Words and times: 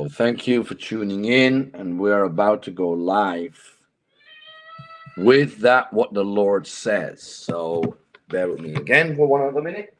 So 0.00 0.08
thank 0.08 0.46
you 0.46 0.64
for 0.64 0.76
tuning 0.76 1.26
in, 1.26 1.72
and 1.74 2.00
we're 2.00 2.24
about 2.24 2.62
to 2.62 2.70
go 2.70 2.88
live 2.88 3.76
with 5.18 5.58
that 5.58 5.92
what 5.92 6.14
the 6.14 6.24
Lord 6.24 6.66
says. 6.66 7.22
So 7.22 7.98
bear 8.28 8.48
with 8.48 8.60
me 8.60 8.76
again 8.76 9.14
for 9.14 9.26
one 9.26 9.42
other 9.42 9.60
minute. 9.60 9.94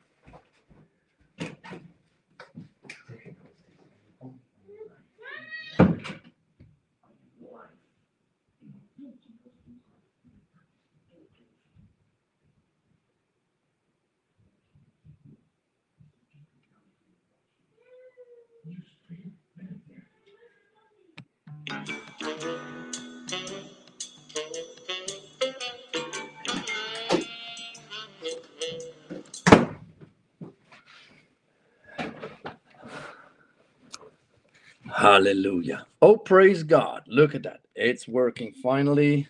Hallelujah. 34.95 35.87
Oh, 36.03 36.17
praise 36.19 36.63
God. 36.65 37.03
Look 37.09 37.35
at 37.35 37.45
that. 37.45 37.61
It's 37.75 38.09
working 38.09 38.53
finally. 38.63 39.29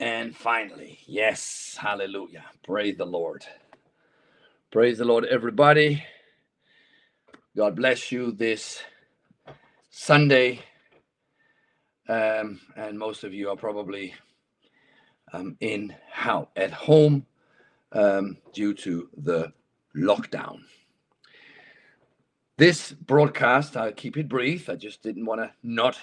And 0.00 0.36
finally, 0.36 1.00
yes, 1.06 1.76
hallelujah. 1.80 2.44
Praise 2.64 2.96
the 2.98 3.06
Lord. 3.06 3.44
Praise 4.70 4.98
the 4.98 5.06
Lord, 5.06 5.24
everybody. 5.26 6.04
God 7.56 7.76
bless 7.76 8.12
you 8.12 8.32
this 8.32 8.82
Sunday. 9.90 10.60
Um, 12.10 12.58
and 12.74 12.98
most 12.98 13.22
of 13.22 13.32
you 13.32 13.50
are 13.50 13.56
probably 13.56 14.14
um, 15.32 15.56
in 15.60 15.94
how 16.10 16.48
at 16.56 16.72
home 16.72 17.24
um, 17.92 18.36
due 18.52 18.74
to 18.74 19.08
the 19.16 19.52
lockdown. 19.96 20.62
This 22.58 22.90
broadcast, 22.90 23.76
I'll 23.76 23.92
keep 23.92 24.16
it 24.16 24.28
brief. 24.28 24.68
I 24.68 24.74
just 24.74 25.04
didn't 25.04 25.24
want 25.24 25.40
to 25.40 25.52
not 25.62 25.98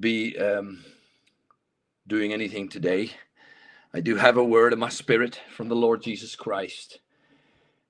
be 0.00 0.36
um, 0.38 0.84
doing 2.08 2.32
anything 2.32 2.68
today. 2.68 3.12
I 3.94 4.00
do 4.00 4.16
have 4.16 4.38
a 4.38 4.44
word 4.44 4.72
in 4.72 4.80
my 4.80 4.88
spirit 4.88 5.40
from 5.54 5.68
the 5.68 5.76
Lord 5.76 6.02
Jesus 6.02 6.34
Christ, 6.34 6.98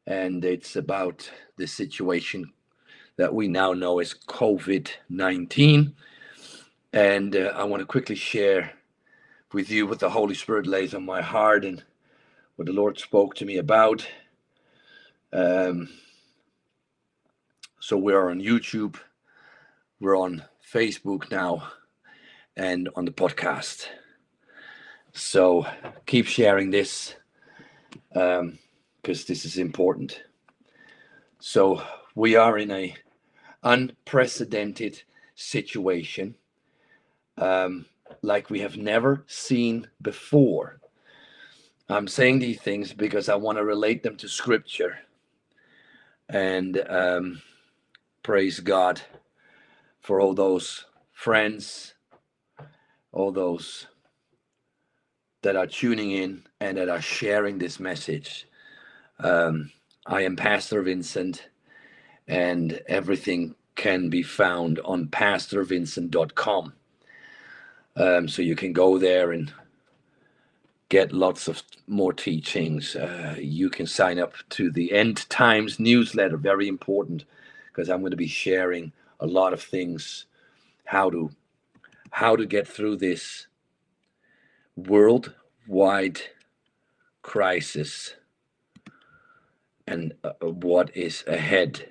and 0.06 0.44
it's 0.44 0.76
about 0.76 1.30
the 1.56 1.66
situation 1.66 2.52
that 3.16 3.32
we 3.32 3.48
now 3.48 3.72
know 3.72 4.00
as 4.00 4.12
COVID 4.12 4.90
19. 5.08 5.94
And 6.96 7.36
uh, 7.36 7.52
I 7.54 7.64
want 7.64 7.82
to 7.82 7.86
quickly 7.86 8.14
share 8.14 8.72
with 9.52 9.70
you 9.70 9.86
what 9.86 9.98
the 9.98 10.08
Holy 10.08 10.34
Spirit 10.34 10.66
lays 10.66 10.94
on 10.94 11.04
my 11.04 11.20
heart 11.20 11.62
and 11.62 11.84
what 12.54 12.64
the 12.64 12.72
Lord 12.72 12.98
spoke 12.98 13.34
to 13.34 13.44
me 13.44 13.58
about. 13.58 14.08
Um, 15.30 15.90
so 17.80 17.98
we're 17.98 18.30
on 18.30 18.40
YouTube, 18.40 18.96
we're 20.00 20.16
on 20.16 20.44
Facebook 20.66 21.30
now, 21.30 21.68
and 22.56 22.88
on 22.96 23.04
the 23.04 23.10
podcast. 23.10 23.88
So 25.12 25.66
keep 26.06 26.24
sharing 26.24 26.70
this 26.70 27.14
because 28.08 28.40
um, 28.40 28.58
this 29.02 29.44
is 29.44 29.58
important. 29.58 30.22
So 31.40 31.82
we 32.14 32.36
are 32.36 32.56
in 32.56 32.70
a 32.70 32.96
unprecedented 33.62 35.02
situation 35.34 36.36
um, 37.38 37.86
like 38.22 38.50
we 38.50 38.60
have 38.60 38.76
never 38.76 39.24
seen 39.26 39.88
before. 40.02 40.78
I'm 41.88 42.08
saying 42.08 42.40
these 42.40 42.60
things 42.60 42.92
because 42.92 43.28
I 43.28 43.36
want 43.36 43.58
to 43.58 43.64
relate 43.64 44.02
them 44.02 44.16
to 44.18 44.28
scripture. 44.28 44.98
And 46.28 46.82
um, 46.88 47.42
praise 48.22 48.60
God 48.60 49.02
for 50.00 50.20
all 50.20 50.34
those 50.34 50.86
friends, 51.12 51.94
all 53.12 53.32
those 53.32 53.86
that 55.42 55.56
are 55.56 55.66
tuning 55.66 56.10
in 56.10 56.44
and 56.60 56.78
that 56.78 56.88
are 56.88 57.00
sharing 57.02 57.58
this 57.58 57.78
message. 57.80 58.48
Um, 59.20 59.72
I 60.06 60.22
am 60.22 60.36
Pastor 60.36 60.82
Vincent, 60.82 61.48
and 62.28 62.80
everything 62.88 63.54
can 63.76 64.08
be 64.10 64.22
found 64.22 64.80
on 64.84 65.08
pastorvincent.com. 65.08 66.72
Um, 67.96 68.28
so 68.28 68.42
you 68.42 68.56
can 68.56 68.72
go 68.72 68.98
there 68.98 69.32
and 69.32 69.52
get 70.88 71.12
lots 71.12 71.48
of 71.48 71.62
more 71.86 72.12
teachings. 72.12 72.96
Uh, 72.96 73.36
you 73.38 73.70
can 73.70 73.86
sign 73.86 74.18
up 74.18 74.34
to 74.50 74.70
the 74.70 74.92
End 74.92 75.28
Times 75.30 75.80
newsletter, 75.80 76.36
very 76.36 76.68
important 76.68 77.24
because 77.68 77.88
I'm 77.90 78.00
going 78.00 78.12
to 78.12 78.16
be 78.16 78.28
sharing 78.28 78.92
a 79.20 79.26
lot 79.26 79.52
of 79.52 79.62
things 79.62 80.26
how 80.86 81.10
to 81.10 81.30
how 82.10 82.36
to 82.36 82.46
get 82.46 82.68
through 82.68 82.96
this 82.96 83.46
worldwide 84.76 86.20
crisis 87.22 88.14
and 89.86 90.14
uh, 90.24 90.32
what 90.42 90.96
is 90.96 91.24
ahead. 91.26 91.88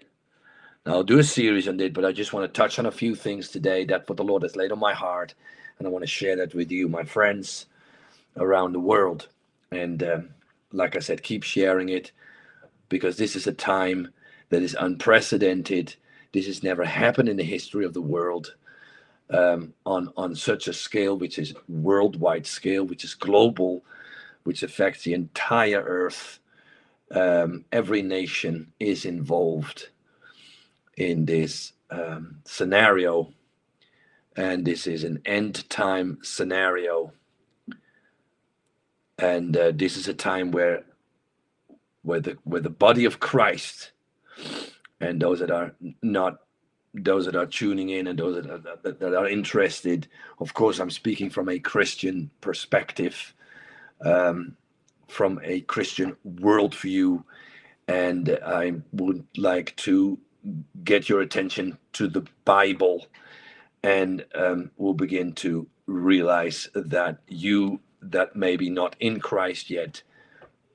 Now, 0.85 0.93
I'll 0.95 1.03
do 1.03 1.19
a 1.19 1.23
series 1.23 1.67
on 1.67 1.79
it, 1.79 1.93
but 1.93 2.05
I 2.05 2.11
just 2.11 2.33
want 2.33 2.51
to 2.51 2.57
touch 2.57 2.79
on 2.79 2.85
a 2.85 2.91
few 2.91 3.15
things 3.15 3.49
today 3.49 3.85
that 3.85 4.09
what 4.09 4.17
the 4.17 4.23
Lord 4.23 4.43
has 4.43 4.55
laid 4.55 4.71
on 4.71 4.79
my 4.79 4.93
heart, 4.93 5.35
and 5.77 5.87
I 5.87 5.91
want 5.91 6.03
to 6.03 6.07
share 6.07 6.35
that 6.37 6.53
with 6.53 6.71
you, 6.71 6.87
my 6.87 7.03
friends 7.03 7.65
around 8.37 8.73
the 8.73 8.79
world. 8.79 9.27
And 9.71 10.03
um, 10.03 10.29
like 10.71 10.95
I 10.95 10.99
said, 10.99 11.23
keep 11.23 11.43
sharing 11.43 11.89
it 11.89 12.11
because 12.89 13.17
this 13.17 13.35
is 13.35 13.47
a 13.47 13.53
time 13.53 14.09
that 14.49 14.61
is 14.61 14.75
unprecedented. 14.79 15.95
This 16.33 16.47
has 16.47 16.63
never 16.63 16.85
happened 16.85 17.29
in 17.29 17.37
the 17.37 17.43
history 17.43 17.85
of 17.85 17.93
the 17.93 18.01
world 18.01 18.55
um, 19.29 19.73
on 19.85 20.11
on 20.15 20.35
such 20.35 20.67
a 20.67 20.73
scale, 20.73 21.17
which 21.17 21.39
is 21.39 21.53
worldwide 21.67 22.45
scale, 22.45 22.85
which 22.85 23.03
is 23.03 23.15
global, 23.15 23.83
which 24.43 24.63
affects 24.63 25.03
the 25.03 25.13
entire 25.13 25.81
earth. 25.81 26.39
Um, 27.11 27.65
every 27.71 28.01
nation 28.01 28.71
is 28.79 29.05
involved 29.05 29.89
in 30.97 31.25
this 31.25 31.73
um, 31.89 32.37
scenario, 32.45 33.31
and 34.35 34.65
this 34.65 34.87
is 34.87 35.03
an 35.03 35.21
end 35.25 35.69
time 35.69 36.19
scenario. 36.21 37.13
And 39.17 39.55
uh, 39.55 39.71
this 39.73 39.95
is 39.95 40.07
a 40.07 40.13
time 40.13 40.51
where, 40.51 40.83
where 42.01 42.19
the 42.19 42.37
where 42.43 42.61
the 42.61 42.69
body 42.69 43.05
of 43.05 43.19
Christ 43.19 43.91
and 44.99 45.21
those 45.21 45.39
that 45.39 45.51
are 45.51 45.73
not 46.01 46.39
those 46.93 47.25
that 47.25 47.35
are 47.35 47.45
tuning 47.45 47.89
in 47.89 48.07
and 48.07 48.17
those 48.17 48.35
that 48.35 48.49
are, 48.49 48.77
that, 48.83 48.99
that 48.99 49.13
are 49.13 49.27
interested. 49.27 50.07
Of 50.39 50.53
course 50.53 50.79
i'm 50.79 50.89
speaking 50.89 51.29
from 51.29 51.49
a 51.49 51.59
christian 51.59 52.29
perspective 52.41 53.33
um, 54.01 54.55
from 55.07 55.39
a 55.43 55.61
christian 55.61 56.15
worldview. 56.27 57.23
And 57.87 58.37
i 58.45 58.73
would 58.91 59.25
like 59.37 59.75
to 59.77 60.19
get 60.83 61.09
your 61.09 61.21
attention 61.21 61.77
to 61.93 62.07
the 62.07 62.25
bible 62.43 63.07
and 63.85 64.25
um, 64.35 64.71
we'll 64.77 64.93
begin 64.93 65.33
to 65.33 65.67
realize 65.87 66.67
that 66.73 67.19
you 67.27 67.79
that 68.01 68.35
maybe 68.35 68.69
not 68.69 68.95
in 68.99 69.19
christ 69.19 69.69
yet 69.69 70.01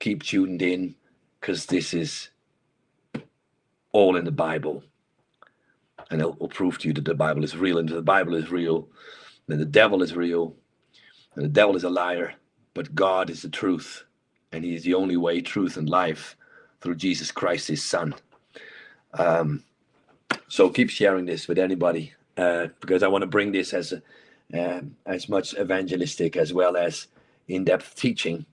keep 0.00 0.22
tuned 0.22 0.62
in 0.62 0.94
because 1.41 1.66
this 1.66 1.94
is 1.94 2.31
all 3.93 4.16
in 4.16 4.25
the 4.25 4.32
Bible. 4.32 4.82
And 6.10 6.20
it 6.20 6.41
will 6.41 6.49
prove 6.49 6.78
to 6.78 6.88
you 6.88 6.94
that 6.94 7.04
the 7.04 7.15
Bible 7.15 7.44
is 7.44 7.56
real, 7.56 7.79
and 7.79 7.88
the 7.88 8.02
Bible 8.02 8.34
is 8.34 8.50
real, 8.50 8.88
and 9.49 9.61
the 9.61 9.64
devil 9.64 10.02
is 10.02 10.17
real, 10.17 10.56
and 11.34 11.44
the 11.44 11.49
devil 11.49 11.76
is 11.76 11.84
a 11.84 11.90
liar, 11.90 12.34
but 12.75 12.94
God 12.94 13.31
is 13.31 13.43
the 13.43 13.49
truth, 13.49 14.05
and 14.50 14.64
He 14.64 14.75
is 14.75 14.82
the 14.82 14.94
only 14.94 15.17
way, 15.17 15.40
truth, 15.40 15.76
and 15.76 15.88
life 15.88 16.37
through 16.81 16.96
Jesus 16.96 17.31
Christ, 17.31 17.69
His 17.69 17.84
Son. 17.84 18.14
Um, 19.14 19.62
so 20.49 20.69
keep 20.70 20.90
sharing 20.90 21.26
this 21.26 21.46
with 21.46 21.58
anybody 21.58 22.14
uh, 22.40 22.69
because 22.81 23.02
I 23.02 23.08
want 23.08 23.22
to 23.22 23.28
bring 23.28 23.52
this 23.52 23.75
as 23.75 23.92
um, 24.54 24.96
as 25.06 25.28
much 25.28 25.54
evangelistic 25.54 26.37
as 26.37 26.52
well 26.52 26.76
as 26.76 27.08
in-depth 27.48 27.94
teaching. 27.94 28.46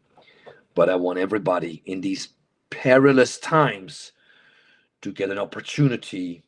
But 0.75 0.89
I 0.89 0.95
want 0.95 1.19
everybody 1.19 1.81
in 1.85 2.01
these 2.01 2.29
perilous 2.69 3.39
times 3.39 4.11
to 5.01 5.11
get 5.11 5.31
an 5.31 5.39
opportunity 5.39 6.43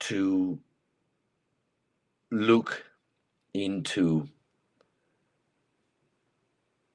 to 0.00 0.58
look 2.30 2.84
into 3.54 4.28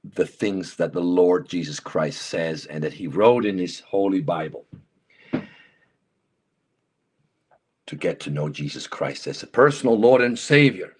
the 0.04 0.26
things 0.26 0.76
that 0.76 0.92
the 0.92 1.00
Lord 1.00 1.48
Jesus 1.48 1.80
Christ 1.80 2.22
says 2.22 2.66
and 2.66 2.84
that 2.84 2.92
he 2.94 3.06
wrote 3.06 3.46
in 3.46 3.58
his 3.58 3.80
holy 3.80 4.20
Bible. 4.20 4.66
To 7.94 8.00
get 8.00 8.18
to 8.20 8.30
know 8.30 8.48
Jesus 8.48 8.88
Christ 8.88 9.28
as 9.28 9.44
a 9.44 9.46
personal 9.46 9.96
Lord 9.96 10.20
and 10.20 10.36
Savior. 10.36 10.96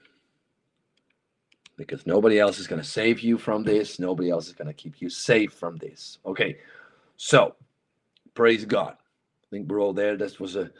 Because 1.76 2.06
nobody 2.06 2.38
else 2.38 2.60
is 2.60 2.68
going 2.68 2.80
to 2.80 2.86
save 2.86 3.18
you 3.18 3.36
from 3.36 3.64
this. 3.64 3.98
Nobody 3.98 4.30
else 4.30 4.46
is 4.46 4.52
going 4.52 4.68
to 4.68 4.72
keep 4.72 5.02
you 5.02 5.10
safe 5.10 5.52
from 5.52 5.76
this. 5.78 6.18
Okay, 6.24 6.56
so 7.16 7.56
praise 8.34 8.64
God. 8.64 8.92
I 8.92 9.46
think 9.50 9.68
we're 9.68 9.80
all 9.80 9.92
there. 9.92 10.16
This 10.16 10.38
was 10.38 10.54
a 10.54 10.70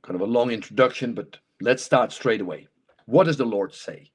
kind 0.00 0.14
of 0.14 0.22
a 0.22 0.32
long 0.32 0.50
introduction, 0.50 1.12
but 1.12 1.36
let's 1.60 1.82
start 1.82 2.10
straight 2.10 2.40
away. 2.40 2.66
What 3.04 3.24
does 3.24 3.36
the 3.36 3.44
Lord 3.44 3.74
say? 3.74 4.10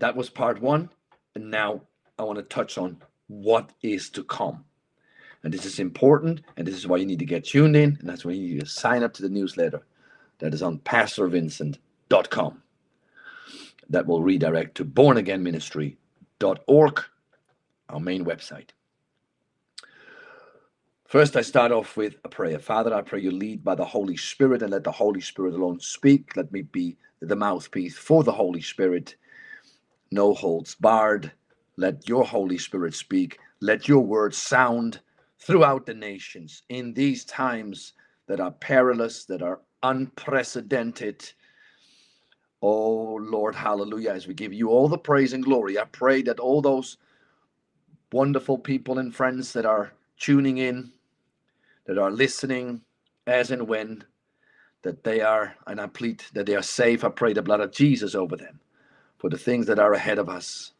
That 0.00 0.16
was 0.16 0.28
part 0.28 0.60
one. 0.60 0.90
And 1.36 1.52
now 1.52 1.82
I 2.18 2.24
want 2.24 2.38
to 2.38 2.44
touch 2.44 2.78
on 2.78 3.00
what 3.28 3.70
is 3.80 4.10
to 4.10 4.24
come. 4.24 4.64
And 5.42 5.54
this 5.54 5.64
is 5.64 5.78
important, 5.78 6.42
and 6.56 6.66
this 6.66 6.74
is 6.74 6.86
why 6.86 6.98
you 6.98 7.06
need 7.06 7.20
to 7.20 7.24
get 7.24 7.44
tuned 7.44 7.76
in, 7.76 7.96
and 8.00 8.08
that's 8.08 8.24
why 8.24 8.32
you 8.32 8.54
need 8.54 8.60
to 8.60 8.66
sign 8.66 9.02
up 9.02 9.14
to 9.14 9.22
the 9.22 9.28
newsletter 9.28 9.80
that 10.38 10.52
is 10.52 10.62
on 10.62 10.78
pastorvincent.com. 10.80 12.62
That 13.88 14.06
will 14.06 14.22
redirect 14.22 14.76
to 14.76 14.84
bornagainministry.org, 14.84 17.00
our 17.88 18.00
main 18.00 18.24
website. 18.24 18.68
First, 21.06 21.36
I 21.36 21.40
start 21.40 21.72
off 21.72 21.96
with 21.96 22.14
a 22.22 22.28
prayer. 22.28 22.60
Father, 22.60 22.94
I 22.94 23.02
pray 23.02 23.20
you 23.20 23.32
lead 23.32 23.64
by 23.64 23.74
the 23.74 23.84
Holy 23.84 24.16
Spirit 24.16 24.62
and 24.62 24.70
let 24.70 24.84
the 24.84 24.92
Holy 24.92 25.20
Spirit 25.20 25.54
alone 25.54 25.80
speak. 25.80 26.36
Let 26.36 26.52
me 26.52 26.62
be 26.62 26.96
the 27.20 27.34
mouthpiece 27.34 27.98
for 27.98 28.22
the 28.22 28.30
Holy 28.30 28.62
Spirit. 28.62 29.16
No 30.12 30.34
holds 30.34 30.76
barred. 30.76 31.32
Let 31.76 32.08
your 32.08 32.24
Holy 32.24 32.58
Spirit 32.58 32.94
speak. 32.94 33.38
Let 33.60 33.88
your 33.88 34.04
word 34.04 34.34
sound 34.34 35.00
throughout 35.40 35.86
the 35.86 35.94
nations 35.94 36.62
in 36.68 36.92
these 36.94 37.24
times 37.24 37.94
that 38.26 38.40
are 38.40 38.52
perilous, 38.52 39.24
that 39.24 39.42
are 39.42 39.60
unprecedented. 39.82 41.28
Oh 42.62 43.16
Lord, 43.16 43.54
hallelujah. 43.54 44.12
As 44.12 44.26
we 44.26 44.34
give 44.34 44.52
you 44.52 44.68
all 44.68 44.88
the 44.88 44.98
praise 44.98 45.32
and 45.32 45.44
glory, 45.44 45.78
I 45.78 45.84
pray 45.84 46.22
that 46.22 46.40
all 46.40 46.60
those 46.60 46.98
wonderful 48.12 48.58
people 48.58 48.98
and 48.98 49.14
friends 49.14 49.52
that 49.54 49.64
are 49.66 49.92
tuning 50.18 50.58
in, 50.58 50.92
that 51.86 51.98
are 51.98 52.10
listening 52.10 52.82
as 53.26 53.50
and 53.50 53.66
when, 53.66 54.04
that 54.82 55.04
they 55.04 55.20
are, 55.20 55.54
and 55.66 55.80
I 55.80 55.86
plead 55.86 56.22
that 56.34 56.46
they 56.46 56.54
are 56.56 56.62
safe. 56.62 57.04
I 57.04 57.08
pray 57.08 57.32
the 57.32 57.42
blood 57.42 57.60
of 57.60 57.72
Jesus 57.72 58.14
over 58.14 58.36
them 58.36 58.60
for 59.18 59.30
the 59.30 59.38
things 59.38 59.66
that 59.66 59.78
are 59.78 59.92
ahead 59.92 60.18
of 60.18 60.28
us. 60.28 60.72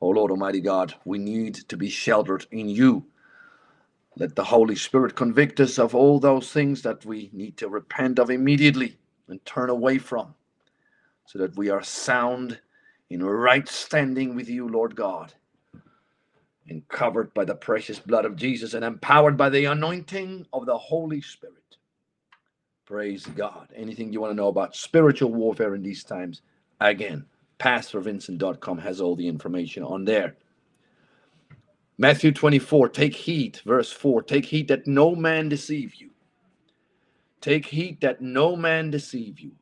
Oh 0.00 0.08
Lord 0.08 0.30
Almighty 0.30 0.60
God, 0.60 0.94
we 1.04 1.18
need 1.18 1.54
to 1.68 1.76
be 1.76 1.90
sheltered 1.90 2.46
in 2.50 2.68
you. 2.68 3.04
Let 4.20 4.36
the 4.36 4.44
Holy 4.44 4.76
Spirit 4.76 5.16
convict 5.16 5.60
us 5.60 5.78
of 5.78 5.94
all 5.94 6.20
those 6.20 6.52
things 6.52 6.82
that 6.82 7.06
we 7.06 7.30
need 7.32 7.56
to 7.56 7.70
repent 7.70 8.18
of 8.18 8.28
immediately 8.28 8.98
and 9.28 9.42
turn 9.46 9.70
away 9.70 9.96
from, 9.96 10.34
so 11.24 11.38
that 11.38 11.56
we 11.56 11.70
are 11.70 11.82
sound 11.82 12.60
in 13.08 13.24
right 13.24 13.66
standing 13.66 14.36
with 14.36 14.46
you, 14.46 14.68
Lord 14.68 14.94
God, 14.94 15.32
and 16.68 16.86
covered 16.88 17.32
by 17.32 17.46
the 17.46 17.54
precious 17.54 17.98
blood 17.98 18.26
of 18.26 18.36
Jesus 18.36 18.74
and 18.74 18.84
empowered 18.84 19.38
by 19.38 19.48
the 19.48 19.64
anointing 19.64 20.46
of 20.52 20.66
the 20.66 20.76
Holy 20.76 21.22
Spirit. 21.22 21.78
Praise 22.84 23.24
God. 23.24 23.68
Anything 23.74 24.12
you 24.12 24.20
want 24.20 24.32
to 24.32 24.36
know 24.36 24.48
about 24.48 24.76
spiritual 24.76 25.32
warfare 25.32 25.74
in 25.74 25.82
these 25.82 26.04
times, 26.04 26.42
again, 26.78 27.24
pastorvincent.com 27.58 28.76
has 28.80 29.00
all 29.00 29.16
the 29.16 29.28
information 29.28 29.82
on 29.82 30.04
there. 30.04 30.36
Matthew 32.00 32.32
24, 32.32 32.88
take 32.88 33.14
heed, 33.14 33.60
verse 33.66 33.92
4 33.92 34.22
take 34.22 34.46
heed 34.46 34.68
that 34.68 34.86
no 34.86 35.14
man 35.14 35.50
deceive 35.50 35.96
you. 35.96 36.08
Take 37.42 37.66
heed 37.66 38.00
that 38.00 38.22
no 38.22 38.56
man 38.56 38.90
deceive 38.90 39.38
you. 39.38 39.52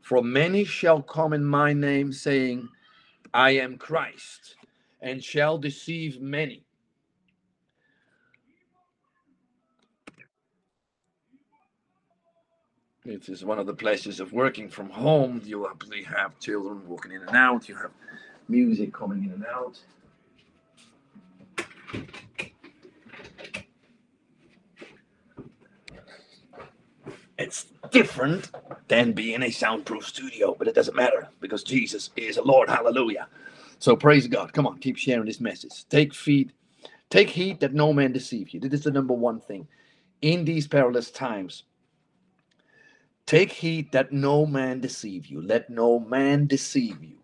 For 0.00 0.22
many 0.22 0.64
shall 0.64 1.02
come 1.02 1.34
in 1.34 1.44
my 1.44 1.74
name, 1.74 2.10
saying, 2.10 2.70
I 3.34 3.50
am 3.50 3.76
Christ, 3.76 4.56
and 5.02 5.22
shall 5.22 5.58
deceive 5.58 6.22
many. 6.22 6.64
It 13.04 13.28
is 13.28 13.44
one 13.44 13.58
of 13.58 13.66
the 13.66 13.74
pleasures 13.74 14.20
of 14.20 14.32
working 14.32 14.70
from 14.70 14.88
home. 14.88 15.42
You 15.44 15.64
happily 15.64 16.02
have 16.04 16.38
children 16.38 16.88
walking 16.88 17.12
in 17.12 17.20
and 17.20 17.36
out, 17.36 17.68
you 17.68 17.74
have 17.74 17.90
music 18.48 18.94
coming 18.94 19.24
in 19.24 19.32
and 19.32 19.44
out. 19.54 19.78
It's 27.36 27.66
different 27.90 28.50
than 28.88 29.12
being 29.12 29.42
a 29.42 29.50
soundproof 29.50 30.06
studio, 30.06 30.54
but 30.58 30.68
it 30.68 30.74
doesn't 30.74 30.96
matter 30.96 31.28
because 31.40 31.64
Jesus 31.64 32.10
is 32.16 32.36
a 32.36 32.42
Lord. 32.42 32.68
Hallelujah. 32.68 33.28
So 33.78 33.96
praise 33.96 34.26
God. 34.26 34.52
Come 34.52 34.66
on, 34.66 34.78
keep 34.78 34.96
sharing 34.96 35.26
this 35.26 35.40
message. 35.40 35.86
Take 35.88 36.14
feed, 36.14 36.52
take 37.10 37.28
heed 37.28 37.60
that 37.60 37.74
no 37.74 37.92
man 37.92 38.12
deceive 38.12 38.50
you. 38.50 38.60
This 38.60 38.72
is 38.72 38.84
the 38.84 38.90
number 38.90 39.14
one 39.14 39.40
thing. 39.40 39.66
In 40.22 40.44
these 40.44 40.66
perilous 40.66 41.10
times, 41.10 41.64
take 43.26 43.52
heed 43.52 43.92
that 43.92 44.12
no 44.12 44.46
man 44.46 44.80
deceive 44.80 45.26
you. 45.26 45.42
Let 45.42 45.68
no 45.68 45.98
man 45.98 46.46
deceive 46.46 47.02
you. 47.02 47.18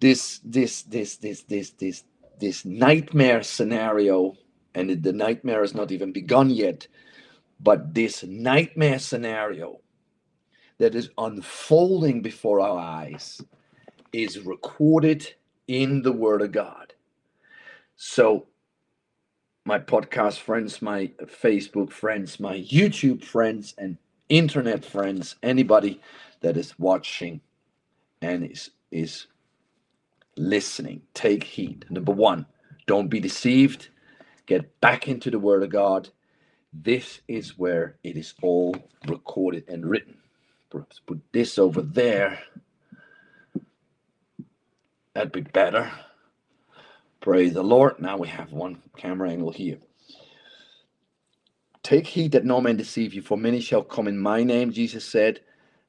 This, 0.00 0.40
this, 0.44 0.82
this, 0.82 1.16
this, 1.16 1.42
this, 1.42 1.70
this, 1.70 2.04
this 2.40 2.64
nightmare 2.64 3.42
scenario, 3.42 4.34
and 4.74 5.02
the 5.02 5.12
nightmare 5.12 5.60
has 5.60 5.74
not 5.74 5.92
even 5.92 6.12
begun 6.12 6.50
yet, 6.50 6.86
but 7.60 7.94
this 7.94 8.24
nightmare 8.24 8.98
scenario 8.98 9.80
that 10.78 10.94
is 10.94 11.10
unfolding 11.18 12.22
before 12.22 12.60
our 12.60 12.78
eyes 12.78 13.40
is 14.12 14.40
recorded 14.40 15.34
in 15.68 16.02
the 16.02 16.12
Word 16.12 16.42
of 16.42 16.52
God. 16.52 16.92
So, 17.96 18.46
my 19.64 19.78
podcast 19.78 20.40
friends, 20.40 20.82
my 20.82 21.10
Facebook 21.22 21.90
friends, 21.90 22.38
my 22.38 22.58
YouTube 22.58 23.24
friends, 23.24 23.74
and 23.78 23.96
internet 24.28 24.84
friends, 24.84 25.36
anybody 25.42 26.00
that 26.40 26.56
is 26.56 26.78
watching 26.78 27.40
and 28.20 28.44
is 28.50 28.70
is 28.90 29.26
listening, 30.36 31.02
take 31.14 31.44
heed. 31.44 31.86
Number 31.90 32.12
one, 32.12 32.46
don't 32.86 33.08
be 33.08 33.20
deceived. 33.20 33.88
Get 34.46 34.80
back 34.80 35.08
into 35.08 35.30
the 35.30 35.38
Word 35.38 35.62
of 35.62 35.70
God. 35.70 36.10
This 36.72 37.20
is 37.28 37.58
where 37.58 37.96
it 38.04 38.16
is 38.16 38.34
all 38.42 38.76
recorded 39.06 39.64
and 39.68 39.86
written. 39.86 40.18
Perhaps 40.70 41.00
put 41.06 41.20
this 41.32 41.58
over 41.58 41.82
there. 41.82 42.40
That'd 45.14 45.32
be 45.32 45.42
better. 45.42 45.90
Praise 47.20 47.54
the 47.54 47.62
Lord. 47.62 48.00
Now 48.00 48.16
we 48.16 48.28
have 48.28 48.52
one 48.52 48.82
camera 48.96 49.30
angle 49.30 49.52
here. 49.52 49.78
Take 51.82 52.06
heed 52.06 52.32
that 52.32 52.44
no 52.44 52.60
man 52.60 52.76
deceive 52.76 53.14
you, 53.14 53.22
for 53.22 53.36
many 53.38 53.60
shall 53.60 53.82
come 53.82 54.08
in 54.08 54.18
my 54.18 54.42
name, 54.42 54.72
Jesus 54.72 55.04
said, 55.04 55.40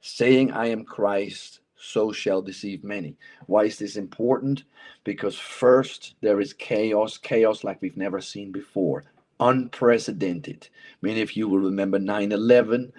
saying, 0.01 0.51
I 0.51 0.67
am 0.67 0.83
Christ 0.85 1.59
so 1.85 2.11
shall 2.11 2.41
deceive 2.41 2.83
many. 2.83 3.15
Why 3.47 3.65
is 3.65 3.77
this 3.77 3.95
important? 3.95 4.63
Because 5.03 5.37
first, 5.37 6.15
there 6.21 6.39
is 6.39 6.53
chaos, 6.53 7.17
chaos 7.17 7.63
like 7.63 7.81
we've 7.81 7.97
never 7.97 8.21
seen 8.21 8.51
before, 8.51 9.03
unprecedented. 9.39 10.67
Many 11.01 11.21
of 11.21 11.33
you 11.33 11.47
will 11.47 11.59
remember 11.59 11.99
9 11.99 12.31
11. 12.31 12.91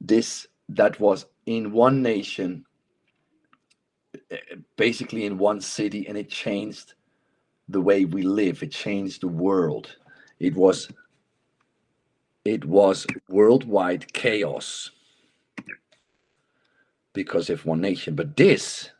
This, 0.00 0.46
that 0.68 1.00
was 1.00 1.26
in 1.46 1.72
one 1.72 2.02
nation, 2.02 2.64
basically 4.76 5.24
in 5.24 5.38
one 5.38 5.60
city, 5.60 6.06
and 6.06 6.18
it 6.18 6.28
changed 6.28 6.94
the 7.68 7.80
way 7.80 8.04
we 8.04 8.22
live, 8.22 8.62
it 8.62 8.70
changed 8.70 9.22
the 9.22 9.28
world. 9.28 9.96
It 10.38 10.54
was 10.54 10.88
it 12.44 12.64
was 12.64 13.06
worldwide 13.28 14.12
chaos 14.12 14.92
because 17.16 17.48
of 17.48 17.64
one 17.64 17.80
nation. 17.80 18.14
But 18.14 18.36
this, 18.36 18.90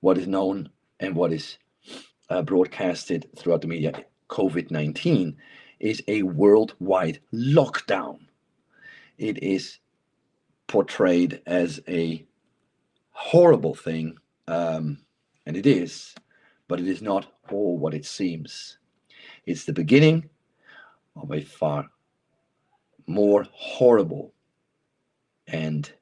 what 0.00 0.18
is 0.18 0.26
known 0.26 0.68
and 1.00 1.14
what 1.14 1.32
is 1.32 1.56
uh, 2.28 2.42
broadcasted 2.42 3.30
throughout 3.38 3.62
the 3.62 3.68
media, 3.68 4.04
COVID 4.28 4.70
19, 4.70 5.36
is 5.78 6.02
a 6.08 6.22
worldwide 6.22 7.20
lockdown. 7.32 8.18
It 9.16 9.42
is 9.42 9.78
portrayed 10.66 11.40
as 11.46 11.80
a 11.88 12.26
horrible 13.12 13.74
thing, 13.74 14.18
um, 14.48 14.98
and 15.46 15.56
it 15.56 15.64
is, 15.64 16.12
but 16.66 16.80
it 16.80 16.88
is 16.88 17.00
not 17.00 17.32
all 17.50 17.78
what 17.78 17.94
it 17.94 18.04
seems. 18.04 18.78
It's 19.46 19.64
the 19.64 19.72
beginning 19.72 20.28
of 21.14 21.30
a 21.30 21.40
far 21.42 21.86
more 23.06 23.46
horrible 23.52 24.34
and 25.46 25.92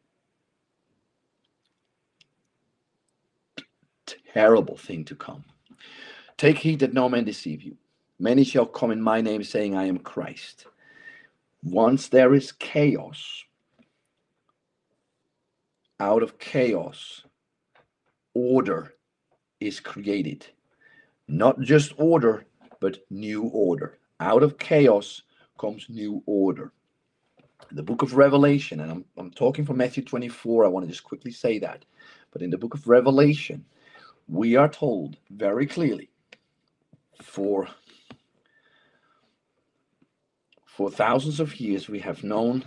terrible 4.35 4.77
thing 4.77 5.05
to 5.07 5.15
come. 5.15 5.45
Take 6.37 6.59
heed 6.59 6.81
that 6.81 6.93
no 6.93 7.09
man 7.09 7.25
deceive 7.25 7.63
you. 7.63 7.77
Many 8.19 8.45
shall 8.45 8.67
come 8.67 8.91
in 8.91 9.01
my 9.01 9.21
name, 9.21 9.45
saying, 9.45 9.77
I 9.77 9.85
am 9.85 9.99
Christ. 9.99 10.67
once 11.63 12.09
there 12.09 12.35
is 12.35 12.53
chaos, 12.53 13.43
out 15.99 16.23
of 16.23 16.39
chaos, 16.39 17.23
order 18.35 18.95
is 19.61 19.81
created. 19.81 20.47
Not 21.27 21.61
just 21.61 21.95
order, 21.97 22.45
but 22.81 22.99
new 23.11 23.45
order. 23.45 23.99
Out 24.21 24.43
of 24.43 24.59
chaos 24.59 25.23
comes 25.59 25.87
new 25.89 26.23
order. 26.27 26.73
The 27.73 27.83
book 27.83 28.03
of 28.03 28.15
Revelation, 28.15 28.81
and 28.81 28.91
I'm, 28.91 29.05
I'm 29.17 29.31
talking 29.31 29.65
from 29.65 29.79
Matthew 29.79 30.05
24, 30.05 30.67
I 30.67 30.69
want 30.69 30.85
to 30.85 30.93
just 30.93 31.05
quickly 31.05 31.31
say 31.31 31.59
that. 31.61 31.85
But 32.31 32.43
in 32.43 32.51
the 32.51 32.59
book 32.59 32.75
of 32.75 32.87
Revelation, 32.87 33.65
we 34.29 34.57
are 34.57 34.69
told 34.69 35.17
very 35.31 35.67
clearly 35.67 36.11
for 37.23 37.69
for 40.67 40.91
thousands 40.91 41.41
of 41.41 41.61
years 41.61 41.89
we 41.89 42.01
have 42.01 42.25
known 42.25 42.65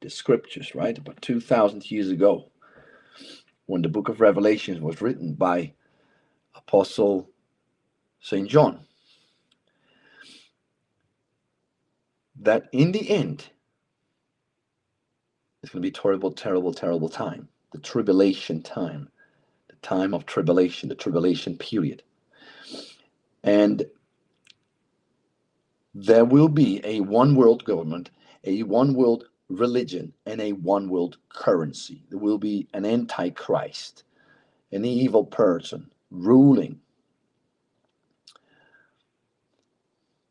the 0.00 0.10
scriptures 0.10 0.74
right? 0.74 0.96
About 0.96 1.20
2000 1.22 1.90
years 1.90 2.10
ago 2.10 2.50
when 3.66 3.82
the 3.82 3.88
book 3.88 4.08
of 4.08 4.20
revelations 4.20 4.80
was 4.80 5.00
written 5.00 5.34
by 5.34 5.72
apostle 6.54 7.30
st 8.20 8.48
john. 8.48 8.80
That 12.42 12.68
in 12.72 12.92
the 12.92 13.08
end 13.10 13.48
it's 15.62 15.72
going 15.72 15.82
to 15.82 15.86
be 15.86 15.90
terrible 15.90 16.32
terrible 16.32 16.72
terrible 16.72 17.08
time 17.08 17.48
the 17.72 17.78
tribulation 17.78 18.62
time 18.62 19.08
time 19.82 20.14
of 20.14 20.26
tribulation 20.26 20.88
the 20.88 20.94
tribulation 20.94 21.56
period 21.58 22.02
and 23.44 23.84
there 25.94 26.24
will 26.24 26.48
be 26.48 26.80
a 26.84 27.00
one 27.00 27.34
world 27.34 27.64
government, 27.64 28.10
a 28.44 28.62
one 28.62 28.94
world 28.94 29.24
religion, 29.48 30.12
and 30.26 30.40
a 30.40 30.52
one 30.52 30.88
world 30.88 31.18
currency. 31.30 32.04
There 32.10 32.18
will 32.18 32.38
be 32.38 32.68
an 32.74 32.86
antichrist, 32.86 34.04
an 34.72 34.84
evil 34.84 35.24
person 35.24 35.90
ruling. 36.10 36.80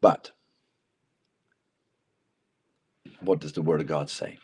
But 0.01 0.31
what 3.21 3.39
does 3.41 3.53
the 3.53 3.61
word 3.63 3.81
of 3.81 3.87
God 3.87 4.09
say? 4.09 4.39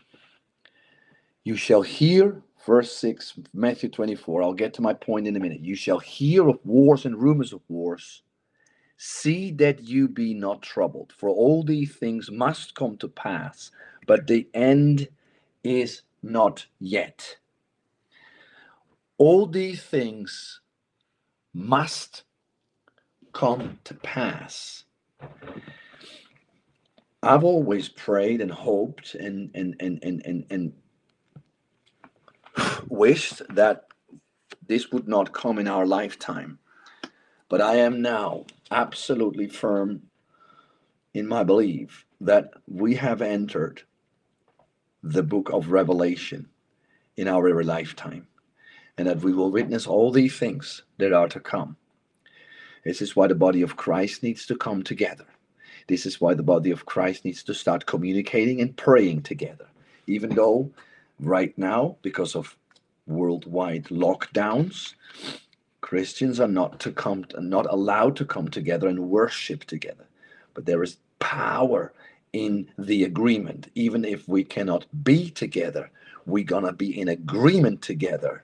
You 1.44 1.58
shall 1.58 1.84
hear, 1.84 2.44
verse 2.66 2.92
6, 2.98 3.40
Matthew 3.54 3.90
24. 3.90 4.44
I'll 4.44 4.54
get 4.54 4.74
to 4.76 4.82
my 4.82 4.94
point 4.94 5.28
in 5.28 5.36
a 5.36 5.40
minute. 5.40 5.62
You 5.62 5.76
shall 5.76 6.00
hear 6.00 6.48
of 6.50 6.60
wars 6.66 7.06
and 7.06 7.22
rumors 7.22 7.54
of 7.54 7.62
wars. 7.70 8.24
See 8.98 9.52
that 9.54 9.84
you 9.84 10.08
be 10.08 10.34
not 10.34 10.62
troubled, 10.62 11.14
for 11.18 11.30
all 11.30 11.64
these 11.64 11.96
things 11.96 12.32
must 12.32 12.76
come 12.76 12.98
to 12.98 13.10
pass, 13.10 13.72
but 14.08 14.28
the 14.28 14.48
end 14.54 15.10
is 15.64 16.04
not 16.24 16.66
yet. 16.80 17.38
All 19.18 19.48
these 19.48 19.84
things 19.84 20.62
must 21.54 22.24
come 23.34 23.80
to 23.84 23.94
pass. 23.96 24.86
I've 27.24 27.44
always 27.44 27.90
prayed 27.90 28.42
and 28.42 28.52
hoped 28.52 29.16
and 29.16 29.52
and 29.56 29.76
and 29.80 30.00
and 30.04 30.22
and, 30.26 30.46
and 30.50 30.74
wished 32.90 33.42
that 33.50 33.88
this 34.68 34.92
would 34.92 35.08
not 35.08 35.34
come 35.34 35.60
in 35.60 35.68
our 35.68 35.86
lifetime. 35.86 36.60
But 37.50 37.62
I 37.62 37.76
am 37.78 38.02
now 38.02 38.46
absolutely 38.72 39.48
firm 39.48 40.04
in 41.14 41.28
my 41.28 41.44
belief 41.44 42.06
that 42.20 42.52
we 42.68 42.96
have 42.96 43.22
entered 43.22 43.84
the 45.04 45.24
book 45.24 45.50
of 45.54 45.72
Revelation 45.72 46.50
in 47.16 47.28
our 47.28 47.44
very 47.44 47.64
lifetime 47.64 48.28
and 48.98 49.08
that 49.08 49.22
we 49.22 49.34
will 49.34 49.52
witness 49.52 49.86
all 49.86 50.12
these 50.12 50.38
things 50.38 50.84
that 50.98 51.14
are 51.14 51.28
to 51.28 51.40
come. 51.40 51.78
This 52.84 53.02
is 53.02 53.16
why 53.16 53.28
the 53.28 53.36
body 53.36 53.62
of 53.62 53.78
Christ 53.78 54.24
needs 54.24 54.46
to 54.48 54.56
come 54.56 54.84
together. 54.84 55.26
This 55.88 56.06
is 56.06 56.20
why 56.20 56.34
the 56.34 56.44
body 56.44 56.72
of 56.72 56.86
Christ 56.86 57.26
needs 57.26 57.44
to 57.44 57.54
start 57.54 57.86
communicating 57.86 58.62
and 58.62 58.76
praying 58.76 59.24
together. 59.24 59.68
Even 60.08 60.32
though 60.36 60.72
right 61.20 61.56
now, 61.58 61.98
because 62.02 62.36
of 62.36 62.58
worldwide 63.08 63.86
lockdowns, 63.86 64.94
Christians 65.82 66.40
are 66.40 66.48
not 66.48 66.80
to 66.82 66.92
come, 66.92 67.26
not 67.38 67.72
allowed 67.72 68.16
to 68.18 68.26
come 68.26 68.48
together 68.48 68.88
and 68.88 69.10
worship 69.10 69.66
together. 69.66 70.08
But 70.54 70.66
there 70.66 70.84
is 70.84 70.98
power 71.20 71.94
in 72.34 72.68
the 72.78 73.04
agreement. 73.04 73.70
Even 73.76 74.04
if 74.04 74.28
we 74.28 74.44
cannot 74.44 74.86
be 75.04 75.30
together, 75.30 75.92
we're 76.26 76.44
gonna 76.44 76.74
be 76.74 77.00
in 77.00 77.10
agreement 77.10 77.82
together. 77.82 78.44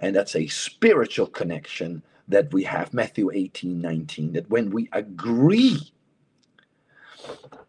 And 0.00 0.14
that's 0.14 0.36
a 0.36 0.46
spiritual 0.48 1.26
connection 1.28 2.02
that 2.28 2.52
we 2.52 2.64
have. 2.64 2.92
Matthew 2.92 3.30
18, 3.32 3.80
19. 3.80 4.32
That 4.32 4.50
when 4.50 4.70
we 4.70 4.88
agree, 4.92 5.78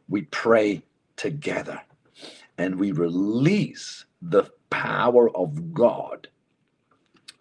we 0.09 0.23
pray 0.23 0.83
together 1.15 1.81
and 2.57 2.75
we 2.79 2.91
release 2.91 4.05
the 4.21 4.49
power 4.69 5.29
of 5.35 5.73
God. 5.73 6.27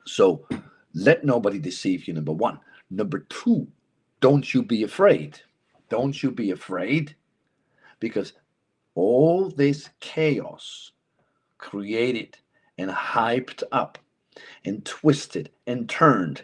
So 0.07 0.47
let 0.95 1.25
nobody 1.25 1.59
deceive 1.59 2.07
you, 2.07 2.15
number 2.15 2.33
one. 2.33 2.59
Number 2.91 3.21
two, 3.29 3.67
don't 4.21 4.53
you 4.53 4.63
be 4.63 4.83
afraid. 4.83 5.41
Don't 5.89 6.23
you 6.23 6.31
be 6.31 6.51
afraid 6.51 7.15
because 8.01 8.33
all 8.95 9.49
this 9.51 9.89
chaos 10.01 10.93
created 11.59 12.37
and 12.79 12.91
hyped 12.91 13.63
up 13.73 13.99
and 14.65 14.85
twisted 14.85 15.51
and 15.67 15.89
turned 15.89 16.43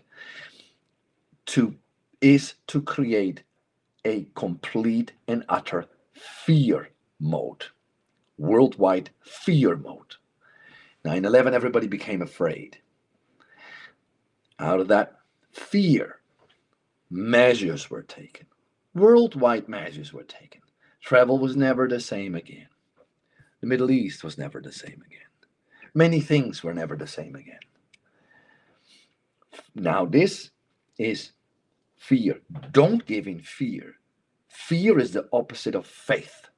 to 1.46 1.74
is 2.20 2.54
to 2.66 2.82
create 2.82 3.42
a 4.04 4.26
complete 4.34 5.12
and 5.26 5.44
utter 5.48 5.86
fear 6.12 6.90
mode 7.20 7.64
worldwide 8.38 9.10
fear 9.20 9.76
mode 9.76 10.14
9-11 11.04 11.52
everybody 11.52 11.86
became 11.86 12.22
afraid 12.22 12.78
out 14.58 14.80
of 14.80 14.88
that 14.88 15.18
fear, 15.52 16.20
measures 17.10 17.90
were 17.90 18.02
taken. 18.02 18.46
Worldwide 18.94 19.68
measures 19.68 20.12
were 20.12 20.24
taken. 20.24 20.62
Travel 21.00 21.38
was 21.38 21.56
never 21.56 21.88
the 21.88 22.00
same 22.00 22.34
again. 22.34 22.68
The 23.60 23.66
Middle 23.66 23.90
East 23.90 24.24
was 24.24 24.38
never 24.38 24.60
the 24.60 24.72
same 24.72 25.02
again. 25.06 25.20
Many 25.94 26.20
things 26.20 26.62
were 26.62 26.74
never 26.74 26.96
the 26.96 27.06
same 27.06 27.34
again. 27.34 27.58
Now, 29.74 30.04
this 30.04 30.50
is 30.98 31.32
fear. 31.96 32.40
Don't 32.72 33.04
give 33.06 33.26
in 33.26 33.40
fear. 33.40 33.94
Fear 34.48 34.98
is 34.98 35.12
the 35.12 35.28
opposite 35.32 35.74
of 35.74 35.86
faith. 35.86 36.48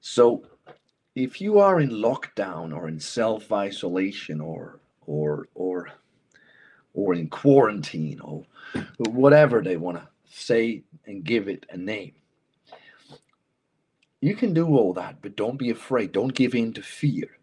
So, 0.00 0.44
if 1.14 1.40
you 1.40 1.58
are 1.58 1.80
in 1.80 1.90
lockdown 1.90 2.74
or 2.74 2.88
in 2.88 2.98
self 2.98 3.52
isolation 3.52 4.40
or 4.40 4.80
or 5.06 5.48
or 5.54 5.90
or 6.94 7.14
in 7.14 7.28
quarantine 7.28 8.20
or 8.20 8.44
whatever 8.98 9.62
they 9.62 9.76
want 9.76 9.98
to 9.98 10.08
say 10.30 10.82
and 11.06 11.24
give 11.24 11.48
it 11.48 11.66
a 11.70 11.76
name. 11.76 12.12
You 14.20 14.34
can 14.36 14.54
do 14.54 14.66
all 14.68 14.92
that, 14.94 15.20
but 15.22 15.36
don't 15.36 15.58
be 15.58 15.70
afraid. 15.70 16.12
Don't 16.12 16.34
give 16.34 16.54
in 16.54 16.72
to 16.74 16.82
fear 16.82 17.38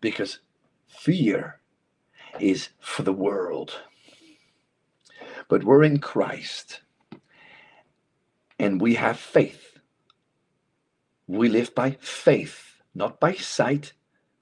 because 0.00 0.40
fear 0.86 1.60
is 2.40 2.70
for 2.80 3.02
the 3.02 3.12
world. 3.12 3.80
But 5.48 5.64
we're 5.64 5.84
in 5.84 5.98
Christ 5.98 6.80
and 8.58 8.80
we 8.80 8.94
have 8.94 9.18
faith. 9.18 9.78
We 11.26 11.48
live 11.48 11.74
by 11.74 11.92
faith, 12.00 12.80
not 12.94 13.20
by 13.20 13.34
sight, 13.34 13.92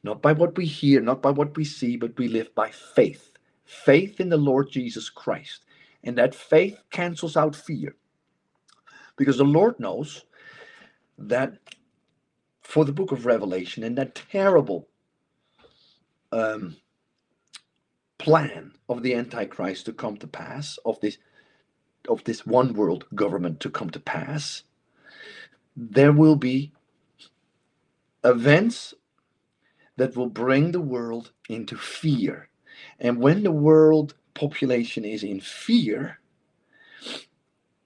not 0.02 0.22
by 0.22 0.32
what 0.32 0.56
we 0.56 0.66
hear, 0.66 1.00
not 1.00 1.20
by 1.20 1.30
what 1.30 1.56
we 1.56 1.64
see, 1.64 1.96
but 1.96 2.16
we 2.16 2.28
live 2.28 2.54
by 2.54 2.70
faith 2.70 3.35
faith 3.66 4.20
in 4.20 4.30
the 4.30 4.38
Lord 4.38 4.70
Jesus 4.70 5.10
Christ. 5.10 5.64
And 6.04 6.18
that 6.18 6.34
faith 6.34 6.78
cancels 6.90 7.36
out 7.36 7.56
fear. 7.56 7.96
Because 9.16 9.38
the 9.38 9.44
Lord 9.44 9.80
knows 9.80 10.24
that 11.18 11.58
for 12.62 12.84
the 12.84 12.92
book 12.92 13.12
of 13.12 13.26
Revelation 13.26 13.84
and 13.84 13.96
that 13.98 14.14
terrible 14.14 14.88
um, 16.32 16.76
plan 18.18 18.72
of 18.88 19.02
the 19.02 19.14
Antichrist 19.14 19.86
to 19.86 19.92
come 19.92 20.16
to 20.18 20.26
pass, 20.26 20.78
of 20.84 21.00
this 21.00 21.18
of 22.08 22.24
this 22.24 22.46
one 22.46 22.74
world 22.74 23.06
government 23.14 23.60
to 23.60 23.70
come 23.70 23.90
to 23.90 24.00
pass, 24.00 24.62
there 25.76 26.12
will 26.12 26.36
be 26.36 26.72
events 28.24 28.94
that 29.96 30.16
will 30.16 30.28
bring 30.28 30.72
the 30.72 30.80
world 30.80 31.32
into 31.48 31.76
fear 31.76 32.48
and 33.00 33.18
when 33.18 33.42
the 33.42 33.52
world 33.52 34.14
population 34.34 35.04
is 35.04 35.22
in 35.24 35.40
fear, 35.40 36.20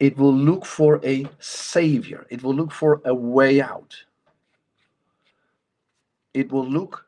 it 0.00 0.16
will 0.18 0.34
look 0.34 0.66
for 0.66 1.00
a 1.04 1.26
savior, 1.40 2.26
it 2.30 2.42
will 2.42 2.54
look 2.54 2.72
for 2.72 3.02
a 3.04 3.14
way 3.14 3.60
out. 3.60 3.96
it 6.34 6.50
will 6.52 6.68
look 6.68 7.06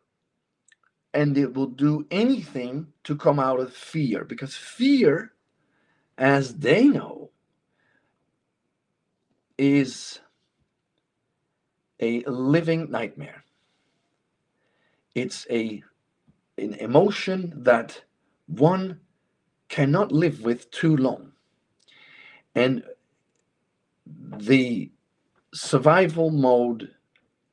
and 1.14 1.36
it 1.38 1.54
will 1.54 1.66
do 1.66 2.06
anything 2.10 2.86
to 3.04 3.16
come 3.16 3.38
out 3.38 3.60
of 3.60 3.74
fear 3.74 4.24
because 4.24 4.54
fear 4.56 5.32
as 6.18 6.56
they 6.56 6.88
know 6.88 7.30
is 9.58 10.20
a 12.00 12.22
living 12.24 12.90
nightmare 12.90 13.44
it's 15.14 15.46
a 15.50 15.82
an 16.58 16.74
emotion 16.74 17.52
that 17.56 18.02
one 18.46 19.00
cannot 19.68 20.12
live 20.12 20.42
with 20.42 20.70
too 20.70 20.96
long 20.96 21.32
and 22.54 22.82
the 24.36 24.90
survival 25.54 26.30
mode 26.30 26.90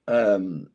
um, 0.08 0.68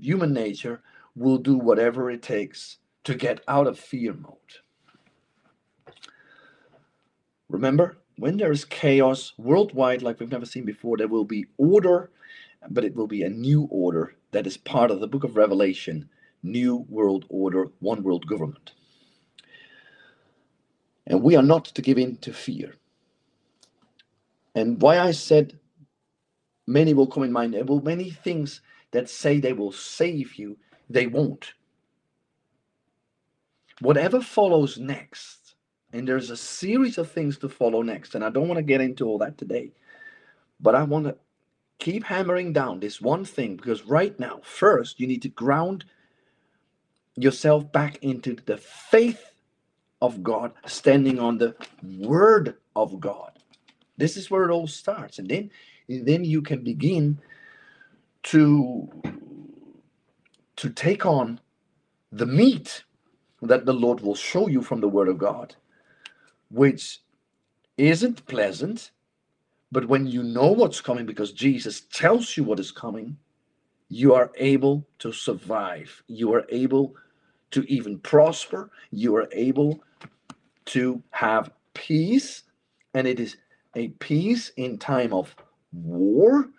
human 0.00 0.32
nature 0.32 0.82
will 1.16 1.38
do 1.38 1.56
whatever 1.56 2.10
it 2.10 2.22
takes 2.22 2.78
to 3.04 3.14
get 3.14 3.40
out 3.48 3.66
of 3.66 3.78
fear 3.78 4.12
mode. 4.12 4.36
Remember, 7.48 7.98
when 8.16 8.36
there 8.36 8.52
is 8.52 8.64
chaos 8.64 9.32
worldwide, 9.38 10.02
like 10.02 10.20
we've 10.20 10.30
never 10.30 10.44
seen 10.44 10.64
before, 10.64 10.96
there 10.96 11.08
will 11.08 11.24
be 11.24 11.46
order, 11.56 12.10
but 12.70 12.84
it 12.84 12.94
will 12.94 13.06
be 13.06 13.22
a 13.22 13.30
new 13.30 13.66
order 13.70 14.14
that 14.32 14.46
is 14.46 14.56
part 14.56 14.90
of 14.90 15.00
the 15.00 15.08
book 15.08 15.24
of 15.24 15.36
Revelation 15.36 16.08
New 16.42 16.86
World 16.88 17.24
Order, 17.28 17.68
One 17.80 18.02
World 18.02 18.26
Government. 18.26 18.72
And 21.06 21.22
we 21.22 21.36
are 21.36 21.42
not 21.42 21.66
to 21.66 21.82
give 21.82 21.98
in 21.98 22.16
to 22.18 22.32
fear. 22.32 22.74
And 24.54 24.80
why 24.80 24.98
I 24.98 25.12
said 25.12 25.58
many 26.66 26.94
will 26.94 27.06
come 27.06 27.22
in 27.22 27.32
mind, 27.32 27.54
there 27.54 27.64
will 27.64 27.80
many 27.80 28.10
things 28.10 28.60
that 28.90 29.08
say 29.08 29.40
they 29.40 29.52
will 29.52 29.72
save 29.72 30.34
you, 30.36 30.56
they 30.88 31.06
won't. 31.06 31.54
Whatever 33.80 34.20
follows 34.20 34.78
next, 34.78 35.54
and 35.92 36.06
there's 36.06 36.30
a 36.30 36.36
series 36.36 36.98
of 36.98 37.10
things 37.10 37.38
to 37.38 37.48
follow 37.48 37.82
next, 37.82 38.14
and 38.14 38.24
I 38.24 38.30
don't 38.30 38.48
want 38.48 38.58
to 38.58 38.62
get 38.62 38.80
into 38.80 39.06
all 39.06 39.18
that 39.18 39.38
today, 39.38 39.72
but 40.60 40.74
I 40.74 40.82
want 40.82 41.06
to 41.06 41.16
keep 41.78 42.04
hammering 42.04 42.52
down 42.52 42.80
this 42.80 43.00
one 43.00 43.24
thing 43.24 43.56
because 43.56 43.86
right 43.86 44.18
now, 44.18 44.40
first, 44.42 45.00
you 45.00 45.06
need 45.06 45.22
to 45.22 45.28
ground 45.28 45.84
yourself 47.22 47.70
back 47.72 47.98
into 48.02 48.36
the 48.46 48.56
faith 48.56 49.32
of 50.02 50.22
God, 50.22 50.52
standing 50.66 51.18
on 51.18 51.38
the 51.38 51.56
word 51.82 52.56
of 52.76 53.00
God. 53.00 53.32
This 53.96 54.16
is 54.16 54.30
where 54.30 54.44
it 54.44 54.52
all 54.52 54.66
starts. 54.66 55.18
And 55.18 55.28
then, 55.28 55.50
and 55.88 56.06
then 56.06 56.24
you 56.24 56.42
can 56.42 56.62
begin 56.62 57.20
to 58.24 58.88
to 60.56 60.70
take 60.70 61.06
on 61.06 61.40
the 62.10 62.26
meat 62.26 62.82
that 63.42 63.64
the 63.64 63.72
Lord 63.72 64.00
will 64.00 64.16
show 64.16 64.48
you 64.48 64.62
from 64.62 64.80
the 64.80 64.88
Word 64.88 65.08
of 65.08 65.18
God, 65.18 65.54
which 66.50 67.00
isn't 67.76 68.26
pleasant, 68.26 68.90
but 69.70 69.86
when 69.88 70.06
you 70.06 70.22
know 70.22 70.50
what's 70.52 70.80
coming 70.80 71.06
because 71.06 71.32
Jesus 71.32 71.82
tells 71.92 72.36
you 72.36 72.44
what 72.44 72.58
is 72.60 72.72
coming, 72.72 73.18
you 73.88 74.14
are 74.14 74.32
able 74.36 74.86
to 74.98 75.12
survive. 75.12 76.02
You 76.08 76.34
are 76.34 76.44
able 76.50 76.96
to 77.50 77.64
even 77.72 77.98
prosper. 77.98 78.70
You 78.90 79.16
are 79.16 79.28
able 79.32 79.80
to 80.66 81.02
have 81.10 81.50
peace. 81.74 82.42
And 82.94 83.06
it 83.06 83.20
is 83.20 83.36
a 83.76 83.88
peace 84.00 84.52
in 84.56 84.78
time 84.78 85.12
of 85.12 85.34
war. 85.72 86.50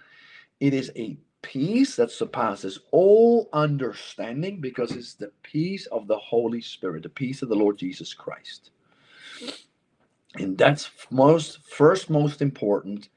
It 0.60 0.74
is 0.74 0.92
a 0.96 1.18
peace 1.42 1.96
that 1.96 2.12
surpasses 2.12 2.80
all 2.92 3.50
understanding 3.54 4.60
because 4.60 4.92
it's 4.92 5.14
the 5.14 5.32
peace 5.44 5.86
of 5.88 6.08
the 6.08 6.18
Holy 6.18 6.62
Spirit, 6.62 7.04
the 7.04 7.10
peace 7.10 7.42
of 7.42 7.50
the 7.50 7.56
Lord 7.56 7.78
Jesus 7.78 8.14
Christ. 8.14 8.72
And 10.36 10.58
that's 10.58 10.92
most 11.12 11.60
first 11.68 12.10
most 12.10 12.42
important 12.42 13.10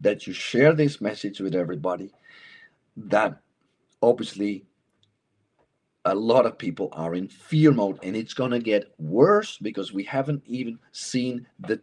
that 0.00 0.26
you 0.26 0.32
share 0.32 0.74
this 0.74 1.00
message 1.00 1.40
with 1.40 1.54
everybody 1.54 2.12
that 2.96 3.40
obviously 4.02 4.64
a 6.04 6.14
lot 6.14 6.46
of 6.46 6.58
people 6.58 6.88
are 6.92 7.14
in 7.14 7.28
fear 7.28 7.72
mode 7.72 7.98
and 8.02 8.16
it's 8.16 8.34
going 8.34 8.50
to 8.50 8.60
get 8.60 8.92
worse 8.98 9.58
because 9.58 9.92
we 9.92 10.04
haven't 10.04 10.42
even 10.46 10.78
seen 10.92 11.46
the 11.60 11.80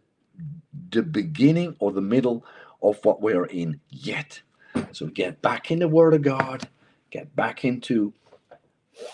the 0.90 1.02
beginning 1.02 1.74
or 1.78 1.92
the 1.92 2.00
middle 2.00 2.44
of 2.82 2.98
what 3.04 3.22
we're 3.22 3.46
in 3.46 3.80
yet 3.88 4.40
so 4.92 5.06
get 5.06 5.42
back 5.42 5.70
in 5.70 5.78
the 5.78 5.88
Word 5.88 6.14
of 6.14 6.22
God, 6.22 6.68
get 7.10 7.34
back 7.36 7.64
into 7.64 8.12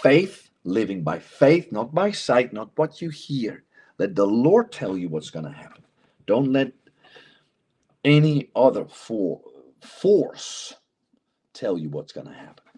faith, 0.03 0.51
living 0.65 1.03
by 1.03 1.19
faith, 1.19 1.73
not 1.73 1.95
by 1.95 2.11
sight, 2.11 2.53
not 2.53 2.71
what 2.77 3.01
you 3.01 3.11
hear. 3.11 3.65
Let 3.99 4.15
the 4.15 4.27
Lord 4.27 4.73
tell 4.73 4.97
you 4.97 5.09
what's 5.09 5.31
going 5.31 5.45
to 5.45 5.53
happen. 5.53 5.83
Don't 6.27 6.53
let 6.53 6.73
any 8.05 8.51
other 8.57 8.85
for, 8.85 9.41
force 9.81 10.75
tell 11.53 11.79
you 11.79 11.89
what's 11.91 12.13
going 12.13 12.27
to 12.29 12.33
happen. 12.33 12.72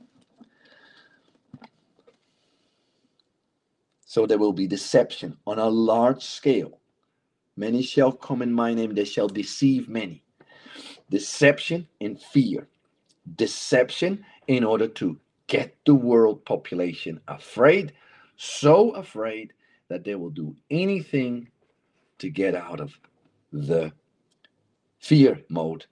So 4.15 4.27
there 4.27 4.39
will 4.39 4.53
be 4.53 4.69
deception 4.69 5.37
on 5.45 5.59
a 5.59 5.69
large 5.69 6.23
scale. 6.23 6.79
Many 7.57 7.83
shall 7.83 8.13
come 8.13 8.43
in 8.43 8.53
my 8.53 8.73
name, 8.73 8.95
they 8.95 9.05
shall 9.05 9.27
deceive 9.27 9.89
many. 9.89 10.23
Deception 11.11 11.89
and 12.01 12.21
fear 12.21 12.69
deception 13.35 14.25
in 14.47 14.63
order 14.63 14.87
to 14.87 15.19
get 15.49 15.75
the 15.85 15.97
world 15.97 16.45
population 16.45 17.21
afraid, 17.27 17.93
so 18.37 18.91
afraid 18.91 19.53
that 19.89 20.05
they 20.05 20.15
will 20.15 20.31
do 20.31 20.55
anything 20.71 21.49
to 22.19 22.31
get 22.31 22.55
out 22.55 22.79
of 22.79 22.97
the 23.53 23.93
fear 25.01 25.43
mode 25.49 25.87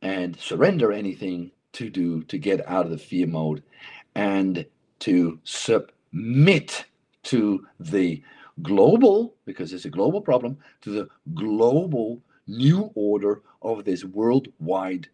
and 0.00 0.34
surrender 0.40 0.92
anything 0.92 1.50
to 1.72 1.90
do 1.90 2.22
to 2.22 2.38
get 2.38 2.66
out 2.66 2.86
of 2.86 2.90
the 2.90 2.96
fear 2.96 3.26
mode 3.26 3.62
and 4.14 4.64
to 5.00 5.38
submit 5.44 6.86
to 7.24 7.66
the 7.78 8.22
global, 8.62 9.34
because 9.44 9.72
it's 9.72 9.84
a 9.84 9.90
global 9.90 10.20
problem, 10.20 10.58
to 10.82 10.90
the 10.90 11.08
global 11.34 12.22
new 12.46 12.90
order 12.94 13.42
of 13.62 13.84
this 13.84 14.04
worldwide 14.04 15.08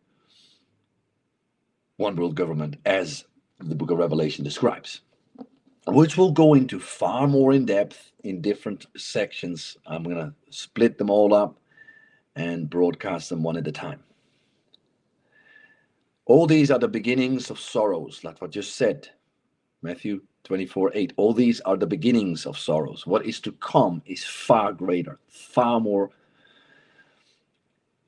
one 1.96 2.16
world 2.16 2.34
government 2.34 2.76
as 2.84 3.24
the 3.58 3.74
book 3.74 3.90
of 3.90 3.98
Revelation 3.98 4.44
describes, 4.44 5.00
which 5.86 6.16
we'll 6.16 6.32
go 6.32 6.54
into 6.54 6.78
far 6.78 7.26
more 7.26 7.52
in 7.52 7.64
depth 7.64 8.12
in 8.22 8.42
different 8.42 8.86
sections. 8.96 9.76
I'm 9.86 10.02
going 10.02 10.16
to 10.16 10.34
split 10.50 10.98
them 10.98 11.10
all 11.10 11.32
up 11.32 11.58
and 12.34 12.68
broadcast 12.68 13.30
them 13.30 13.42
one 13.42 13.56
at 13.56 13.66
a 13.66 13.72
time. 13.72 14.02
All 16.26 16.46
these 16.46 16.70
are 16.70 16.78
the 16.78 16.88
beginnings 16.88 17.50
of 17.50 17.60
sorrows, 17.60 18.24
like 18.24 18.42
what 18.42 18.50
just 18.50 18.76
said. 18.76 19.08
Matthew 19.80 20.22
24 20.46 20.92
8. 20.94 21.12
All 21.16 21.34
these 21.34 21.60
are 21.60 21.76
the 21.76 21.86
beginnings 21.86 22.46
of 22.46 22.58
sorrows. 22.58 23.06
What 23.06 23.26
is 23.26 23.40
to 23.40 23.52
come 23.52 24.02
is 24.06 24.24
far 24.24 24.72
greater, 24.72 25.18
far 25.28 25.80
more 25.80 26.10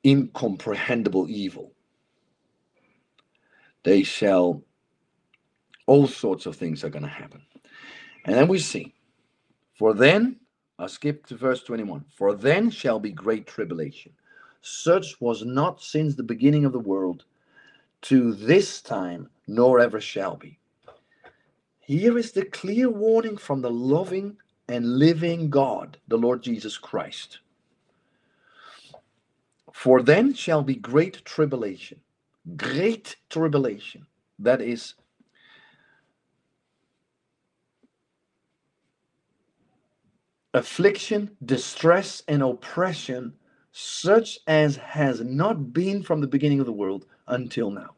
incomprehensible 0.05 1.29
evil 1.29 1.73
they 3.89 4.03
shall, 4.03 4.63
all 5.87 6.07
sorts 6.07 6.47
of 6.47 6.57
things 6.57 6.85
are 6.85 6.91
going 6.91 7.05
to 7.05 7.09
happen. 7.09 7.41
And 8.27 8.35
then 8.35 8.49
we 8.49 8.59
see, 8.59 8.95
for 9.79 9.95
then, 9.95 10.37
I'll 10.79 10.89
skip 10.89 11.25
to 11.27 11.37
verse 11.37 11.63
21, 11.63 12.05
for 12.15 12.35
then 12.35 12.71
shall 12.71 13.01
be 13.01 13.11
great 13.11 13.47
tribulation. 13.47 14.13
Such 14.61 15.21
was 15.21 15.45
not 15.45 15.81
since 15.81 16.15
the 16.15 16.23
beginning 16.23 16.65
of 16.65 16.73
the 16.73 16.79
world 16.79 17.25
to 18.03 18.35
this 18.35 18.83
time, 18.83 19.31
nor 19.47 19.81
ever 19.81 20.01
shall 20.01 20.37
be. 20.37 20.59
Here 21.89 22.19
is 22.19 22.33
the 22.33 22.45
clear 22.45 22.91
warning 22.91 23.39
from 23.39 23.63
the 23.63 23.71
loving 23.71 24.37
and 24.69 24.99
living 24.99 25.49
God, 25.49 25.97
the 26.07 26.19
Lord 26.19 26.43
Jesus 26.43 26.77
Christ. 26.77 27.39
For 29.73 30.03
then 30.03 30.35
shall 30.35 30.63
be 30.63 30.75
great 30.75 31.25
tribulation 31.25 32.01
great 32.57 33.17
tribulation 33.29 34.07
that 34.39 34.61
is 34.61 34.95
affliction, 40.55 41.37
distress, 41.45 42.23
and 42.29 42.43
oppression, 42.43 43.35
such 43.73 44.39
as 44.47 44.77
has 44.77 45.21
not 45.21 45.73
been 45.73 46.03
from 46.03 46.21
the 46.21 46.27
beginning 46.27 46.61
of 46.61 46.67
the 46.67 46.73
world 46.73 47.07
until 47.27 47.71
now. 47.71 47.95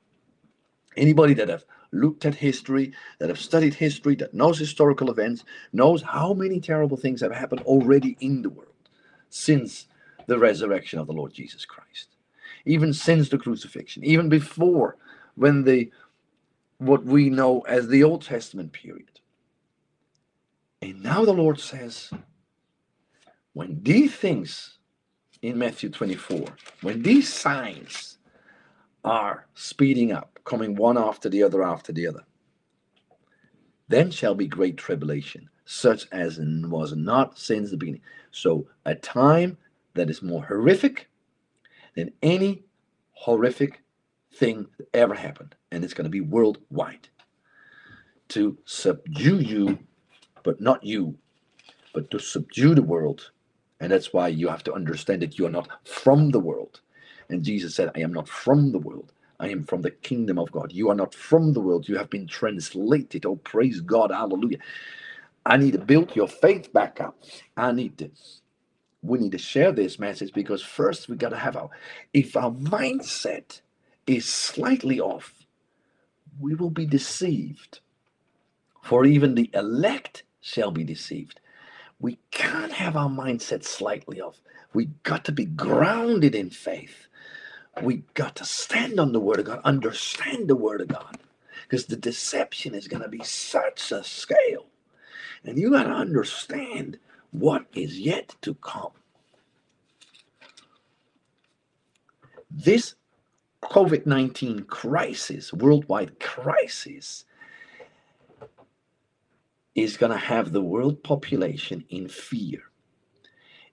Anybody 0.96 1.34
that 1.34 1.48
have 1.48 1.64
looked 1.92 2.24
at 2.24 2.34
history, 2.34 2.92
that 3.18 3.28
have 3.28 3.40
studied 3.40 3.74
history, 3.74 4.14
that 4.16 4.34
knows 4.34 4.58
historical 4.58 5.10
events, 5.10 5.44
knows 5.72 6.02
how 6.02 6.32
many 6.32 6.60
terrible 6.60 6.96
things 6.96 7.20
have 7.20 7.32
happened 7.32 7.62
already 7.62 8.16
in 8.20 8.42
the 8.42 8.50
world 8.50 8.68
since 9.28 9.86
the 10.26 10.38
resurrection 10.38 10.98
of 10.98 11.06
the 11.06 11.12
Lord 11.12 11.32
Jesus 11.32 11.64
Christ 11.64 12.08
even 12.64 12.92
since 12.92 13.28
the 13.28 13.38
crucifixion, 13.38 14.04
even 14.04 14.28
before 14.28 14.96
when 15.34 15.64
the 15.64 15.90
what 16.78 17.04
we 17.04 17.28
know 17.28 17.60
as 17.62 17.88
the 17.88 18.02
Old 18.02 18.22
Testament 18.22 18.72
period. 18.72 19.20
And 20.80 21.02
now 21.02 21.24
the 21.24 21.32
Lord 21.32 21.60
says, 21.60 22.10
when 23.52 23.82
these 23.82 24.14
things 24.14 24.78
in 25.42 25.58
Matthew 25.58 25.90
24, 25.90 26.46
when 26.80 27.02
these 27.02 27.30
signs 27.30 28.16
are 29.04 29.46
speeding 29.54 30.10
up, 30.12 30.38
coming 30.44 30.74
one 30.74 30.98
after 30.98 31.28
the 31.28 31.42
other 31.42 31.62
after 31.62 31.92
the 31.92 32.06
other, 32.06 32.24
then 33.88 34.10
shall 34.10 34.34
be 34.34 34.46
great 34.46 34.76
tribulation, 34.76 35.48
such 35.64 36.06
as 36.12 36.38
was 36.40 36.94
not 36.94 37.38
since 37.38 37.70
the 37.70 37.76
beginning. 37.76 38.02
So, 38.30 38.68
a 38.84 38.94
time 38.94 39.58
that 39.94 40.10
is 40.10 40.22
more 40.22 40.44
horrific 40.44 41.08
than 41.96 42.12
any 42.22 42.64
horrific 43.12 43.82
thing 44.34 44.66
that 44.78 44.88
ever 44.94 45.14
happened. 45.14 45.54
And 45.70 45.84
it's 45.84 45.94
going 45.94 46.04
to 46.04 46.10
be 46.10 46.20
worldwide 46.20 47.08
to 48.28 48.56
subdue 48.64 49.40
you, 49.40 49.78
but 50.44 50.60
not 50.60 50.84
you, 50.84 51.16
but 51.92 52.10
to 52.12 52.18
subdue 52.18 52.74
the 52.74 52.82
world. 52.82 53.32
And 53.80 53.90
that's 53.90 54.12
why 54.12 54.28
you 54.28 54.48
have 54.48 54.62
to 54.64 54.72
understand 54.72 55.22
that 55.22 55.38
you 55.38 55.46
are 55.46 55.50
not 55.50 55.68
from 55.86 56.30
the 56.30 56.38
world. 56.38 56.80
And 57.28 57.42
Jesus 57.42 57.74
said, 57.74 57.90
I 57.96 58.00
am 58.00 58.12
not 58.12 58.28
from 58.28 58.72
the 58.72 58.78
world. 58.78 59.12
I 59.40 59.48
am 59.50 59.64
from 59.64 59.82
the 59.82 59.92
kingdom 59.92 60.38
of 60.38 60.52
God. 60.52 60.72
You 60.72 60.90
are 60.90 60.96
not 60.96 61.14
from 61.14 61.54
the 61.54 61.60
world. 61.62 61.88
You 61.88 61.98
have 61.98 62.10
been 62.10 62.28
translated. 62.28 63.26
Oh, 63.26 63.36
praise 63.38 63.80
God. 63.82 64.12
Hallelujah. 64.12 64.58
I 65.46 65.58
need 65.58 65.72
to 65.74 65.80
build 65.80 66.16
your 66.16 66.28
faith 66.28 66.72
back 66.72 67.00
up. 67.00 67.16
I 67.56 67.72
need 67.72 67.98
to 67.98 68.10
we 69.02 69.18
need 69.18 69.32
to 69.32 69.38
share 69.38 69.72
this 69.72 69.98
message 69.98 70.32
because 70.34 70.62
first 70.62 71.08
we 71.08 71.16
got 71.16 71.30
to 71.30 71.36
have 71.38 71.56
our 71.56 71.70
if 72.14 72.36
our 72.36 72.52
mindset 72.52 73.60
is 74.06 74.26
slightly 74.28 75.00
off 75.00 75.34
we 76.40 76.54
will 76.54 76.70
be 76.70 76.86
deceived 76.86 77.80
for 78.82 79.04
even 79.06 79.34
the 79.36 79.50
elect 79.54 80.24
shall 80.40 80.70
be 80.72 80.84
deceived 80.84 81.40
we 82.00 82.18
can't 82.32 82.72
have 82.72 82.96
our 82.96 83.10
mindset 83.10 83.64
slightly 83.64 84.20
off 84.20 84.42
we 84.74 84.86
got 85.04 85.24
to 85.26 85.32
be 85.32 85.46
grounded 85.46 86.34
in 86.34 86.50
faith 86.50 87.08
we 87.82 88.02
got 88.14 88.36
to 88.36 88.44
stand 88.44 88.98
on 89.00 89.12
the 89.12 89.20
word 89.20 89.38
of 89.40 89.46
god 89.46 89.60
understand 89.64 90.48
the 90.48 90.56
word 90.56 90.80
of 90.80 90.88
god 90.88 91.18
because 91.62 91.86
the 91.86 91.96
deception 91.96 92.74
is 92.74 92.88
going 92.88 93.02
to 93.02 93.08
be 93.08 93.22
such 93.22 93.92
a 93.92 94.02
scale 94.02 94.66
and 95.44 95.58
you 95.58 95.70
got 95.70 95.84
to 95.84 95.90
understand 95.90 96.98
what 97.30 97.64
is 97.74 97.98
yet 97.98 98.34
to 98.42 98.54
come. 98.54 98.90
This 102.50 102.94
COVID 103.62 104.06
19 104.06 104.64
crisis, 104.64 105.52
worldwide 105.52 106.18
crisis, 106.18 107.24
is 109.74 109.96
going 109.96 110.12
to 110.12 110.18
have 110.18 110.52
the 110.52 110.60
world 110.60 111.02
population 111.02 111.84
in 111.90 112.08
fear. 112.08 112.62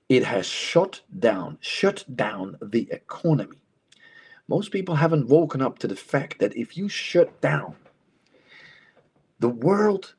It 0.10 0.24
has 0.24 0.46
shut 0.46 1.02
down, 1.20 1.58
shut 1.60 2.06
down 2.16 2.58
the 2.62 2.88
economy. 2.92 3.58
Most 4.48 4.72
people 4.72 4.96
haven't 4.96 5.28
woken 5.28 5.62
up 5.62 5.80
to 5.80 5.88
the 5.88 5.96
fact 5.96 6.40
that 6.40 6.56
if 6.56 6.78
you 6.78 6.88
shut 6.88 7.42
down 7.42 7.76
the 9.40 9.50
world, 9.50 10.16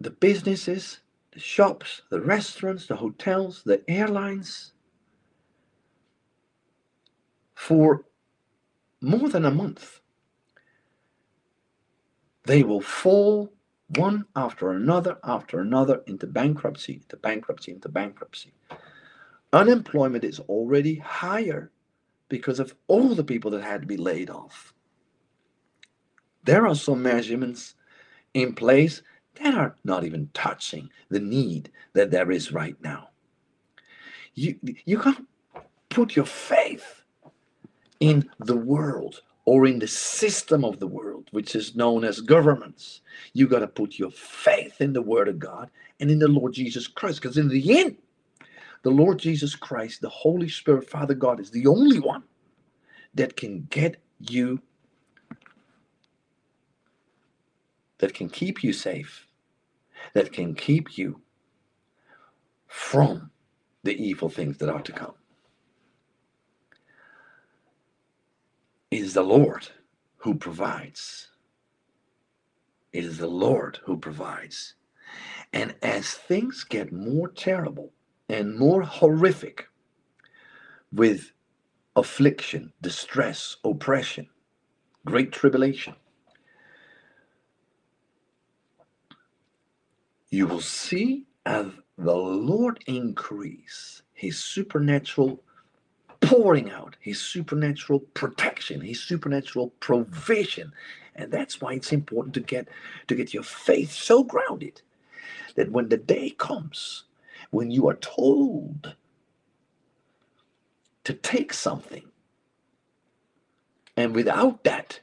the 0.00 0.10
businesses, 0.10 1.00
the 1.32 1.40
shops, 1.40 2.02
the 2.10 2.20
restaurants, 2.20 2.86
the 2.86 2.96
hotels, 2.96 3.62
the 3.64 3.82
airlines 3.88 4.72
for 7.54 8.04
more 9.00 9.28
than 9.28 9.44
a 9.44 9.50
month. 9.50 10.00
They 12.44 12.62
will 12.62 12.80
fall 12.80 13.52
one 13.96 14.24
after 14.34 14.70
another 14.72 15.18
after 15.24 15.60
another 15.60 16.02
into 16.06 16.26
bankruptcy, 16.26 16.94
into 16.94 17.16
bankruptcy, 17.16 17.72
into 17.72 17.88
bankruptcy. 17.88 18.52
Unemployment 19.52 20.24
is 20.24 20.40
already 20.40 20.96
higher 20.96 21.70
because 22.30 22.60
of 22.60 22.74
all 22.88 23.14
the 23.14 23.24
people 23.24 23.50
that 23.50 23.62
had 23.62 23.82
to 23.82 23.86
be 23.86 23.98
laid 23.98 24.30
off. 24.30 24.72
There 26.44 26.66
are 26.66 26.74
some 26.74 27.02
measurements 27.02 27.74
in 28.32 28.54
place 28.54 29.02
that 29.42 29.54
are 29.54 29.76
not 29.84 30.04
even 30.04 30.30
touching 30.32 30.88
the 31.10 31.20
need 31.20 31.70
that 31.92 32.10
there 32.10 32.30
is 32.30 32.52
right 32.52 32.76
now. 32.82 33.10
You, 34.34 34.58
you 34.86 34.98
can't 34.98 35.26
put 35.90 36.16
your 36.16 36.24
faith 36.24 37.02
in 38.00 38.30
the 38.38 38.56
world 38.56 39.22
or 39.44 39.66
in 39.66 39.78
the 39.78 39.88
system 39.88 40.64
of 40.64 40.78
the 40.78 40.86
world, 40.86 41.28
which 41.32 41.54
is 41.54 41.76
known 41.76 42.04
as 42.04 42.20
governments. 42.20 43.00
You 43.32 43.48
got 43.48 43.60
to 43.60 43.66
put 43.66 43.98
your 43.98 44.10
faith 44.10 44.80
in 44.80 44.92
the 44.92 45.02
Word 45.02 45.28
of 45.28 45.38
God 45.38 45.70
and 45.98 46.10
in 46.10 46.18
the 46.18 46.28
Lord 46.28 46.52
Jesus 46.52 46.86
Christ. 46.86 47.20
Because 47.20 47.36
in 47.36 47.48
the 47.48 47.80
end, 47.80 47.96
the 48.82 48.90
Lord 48.90 49.18
Jesus 49.18 49.54
Christ, 49.54 50.00
the 50.00 50.08
Holy 50.08 50.48
Spirit, 50.48 50.88
Father 50.88 51.14
God, 51.14 51.40
is 51.40 51.50
the 51.50 51.66
only 51.66 52.00
one 52.00 52.24
that 53.14 53.36
can 53.36 53.66
get 53.70 53.96
you 54.18 54.60
that 57.98 58.14
can 58.14 58.28
keep 58.30 58.64
you 58.64 58.72
safe, 58.72 59.26
that 60.14 60.32
can 60.32 60.54
keep 60.54 60.96
you 60.98 61.20
from 62.66 63.30
the 63.82 63.94
evil 64.02 64.28
things 64.28 64.58
that 64.58 64.70
are 64.70 64.82
to 64.82 64.92
come. 64.92 65.14
It 68.90 69.00
is 69.00 69.14
the 69.14 69.22
Lord 69.22 69.68
who 70.18 70.34
provides. 70.34 71.28
It 72.92 73.04
is 73.04 73.18
the 73.18 73.28
Lord 73.28 73.78
who 73.84 73.98
provides. 73.98 74.74
And 75.52 75.74
as 75.82 76.10
things 76.14 76.64
get 76.64 76.92
more 76.92 77.28
terrible 77.28 77.92
and 78.30 78.56
more 78.56 78.82
horrific 78.82 79.66
with 80.92 81.32
affliction, 81.96 82.72
distress, 82.80 83.56
oppression, 83.64 84.28
great 85.04 85.32
tribulation, 85.32 85.94
you 90.30 90.46
will 90.46 90.60
see 90.60 91.26
as 91.44 91.66
the 91.98 92.14
Lord 92.14 92.82
increase 92.86 94.02
his 94.12 94.38
supernatural 94.38 95.42
pouring 96.20 96.70
out, 96.70 96.94
his 97.00 97.20
supernatural 97.20 98.00
protection, 98.14 98.80
his 98.80 99.02
supernatural 99.02 99.70
provision. 99.80 100.72
And 101.16 101.32
that's 101.32 101.60
why 101.60 101.72
it's 101.72 101.92
important 101.92 102.34
to 102.34 102.40
get 102.40 102.68
to 103.08 103.14
get 103.16 103.34
your 103.34 103.42
faith 103.42 103.90
so 103.90 104.22
grounded 104.22 104.82
that 105.56 105.72
when 105.72 105.88
the 105.88 105.96
day 105.96 106.30
comes 106.30 107.04
when 107.50 107.70
you 107.70 107.88
are 107.88 107.96
told 107.96 108.94
to 111.04 111.14
take 111.14 111.52
something 111.52 112.04
and 113.96 114.14
without 114.14 114.64
that 114.64 115.00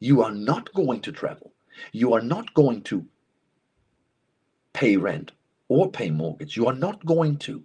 you 0.00 0.22
are 0.22 0.32
not 0.32 0.72
going 0.74 1.00
to 1.00 1.12
travel 1.12 1.52
you 1.92 2.12
are 2.12 2.20
not 2.20 2.52
going 2.54 2.82
to 2.82 3.06
pay 4.72 4.96
rent 4.96 5.32
or 5.68 5.90
pay 5.90 6.10
mortgage. 6.10 6.56
You 6.56 6.66
are 6.66 6.74
not 6.74 7.04
going 7.04 7.38
to 7.38 7.62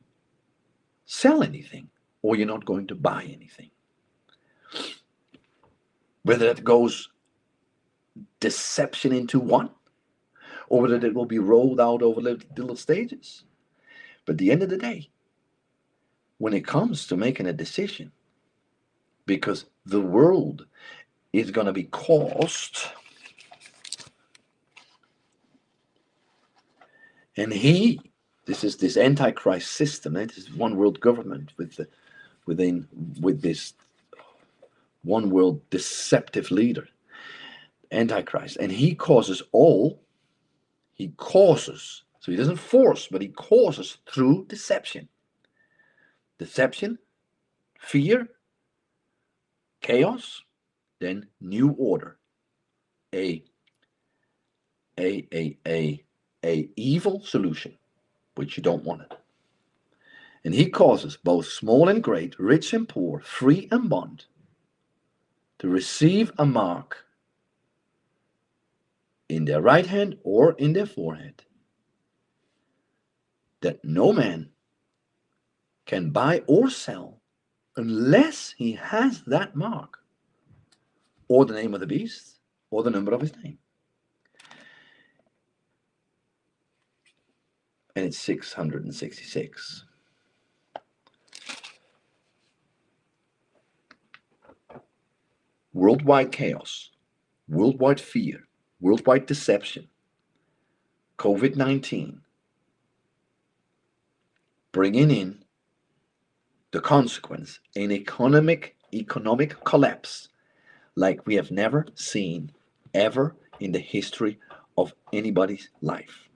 sell 1.06 1.44
anything 1.44 1.90
or 2.22 2.36
you're 2.36 2.48
not 2.48 2.66
going 2.66 2.88
to 2.88 2.96
buy 2.96 3.24
anything. 3.24 3.70
Whether 6.24 6.54
that 6.54 6.64
goes 6.64 7.10
deception 8.40 9.14
into 9.14 9.40
one 9.40 9.70
or 10.70 10.82
whether 10.82 10.96
it 10.96 11.14
will 11.14 11.26
be 11.26 11.40
rolled 11.40 11.80
out 11.80 12.02
over 12.02 12.20
little 12.22 12.76
stages. 12.76 13.44
But 14.28 14.34
at 14.34 14.38
the 14.38 14.52
end 14.52 14.62
of 14.62 14.70
the 14.70 14.78
day, 14.78 15.10
when 16.38 16.54
it 16.54 16.68
comes 16.68 17.08
to 17.08 17.18
making 17.18 17.48
a 17.48 17.54
decision, 17.54 18.12
because 19.26 19.66
the 19.88 20.02
world 20.02 20.68
is 21.34 21.50
going 21.50 21.66
to 21.66 21.74
be 21.74 21.86
caused 21.86 22.84
And 27.38 27.54
he, 27.54 28.02
this 28.46 28.64
is 28.64 28.78
this 28.78 28.98
antichrist 28.98 29.72
system. 29.72 30.18
Eh? 30.18 30.24
It 30.24 30.38
is 30.38 30.52
one 30.52 30.76
world 30.76 31.00
government 31.00 31.54
with 31.58 31.76
the, 31.76 31.88
within 32.48 32.88
with 33.22 33.42
this 33.42 33.74
one 35.04 35.30
world 35.30 35.62
deceptive 35.70 36.50
leader, 36.52 36.88
antichrist, 37.92 38.58
and 38.60 38.72
he 38.72 38.96
causes 38.96 39.42
all. 39.52 40.02
He 40.96 41.10
causes, 41.18 42.04
so 42.28 42.32
he 42.34 42.38
doesn't 42.38 42.58
force, 42.58 43.08
but 43.10 43.22
he 43.22 43.30
causes 43.30 44.00
through 44.06 44.48
deception. 44.50 45.08
Deception, 46.38 47.00
fear, 47.80 48.28
chaos, 49.80 50.42
then 51.00 51.28
new 51.40 51.70
order. 51.80 52.18
A 53.16 53.46
a 55.00 55.26
a 55.34 55.58
a 55.66 56.04
a 56.44 56.70
evil 56.76 57.22
solution, 57.22 57.78
which 58.36 58.58
you 58.58 58.62
don't 58.62 58.84
want 58.84 59.04
it. 59.04 59.14
And 60.44 60.54
he 60.54 60.70
causes 60.70 61.18
both 61.24 61.48
small 61.48 61.88
and 61.88 62.04
great, 62.04 62.38
rich 62.38 62.74
and 62.74 62.90
poor, 62.90 63.22
free 63.22 63.70
and 63.72 63.90
bond, 63.90 64.26
to 65.60 65.70
receive 65.70 66.34
a 66.38 66.46
mark 66.46 67.06
in 69.30 69.46
their 69.46 69.62
right 69.62 69.86
hand 69.86 70.18
or 70.26 70.52
in 70.58 70.74
their 70.74 70.86
forehead, 70.86 71.44
that 73.62 73.84
no 73.84 74.14
man 74.14 74.50
can 75.86 76.10
buy 76.12 76.44
or 76.48 76.70
sell 76.70 77.22
unless 77.76 78.54
he 78.58 78.74
has 78.74 79.24
that 79.24 79.56
mark 79.56 79.98
or 81.28 81.46
the 81.46 81.54
name 81.54 81.74
of 81.74 81.80
the 81.80 81.88
beast 81.88 82.40
or 82.70 82.84
the 82.84 82.90
number 82.90 83.14
of 83.14 83.22
his 83.22 83.36
name. 83.44 83.58
And 87.96 88.06
it's 88.06 88.18
666. 88.20 89.86
Worldwide 95.74 96.32
chaos, 96.32 96.92
worldwide 97.48 98.02
fear, 98.02 98.48
worldwide 98.80 99.26
deception, 99.26 99.88
COVID 101.18 101.56
19, 101.56 102.22
bringing 104.78 105.10
in 105.10 105.44
the 106.70 106.80
consequence 106.80 107.60
an 107.76 107.92
economic 107.92 108.76
economic 108.94 109.56
collapse 109.64 110.30
like 110.96 111.26
we 111.26 111.34
have 111.34 111.50
never 111.50 111.84
seen 111.96 112.52
ever 112.94 113.36
in 113.60 113.72
the 113.72 113.80
history 113.80 114.38
of 114.78 114.94
anybody's 115.12 115.70
life 115.82 116.30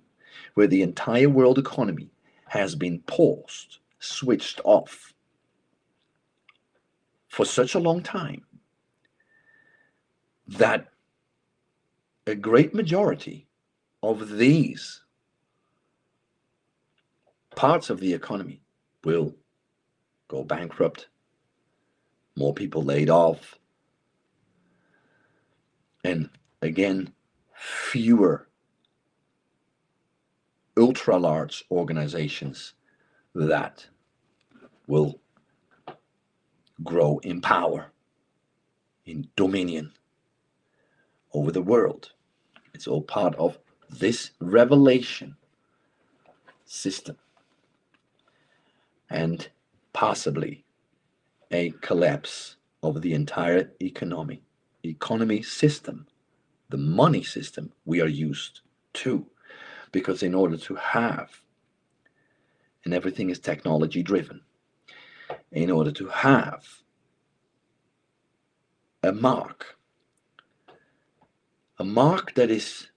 where 0.56 0.66
the 0.66 0.82
entire 0.82 1.30
world 1.30 1.60
economy 1.60 2.10
has 2.48 2.74
been 2.74 2.98
paused 3.02 3.78
switched 4.00 4.60
off 4.64 5.14
for 7.28 7.46
such 7.46 7.76
a 7.76 7.80
long 7.88 8.02
time 8.02 8.44
that 10.48 10.88
a 12.26 12.34
great 12.34 12.74
majority 12.74 13.46
of 14.02 14.30
these 14.30 15.02
parts 17.62 17.92
of 17.92 18.00
the 18.00 18.12
economy 18.12 18.60
will 19.04 19.36
go 20.30 20.44
bankrupt, 20.44 21.10
more 22.36 22.56
people 22.56 22.82
laid 22.82 23.08
off, 23.08 23.60
and 26.04 26.28
again, 26.64 27.14
fewer 27.54 28.48
ultra 30.76 31.16
large 31.18 31.64
organizations 31.70 32.74
that 33.36 33.86
will 34.88 35.22
grow 36.84 37.20
in 37.20 37.42
power, 37.42 37.92
in 39.06 39.28
dominion 39.36 39.92
over 41.32 41.52
the 41.52 41.62
world. 41.62 42.12
It's 42.74 42.88
all 42.88 43.04
part 43.04 43.36
of 43.36 43.60
this 43.88 44.32
revelation 44.40 45.36
system 46.66 47.18
and 49.12 49.50
possibly 49.94 50.64
a 51.52 51.72
collapse 51.82 52.56
of 52.82 53.02
the 53.02 53.14
entire 53.14 53.72
economy 53.82 54.42
economy 54.84 55.44
system 55.44 56.08
the 56.70 56.78
money 56.78 57.22
system 57.22 57.72
we 57.86 58.02
are 58.02 58.08
used 58.08 58.62
to. 58.94 59.28
Because 59.92 60.24
in 60.24 60.34
order 60.34 60.56
to 60.58 60.76
have 60.76 61.42
and 62.86 62.94
everything 62.94 63.30
is 63.30 63.40
technology 63.40 64.02
driven 64.02 64.42
in 65.52 65.70
order 65.70 65.92
to 65.92 66.08
have 66.08 66.66
a 69.04 69.12
mark 69.12 69.78
a 71.78 71.84
mark 71.84 72.34
that 72.36 72.50
is 72.50 72.88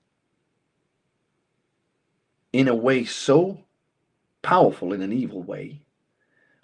in 2.52 2.68
a 2.68 2.74
way 2.74 3.04
so 3.04 3.58
powerful 4.42 4.92
in 4.92 5.02
an 5.02 5.12
evil 5.12 5.42
way, 5.42 5.80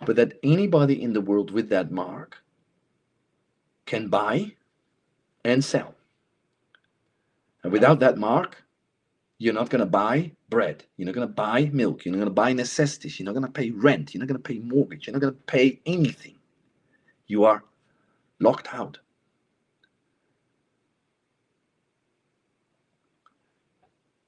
but 0.06 0.16
that 0.16 0.38
anybody 0.42 1.02
in 1.02 1.12
the 1.12 1.20
world 1.20 1.50
with 1.50 1.68
that 1.70 1.90
mark 1.90 2.38
can 3.86 4.08
buy 4.08 4.52
and 5.44 5.64
sell. 5.64 5.94
And 7.62 7.72
without 7.72 8.00
that 8.00 8.18
mark, 8.18 8.62
you're 9.38 9.54
not 9.54 9.70
going 9.70 9.80
to 9.80 9.86
buy 9.86 10.32
bread. 10.48 10.84
You're 10.96 11.06
not 11.06 11.14
going 11.14 11.26
to 11.26 11.34
buy 11.34 11.70
milk. 11.72 12.04
You're 12.04 12.12
not 12.12 12.18
going 12.18 12.28
to 12.28 12.34
buy 12.34 12.52
necessities. 12.52 13.18
You're 13.18 13.26
not 13.26 13.32
going 13.32 13.46
to 13.46 13.52
pay 13.52 13.70
rent. 13.70 14.14
You're 14.14 14.20
not 14.20 14.28
going 14.28 14.42
to 14.42 14.48
pay 14.48 14.58
mortgage. 14.58 15.06
You're 15.06 15.14
not 15.14 15.22
going 15.22 15.34
to 15.34 15.40
pay 15.46 15.80
anything. 15.86 16.36
You 17.26 17.44
are 17.44 17.62
locked 18.38 18.72
out. 18.74 18.98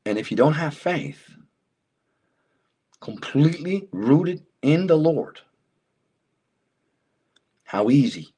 And 0.04 0.18
if 0.18 0.30
you 0.30 0.36
don't 0.36 0.54
have 0.54 0.74
faith, 0.74 1.36
completely 3.00 3.88
rooted 3.92 4.44
in 4.62 4.86
the 4.86 4.96
Lord, 4.96 5.40
how 7.72 7.88
easy 7.88 8.28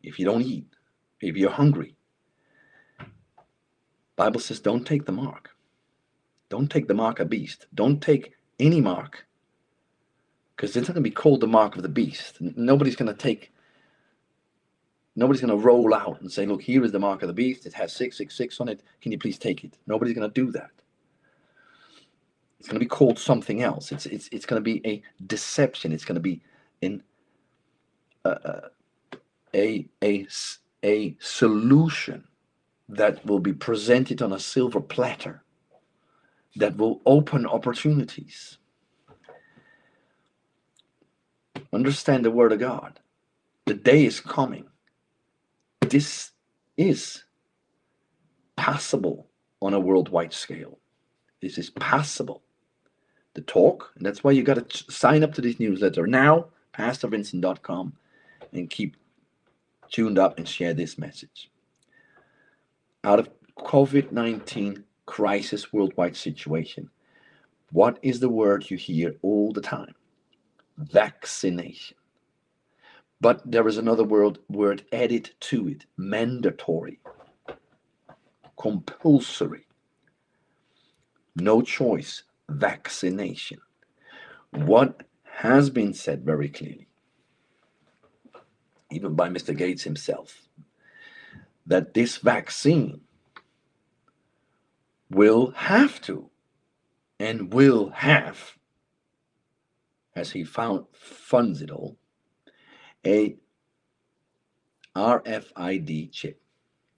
if 0.00 0.16
you 0.16 0.24
don't 0.24 0.42
eat, 0.42 0.68
if 1.20 1.36
you're 1.36 1.50
hungry. 1.50 1.96
Bible 4.14 4.38
says 4.38 4.60
don't 4.60 4.86
take 4.86 5.06
the 5.06 5.12
mark. 5.12 5.50
Don't 6.50 6.70
take 6.70 6.86
the 6.86 6.94
mark 6.94 7.18
of 7.18 7.28
beast. 7.28 7.66
Don't 7.74 8.00
take 8.00 8.34
any 8.60 8.80
mark. 8.80 9.26
Because 10.54 10.76
it's 10.76 10.86
not 10.86 10.94
going 10.94 11.02
to 11.02 11.10
be 11.10 11.22
called 11.22 11.40
the 11.40 11.48
mark 11.48 11.74
of 11.74 11.82
the 11.82 11.88
beast. 11.88 12.36
Nobody's 12.40 12.94
going 12.94 13.12
to 13.12 13.22
take 13.22 13.52
Nobody's 15.16 15.40
going 15.40 15.58
to 15.58 15.66
roll 15.66 15.92
out 15.92 16.20
and 16.20 16.30
say, 16.30 16.46
look, 16.46 16.62
here 16.62 16.84
is 16.84 16.92
the 16.92 17.00
mark 17.00 17.22
of 17.22 17.26
the 17.26 17.34
beast. 17.34 17.66
It 17.66 17.74
has 17.74 17.92
666 17.92 18.60
on 18.60 18.68
it. 18.68 18.84
Can 19.02 19.10
you 19.10 19.18
please 19.18 19.36
take 19.36 19.64
it? 19.64 19.76
Nobody's 19.88 20.14
going 20.14 20.30
to 20.30 20.32
do 20.32 20.52
that. 20.52 20.70
It's 22.60 22.68
going 22.68 22.78
to 22.78 22.86
be 22.86 22.88
called 22.88 23.18
something 23.18 23.62
else. 23.62 23.90
It's 23.90 24.06
it's 24.06 24.28
it's 24.30 24.46
going 24.46 24.62
to 24.62 24.64
be 24.64 24.80
a 24.86 25.02
deception. 25.26 25.90
It's 25.90 26.04
going 26.04 26.14
to 26.14 26.20
be 26.20 26.40
in 26.80 27.02
a 28.24 28.70
a 29.54 30.26
a, 30.82 31.16
solution 31.20 32.24
that 32.88 33.24
will 33.26 33.38
be 33.38 33.52
presented 33.52 34.22
on 34.22 34.32
a 34.32 34.38
silver 34.38 34.80
platter 34.80 35.44
that 36.56 36.76
will 36.76 37.00
open 37.06 37.46
opportunities. 37.46 38.58
Understand 41.72 42.24
the 42.24 42.30
word 42.30 42.52
of 42.52 42.58
God. 42.58 42.98
The 43.66 43.74
day 43.74 44.04
is 44.04 44.20
coming. 44.20 44.66
This 45.82 46.30
is 46.76 47.24
possible 48.56 49.28
on 49.62 49.74
a 49.74 49.80
worldwide 49.80 50.32
scale. 50.32 50.78
This 51.40 51.58
is 51.58 51.70
possible 51.70 52.42
the 53.34 53.40
talk. 53.42 53.92
And 53.96 54.04
that's 54.04 54.24
why 54.24 54.32
you 54.32 54.42
got 54.42 54.68
to 54.68 54.92
sign 54.92 55.22
up 55.22 55.34
to 55.34 55.40
this 55.40 55.60
newsletter 55.60 56.06
now, 56.06 56.46
pastorvincent.com, 56.74 57.92
and 58.52 58.70
keep 58.70 58.96
tuned 59.90 60.18
up 60.18 60.38
and 60.38 60.48
share 60.48 60.74
this 60.74 60.98
message. 60.98 61.50
Out 63.04 63.18
of 63.18 63.30
COVID 63.58 64.12
19 64.12 64.84
crisis 65.06 65.72
worldwide 65.72 66.16
situation, 66.16 66.90
what 67.72 67.98
is 68.02 68.20
the 68.20 68.28
word 68.28 68.70
you 68.70 68.76
hear 68.76 69.14
all 69.22 69.52
the 69.52 69.60
time? 69.60 69.94
Vaccination. 70.76 71.96
But 73.20 73.42
there 73.50 73.68
is 73.68 73.76
another 73.76 74.04
word, 74.04 74.38
word 74.48 74.84
added 74.92 75.30
to 75.40 75.68
it 75.68 75.84
mandatory, 75.96 77.00
compulsory, 78.56 79.66
no 81.36 81.60
choice, 81.60 82.24
vaccination. 82.48 83.58
What 84.52 85.02
has 85.24 85.70
been 85.70 85.94
said 85.94 86.24
very 86.24 86.48
clearly, 86.48 86.88
even 88.90 89.14
by 89.14 89.28
Mr. 89.28 89.56
Gates 89.56 89.82
himself, 89.82 90.48
that 91.66 91.94
this 91.94 92.16
vaccine 92.18 93.00
will 95.10 95.50
have 95.52 96.00
to 96.02 96.30
and 97.18 97.52
will 97.52 97.90
have, 97.90 98.56
as 100.16 100.30
he 100.30 100.44
found 100.44 100.86
funds 100.92 101.62
it 101.62 101.70
all, 101.70 101.96
a 103.06 103.36
RFID 104.96 106.12
chip. 106.12 106.40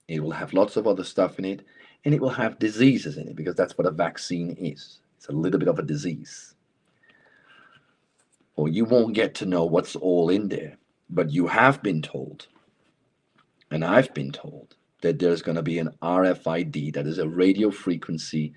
It 0.07 0.21
will 0.21 0.31
have 0.31 0.53
lots 0.53 0.77
of 0.77 0.87
other 0.87 1.03
stuff 1.03 1.39
in 1.39 1.45
it, 1.45 1.65
and 2.05 2.13
it 2.13 2.21
will 2.21 2.29
have 2.29 2.59
diseases 2.59 3.17
in 3.17 3.27
it 3.27 3.35
because 3.35 3.55
that's 3.55 3.77
what 3.77 3.87
a 3.87 3.91
vaccine 3.91 4.55
is. 4.59 4.99
It's 5.17 5.27
a 5.27 5.31
little 5.31 5.59
bit 5.59 5.69
of 5.69 5.79
a 5.79 5.83
disease. 5.83 6.55
Or 8.55 8.67
you 8.67 8.85
won't 8.85 9.13
get 9.13 9.35
to 9.35 9.45
know 9.45 9.65
what's 9.65 9.95
all 9.95 10.29
in 10.29 10.49
there, 10.49 10.77
but 11.13 11.31
you 11.31 11.47
have 11.47 11.83
been 11.83 12.01
told, 12.01 12.47
and 13.69 13.85
I've 13.85 14.13
been 14.13 14.31
told, 14.31 14.75
that 15.01 15.19
there's 15.19 15.41
going 15.41 15.57
to 15.57 15.61
be 15.61 15.79
an 15.79 15.91
RFID, 16.01 16.93
that 16.93 17.05
is 17.05 17.19
a 17.19 17.27
radio 17.27 17.69
frequency 17.69 18.53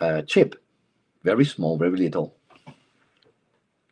uh, 0.00 0.22
chip. 0.22 0.54
Very 1.22 1.44
small, 1.44 1.76
very 1.76 1.96
little. 1.96 2.34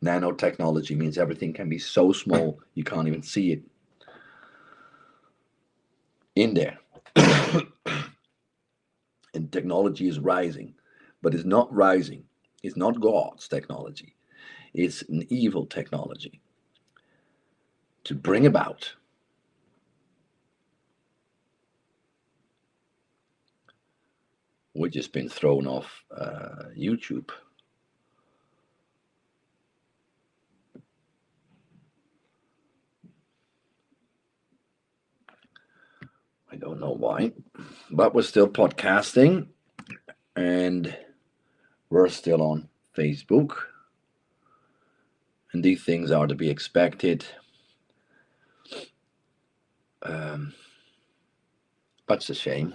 Nanotechnology 0.03 0.97
means 0.97 1.17
everything 1.17 1.53
can 1.53 1.69
be 1.69 1.79
so 1.79 2.11
small 2.11 2.59
you 2.73 2.83
can't 2.83 3.07
even 3.07 3.23
see 3.23 3.51
it 3.51 3.61
in 6.35 6.53
there. 6.53 6.77
and 9.33 9.51
technology 9.51 10.07
is 10.07 10.19
rising, 10.19 10.73
but 11.21 11.33
it's 11.33 11.45
not 11.45 11.73
rising. 11.73 12.23
It's 12.63 12.77
not 12.77 12.99
God's 12.99 13.47
technology. 13.47 14.15
It's 14.73 15.03
an 15.03 15.25
evil 15.29 15.65
technology 15.65 16.41
to 18.07 18.15
bring 18.15 18.45
about 18.45 18.93
we've 24.77 24.91
just 24.91 25.11
been 25.11 25.27
thrown 25.27 25.65
off 25.67 26.03
uh, 26.15 26.69
YouTube. 26.77 27.29
I 36.51 36.55
don't 36.55 36.79
know 36.79 36.93
why, 36.93 37.33
but 37.91 38.15
we're 38.15 38.21
still 38.21 38.47
podcasting 38.47 39.47
and 40.35 40.95
we're 41.89 42.07
still 42.09 42.41
on 42.41 42.69
Facebook. 42.95 43.53
And 45.53 45.63
these 45.63 45.83
things 45.83 46.11
are 46.11 46.27
to 46.27 46.35
be 46.35 46.49
expected. 46.49 47.25
Um, 50.03 50.53
it's 52.09 52.29
a 52.29 52.35
shame. 52.35 52.73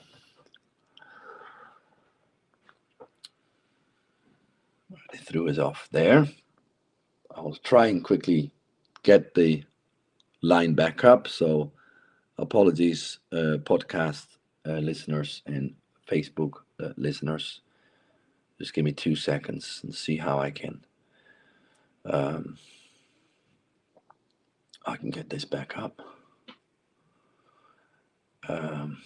They 5.13 5.19
threw 5.19 5.49
us 5.49 5.59
off 5.59 5.89
there. 5.91 6.27
I'll 7.35 7.57
try 7.65 7.87
and 7.87 8.05
quickly 8.05 8.53
get 9.03 9.35
the 9.35 9.65
line 10.43 10.75
back 10.75 11.05
up. 11.05 11.29
So, 11.29 11.73
apologies, 12.39 13.19
uh, 13.33 13.59
podcast 13.65 14.27
uh, 14.67 14.79
listeners 14.79 15.43
and 15.47 15.75
Facebook 16.09 16.53
uh, 16.81 16.91
listeners. 16.97 17.61
Just 18.59 18.75
give 18.75 18.85
me 18.85 18.93
two 18.93 19.17
seconds 19.17 19.81
and 19.83 19.95
see 19.95 20.17
how 20.17 20.39
I 20.39 20.51
can. 20.51 20.85
Um, 22.05 22.59
I 24.87 24.97
can 24.97 25.11
get 25.11 25.31
this 25.31 25.45
back 25.45 25.77
up. 25.77 26.01
Um, 28.49 28.99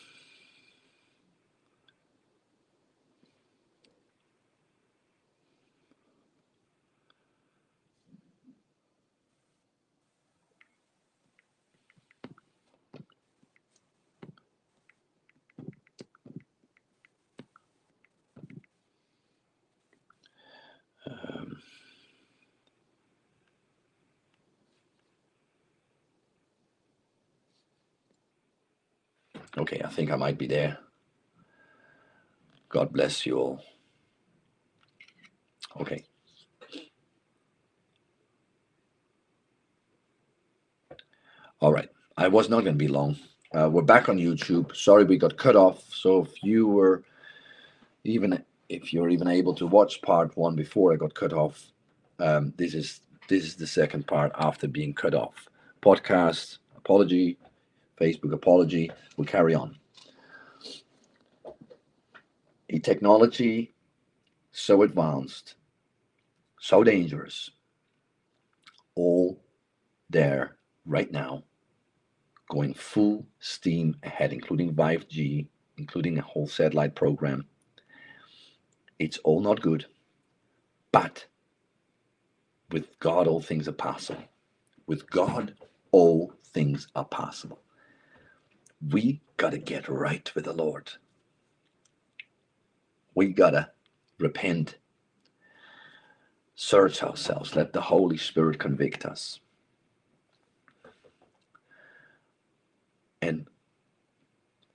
okay, 29.57 29.81
I 29.85 29.89
think 29.89 30.11
I 30.11 30.17
might 30.17 30.39
be 30.39 30.47
there. 30.47 30.79
God 32.69 32.93
bless 32.93 33.25
you 33.27 33.39
all. 33.39 33.63
Okay. 35.81 36.05
All 41.61 41.73
right. 41.73 41.89
I 42.17 42.29
was 42.29 42.49
not 42.49 42.61
going 42.65 42.75
to 42.75 42.85
be 42.85 42.89
long. 42.89 43.17
Uh, 43.55 43.69
we're 43.71 43.83
back 43.83 44.09
on 44.09 44.19
YouTube. 44.19 44.75
Sorry 44.77 45.05
we 45.05 45.17
got 45.17 45.37
cut 45.37 45.57
off. 45.57 45.85
So 45.93 46.23
if 46.23 46.43
you 46.43 46.67
were 46.67 47.03
even 48.05 48.45
if 48.69 48.93
you're 48.93 49.09
even 49.09 49.29
able 49.29 49.55
to 49.55 49.67
watch 49.67 50.03
part 50.03 50.37
one 50.37 50.55
before 50.57 50.93
I 50.93 50.97
got 50.97 51.15
cut 51.15 51.33
off, 51.33 51.73
um, 52.19 52.53
this 52.57 52.75
is 52.75 53.01
this 53.29 53.45
is 53.45 53.57
the 53.57 53.67
second 53.67 54.07
part 54.07 54.33
after 54.39 54.69
being 54.69 54.95
cut 54.95 55.15
off. 55.15 55.49
Podcast 55.83 56.59
apology, 56.77 57.39
Facebook 58.01 58.33
apology. 58.33 58.91
We'll 59.17 59.27
carry 59.27 59.55
on. 59.55 59.77
A 62.71 62.79
technology 62.79 63.75
so 64.53 64.83
advanced, 64.83 65.55
so 66.61 66.83
dangerous, 66.83 67.51
all 68.95 69.41
there 70.11 70.57
right 70.85 71.11
now, 71.13 71.45
going 72.51 72.75
full 72.75 73.27
steam 73.39 73.97
ahead, 74.03 74.33
including 74.33 74.75
5G, 74.75 75.47
including 75.79 76.19
a 76.19 76.23
whole 76.23 76.47
satellite 76.49 76.95
program 76.95 77.47
it's 78.99 79.19
all 79.19 79.41
not 79.41 79.61
good, 79.61 79.87
but 80.93 81.27
with 82.71 82.99
God, 82.99 83.27
all 83.27 83.41
things 83.41 83.69
are 83.69 83.73
possible. 83.73 84.25
With 84.87 85.09
God, 85.11 85.55
all 85.93 86.33
things 86.53 86.89
are 86.97 87.05
possible. 87.05 87.61
We 88.81 89.21
got 89.37 89.51
to 89.51 89.59
get 89.59 89.89
right 89.89 90.31
with 90.35 90.45
the 90.45 90.53
Lord. 90.53 90.93
We 93.15 93.29
got 93.29 93.51
to 93.51 93.71
repent, 94.19 94.77
search 96.55 97.03
ourselves, 97.03 97.57
let 97.57 97.73
the 97.73 97.81
Holy 97.81 98.17
Spirit 98.19 98.59
convict 98.59 99.05
us. 99.07 99.41
And 103.23 103.47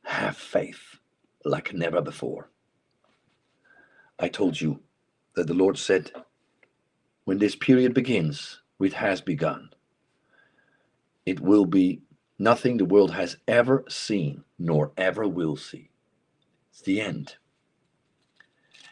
have 0.04 0.36
faith 0.36 1.00
like 1.46 1.74
never 1.74 2.02
before. 2.02 2.50
I 4.20 4.28
told 4.28 4.60
you 4.60 4.82
that 5.36 5.48
the 5.48 5.54
Lord 5.54 5.78
said, 5.78 6.12
when 7.26 7.38
this 7.38 7.56
period 7.56 7.94
begins, 7.94 8.62
it 8.80 8.94
has 8.94 9.22
begun. 9.22 9.70
It 11.26 11.40
will 11.40 11.66
be 11.66 12.02
nothing 12.42 12.78
the 12.78 12.86
world 12.86 13.12
has 13.12 13.38
ever 13.48 13.86
seen 13.88 14.44
nor 14.58 14.92
ever 14.98 15.28
will 15.28 15.56
see. 15.56 15.90
It's 16.72 16.82
the 16.82 17.00
end. 17.00 17.36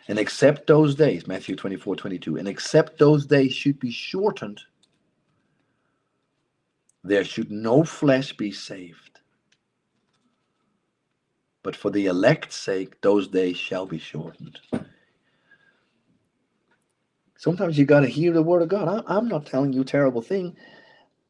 And 0.07 0.17
except 0.17 0.67
those 0.67 0.95
days, 0.95 1.27
Matthew 1.27 1.55
24 1.55 1.95
22, 1.95 2.37
and 2.37 2.47
except 2.47 2.97
those 2.97 3.25
days 3.25 3.53
should 3.53 3.79
be 3.79 3.91
shortened, 3.91 4.61
there 7.03 7.23
should 7.23 7.51
no 7.51 7.83
flesh 7.83 8.35
be 8.35 8.51
saved. 8.51 9.19
But 11.63 11.75
for 11.75 11.91
the 11.91 12.07
elect's 12.07 12.55
sake, 12.55 13.01
those 13.01 13.27
days 13.27 13.57
shall 13.57 13.85
be 13.85 13.99
shortened. 13.99 14.59
Sometimes 17.37 17.77
you 17.77 17.85
got 17.85 18.01
to 18.01 18.07
hear 18.07 18.33
the 18.33 18.43
word 18.43 18.61
of 18.61 18.69
God. 18.69 19.03
I, 19.07 19.17
am 19.17 19.27
not 19.27 19.45
telling 19.45 19.73
you 19.73 19.83
terrible 19.83 20.21
thing. 20.21 20.57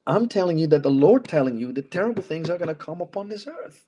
I'm 0.09 0.27
telling 0.27 0.57
you 0.57 0.65
that 0.67 0.81
the 0.81 0.89
Lord 0.89 1.25
telling 1.25 1.59
you 1.59 1.71
that 1.73 1.91
terrible 1.91 2.23
things 2.23 2.49
are 2.49 2.57
going 2.57 2.67
to 2.67 2.75
come 2.75 2.99
upon 2.99 3.29
this 3.29 3.47
earth. 3.47 3.85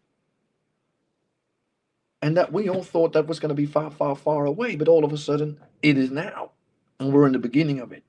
And 2.22 2.38
that 2.38 2.54
we 2.54 2.70
all 2.70 2.84
thought 2.84 3.14
that 3.14 3.28
was 3.28 3.40
going 3.40 3.50
to 3.50 3.56
be 3.56 3.66
far, 3.66 3.90
far, 3.90 4.16
far 4.16 4.46
away, 4.46 4.76
but 4.76 4.88
all 4.88 5.04
of 5.04 5.12
a 5.12 5.18
sudden 5.18 5.60
it 5.82 5.98
is 5.98 6.12
now. 6.12 6.52
And 7.00 7.12
we're 7.12 7.26
in 7.26 7.34
the 7.34 7.40
beginning 7.40 7.80
of 7.80 7.92
it. 7.92 8.04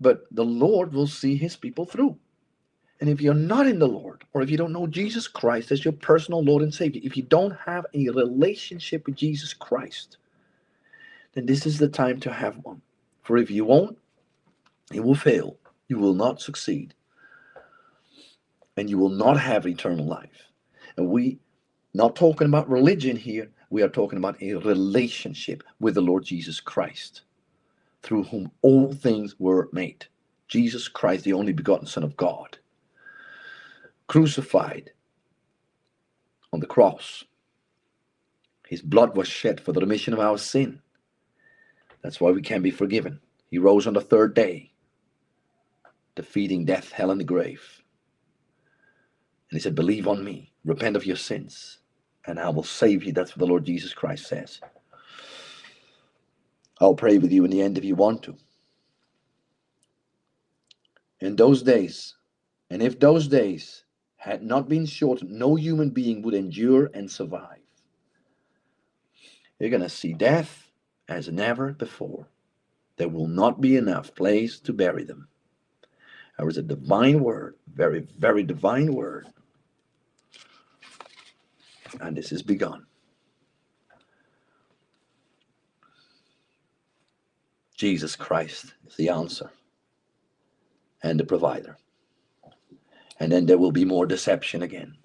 But 0.00 0.26
the 0.30 0.44
Lord 0.44 0.92
will 0.92 1.06
see 1.06 1.34
his 1.36 1.56
people 1.56 1.86
through. 1.86 2.18
And 3.00 3.08
if 3.08 3.22
you're 3.22 3.32
not 3.32 3.66
in 3.66 3.78
the 3.78 3.88
Lord, 3.88 4.24
or 4.34 4.42
if 4.42 4.50
you 4.50 4.58
don't 4.58 4.74
know 4.74 4.86
Jesus 4.86 5.26
Christ 5.26 5.72
as 5.72 5.82
your 5.82 5.92
personal 5.92 6.44
Lord 6.44 6.62
and 6.62 6.74
Savior, 6.74 7.00
if 7.02 7.16
you 7.16 7.22
don't 7.22 7.56
have 7.64 7.86
a 7.94 8.10
relationship 8.10 9.06
with 9.06 9.16
Jesus 9.16 9.54
Christ, 9.54 10.18
then 11.32 11.46
this 11.46 11.64
is 11.64 11.78
the 11.78 11.88
time 11.88 12.20
to 12.20 12.32
have 12.32 12.58
one. 12.64 12.82
For 13.22 13.38
if 13.38 13.50
you 13.50 13.64
won't, 13.64 13.96
you 14.92 15.02
will 15.02 15.14
fail. 15.14 15.56
You 15.88 15.98
will 15.98 16.14
not 16.14 16.42
succeed. 16.42 16.92
And 18.80 18.88
you 18.88 18.96
will 18.96 19.10
not 19.10 19.38
have 19.38 19.66
eternal 19.66 20.06
life. 20.06 20.48
And 20.96 21.10
we 21.10 21.38
not 21.92 22.16
talking 22.16 22.46
about 22.48 22.70
religion 22.70 23.14
here, 23.14 23.50
we 23.68 23.82
are 23.82 23.90
talking 23.90 24.16
about 24.16 24.42
a 24.42 24.54
relationship 24.54 25.62
with 25.80 25.96
the 25.96 26.00
Lord 26.00 26.24
Jesus 26.24 26.60
Christ, 26.60 27.20
through 28.02 28.22
whom 28.22 28.50
all 28.62 28.94
things 28.94 29.38
were 29.38 29.68
made. 29.70 30.06
Jesus 30.48 30.88
Christ, 30.88 31.24
the 31.24 31.34
only 31.34 31.52
begotten 31.52 31.86
Son 31.86 32.02
of 32.02 32.16
God, 32.16 32.56
crucified 34.06 34.92
on 36.50 36.60
the 36.60 36.66
cross. 36.66 37.22
His 38.66 38.80
blood 38.80 39.14
was 39.14 39.28
shed 39.28 39.60
for 39.60 39.74
the 39.74 39.80
remission 39.80 40.14
of 40.14 40.20
our 40.20 40.38
sin. 40.38 40.80
That's 42.00 42.18
why 42.18 42.30
we 42.30 42.40
can 42.40 42.62
be 42.62 42.70
forgiven. 42.70 43.20
He 43.50 43.58
rose 43.58 43.86
on 43.86 43.92
the 43.92 44.00
third 44.00 44.32
day, 44.32 44.72
defeating 46.14 46.64
death, 46.64 46.92
hell, 46.92 47.10
and 47.10 47.20
the 47.20 47.24
grave. 47.24 47.79
And 49.50 49.58
he 49.58 49.60
said, 49.60 49.74
Believe 49.74 50.06
on 50.06 50.24
me, 50.24 50.52
repent 50.64 50.96
of 50.96 51.06
your 51.06 51.16
sins, 51.16 51.78
and 52.26 52.38
I 52.38 52.48
will 52.50 52.62
save 52.62 53.04
you. 53.04 53.12
That's 53.12 53.32
what 53.32 53.40
the 53.40 53.46
Lord 53.46 53.64
Jesus 53.64 53.94
Christ 53.94 54.26
says. 54.28 54.60
I'll 56.80 56.94
pray 56.94 57.18
with 57.18 57.32
you 57.32 57.44
in 57.44 57.50
the 57.50 57.62
end 57.62 57.76
if 57.76 57.84
you 57.84 57.94
want 57.94 58.22
to. 58.24 58.36
In 61.20 61.36
those 61.36 61.62
days, 61.62 62.14
and 62.70 62.82
if 62.82 62.98
those 62.98 63.28
days 63.28 63.84
had 64.16 64.42
not 64.42 64.68
been 64.68 64.86
shortened, 64.86 65.30
no 65.30 65.56
human 65.56 65.90
being 65.90 66.22
would 66.22 66.34
endure 66.34 66.90
and 66.94 67.10
survive. 67.10 67.58
You're 69.58 69.70
going 69.70 69.82
to 69.82 69.88
see 69.88 70.14
death 70.14 70.70
as 71.08 71.28
never 71.28 71.72
before. 71.72 72.28
There 72.96 73.08
will 73.08 73.28
not 73.28 73.60
be 73.60 73.76
enough 73.76 74.14
place 74.14 74.60
to 74.60 74.72
bury 74.72 75.04
them. 75.04 75.28
There 76.38 76.48
is 76.48 76.56
a 76.58 76.62
divine 76.62 77.20
word, 77.20 77.56
very, 77.72 78.06
very 78.18 78.42
divine 78.42 78.94
word. 78.94 79.26
And 82.00 82.16
this 82.16 82.32
is 82.32 82.42
begun. 82.42 82.86
Jesus 87.76 88.14
Christ 88.14 88.74
is 88.86 88.96
the 88.96 89.08
answer 89.08 89.50
and 91.02 91.18
the 91.18 91.24
provider. 91.24 91.78
And 93.18 93.32
then 93.32 93.46
there 93.46 93.58
will 93.58 93.72
be 93.72 93.84
more 93.84 94.06
deception 94.06 94.62
again. 94.62 94.96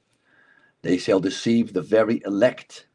They 0.81 0.97
shall 0.97 1.19
deceive 1.19 1.73
the 1.73 1.81
very 1.81 2.21
elect, 2.25 2.87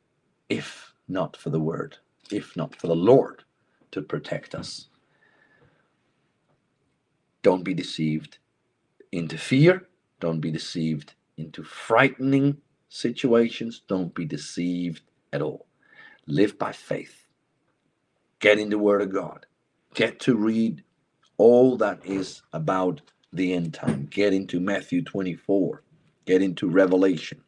if 0.49 0.95
not 1.09 1.37
for 1.37 1.51
the 1.51 1.61
word, 1.61 1.97
if 2.31 2.57
not 2.57 2.77
for 2.77 2.87
the 2.87 2.95
Lord 2.97 3.43
to 3.93 4.03
protect 4.03 4.55
us. 4.55 4.89
Don't 7.43 7.65
be 7.65 7.75
deceived 7.75 8.39
into 9.13 9.39
fear. 9.39 9.89
Don't 10.21 10.41
be 10.41 10.51
deceived 10.51 11.15
into 11.37 11.65
frightening 11.65 12.59
situations. 12.91 13.81
Don't 13.89 14.15
be 14.15 14.27
deceived 14.27 15.03
at 15.33 15.41
all. 15.41 15.67
Live 16.27 16.59
by 16.59 16.73
faith. 16.73 17.27
Get 18.41 18.59
in 18.59 18.69
the 18.69 18.79
Word 18.79 19.01
of 19.01 19.13
God. 19.13 19.47
Get 19.95 20.21
to 20.21 20.37
read 20.37 20.85
all 21.39 21.77
that 21.79 22.05
is 22.05 22.43
about 22.53 23.01
the 23.33 23.55
end 23.55 23.73
time. 23.73 24.07
Get 24.11 24.35
into 24.35 24.61
Matthew 24.61 25.03
24. 25.03 25.83
Get 26.27 26.43
into 26.43 26.69
Revelation. 26.69 27.41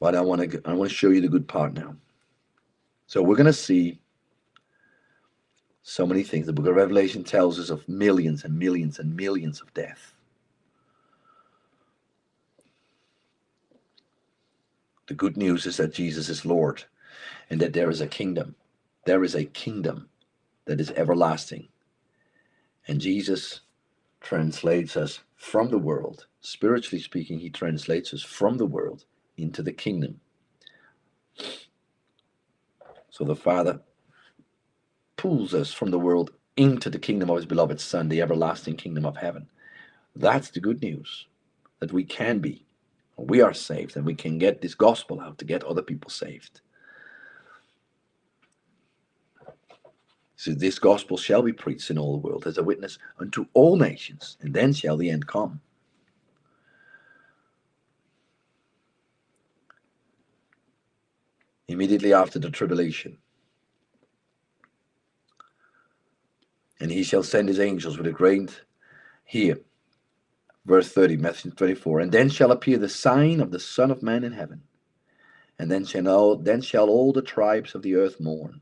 But 0.00 0.14
I 0.14 0.20
want 0.22 0.50
to 0.50 0.62
I 0.64 0.72
want 0.72 0.90
to 0.90 0.96
show 0.96 1.10
you 1.10 1.20
the 1.20 1.28
good 1.28 1.46
part 1.46 1.74
now. 1.74 1.96
So 3.06 3.22
we're 3.22 3.36
going 3.36 3.46
to 3.46 3.52
see 3.52 4.00
so 5.82 6.06
many 6.06 6.22
things. 6.22 6.46
The 6.46 6.52
book 6.52 6.66
of 6.66 6.76
Revelation 6.76 7.24
tells 7.24 7.58
us 7.60 7.70
of 7.70 7.88
millions 7.88 8.44
and 8.44 8.58
millions 8.58 8.98
and 8.98 9.14
millions 9.14 9.60
of 9.60 9.72
death. 9.74 10.14
The 15.12 15.16
good 15.16 15.36
news 15.36 15.66
is 15.66 15.76
that 15.76 15.92
Jesus 15.92 16.30
is 16.30 16.46
Lord 16.46 16.84
and 17.50 17.60
that 17.60 17.74
there 17.74 17.90
is 17.90 18.00
a 18.00 18.06
kingdom. 18.06 18.54
There 19.04 19.22
is 19.22 19.34
a 19.34 19.44
kingdom 19.44 20.08
that 20.64 20.80
is 20.80 20.90
everlasting. 20.92 21.68
And 22.88 22.98
Jesus 22.98 23.60
translates 24.22 24.96
us 24.96 25.20
from 25.36 25.68
the 25.68 25.76
world. 25.76 26.28
Spiritually 26.40 27.02
speaking, 27.02 27.40
he 27.40 27.50
translates 27.50 28.14
us 28.14 28.22
from 28.22 28.56
the 28.56 28.64
world 28.64 29.04
into 29.36 29.62
the 29.62 29.74
kingdom. 29.74 30.18
So 33.10 33.24
the 33.24 33.36
Father 33.36 33.82
pulls 35.18 35.52
us 35.52 35.74
from 35.74 35.90
the 35.90 35.98
world 35.98 36.30
into 36.56 36.88
the 36.88 36.98
kingdom 36.98 37.28
of 37.28 37.36
his 37.36 37.44
beloved 37.44 37.82
Son, 37.82 38.08
the 38.08 38.22
everlasting 38.22 38.78
kingdom 38.78 39.04
of 39.04 39.18
heaven. 39.18 39.46
That's 40.16 40.48
the 40.48 40.60
good 40.60 40.80
news 40.80 41.26
that 41.80 41.92
we 41.92 42.02
can 42.02 42.38
be. 42.38 42.64
We 43.22 43.40
are 43.40 43.54
saved 43.54 43.96
and 43.96 44.04
we 44.04 44.14
can 44.14 44.38
get 44.38 44.60
this 44.60 44.74
gospel 44.74 45.20
out 45.20 45.38
to 45.38 45.44
get 45.44 45.62
other 45.64 45.82
people 45.82 46.10
saved. 46.10 46.60
So 50.36 50.50
this 50.52 50.80
gospel 50.80 51.16
shall 51.16 51.42
be 51.42 51.52
preached 51.52 51.88
in 51.90 51.98
all 51.98 52.12
the 52.18 52.26
world 52.26 52.48
as 52.48 52.58
a 52.58 52.64
witness 52.64 52.98
unto 53.20 53.46
all 53.54 53.76
nations, 53.76 54.36
and 54.40 54.52
then 54.52 54.72
shall 54.72 54.96
the 54.96 55.08
end 55.08 55.28
come. 55.28 55.60
Immediately 61.68 62.12
after 62.12 62.40
the 62.40 62.50
tribulation, 62.50 63.18
and 66.80 66.90
he 66.90 67.04
shall 67.04 67.22
send 67.22 67.48
his 67.48 67.60
angels 67.60 67.96
with 67.96 68.08
a 68.08 68.12
great 68.12 68.62
here 69.24 69.60
verse 70.64 70.90
30 70.90 71.16
matthew 71.16 71.50
24 71.50 72.00
and 72.00 72.12
then 72.12 72.28
shall 72.28 72.52
appear 72.52 72.78
the 72.78 72.88
sign 72.88 73.40
of 73.40 73.50
the 73.50 73.58
son 73.58 73.90
of 73.90 74.02
man 74.02 74.24
in 74.24 74.32
heaven. 74.32 74.62
And 75.58 75.70
then 75.70 75.84
shall 75.84 76.08
all, 76.08 76.36
then 76.36 76.60
shall 76.60 76.88
all 76.88 77.12
the 77.12 77.22
tribes 77.22 77.74
of 77.74 77.82
the 77.82 77.94
earth 77.94 78.18
mourn. 78.18 78.60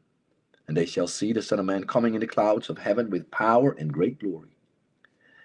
And 0.68 0.76
they 0.76 0.86
shall 0.86 1.06
see 1.06 1.32
the 1.32 1.42
son 1.42 1.58
of 1.58 1.64
man 1.64 1.84
coming 1.84 2.14
in 2.14 2.20
the 2.20 2.26
clouds 2.26 2.68
of 2.68 2.78
heaven 2.78 3.10
with 3.10 3.30
power 3.30 3.72
and 3.78 3.92
great 3.92 4.18
glory. 4.20 4.56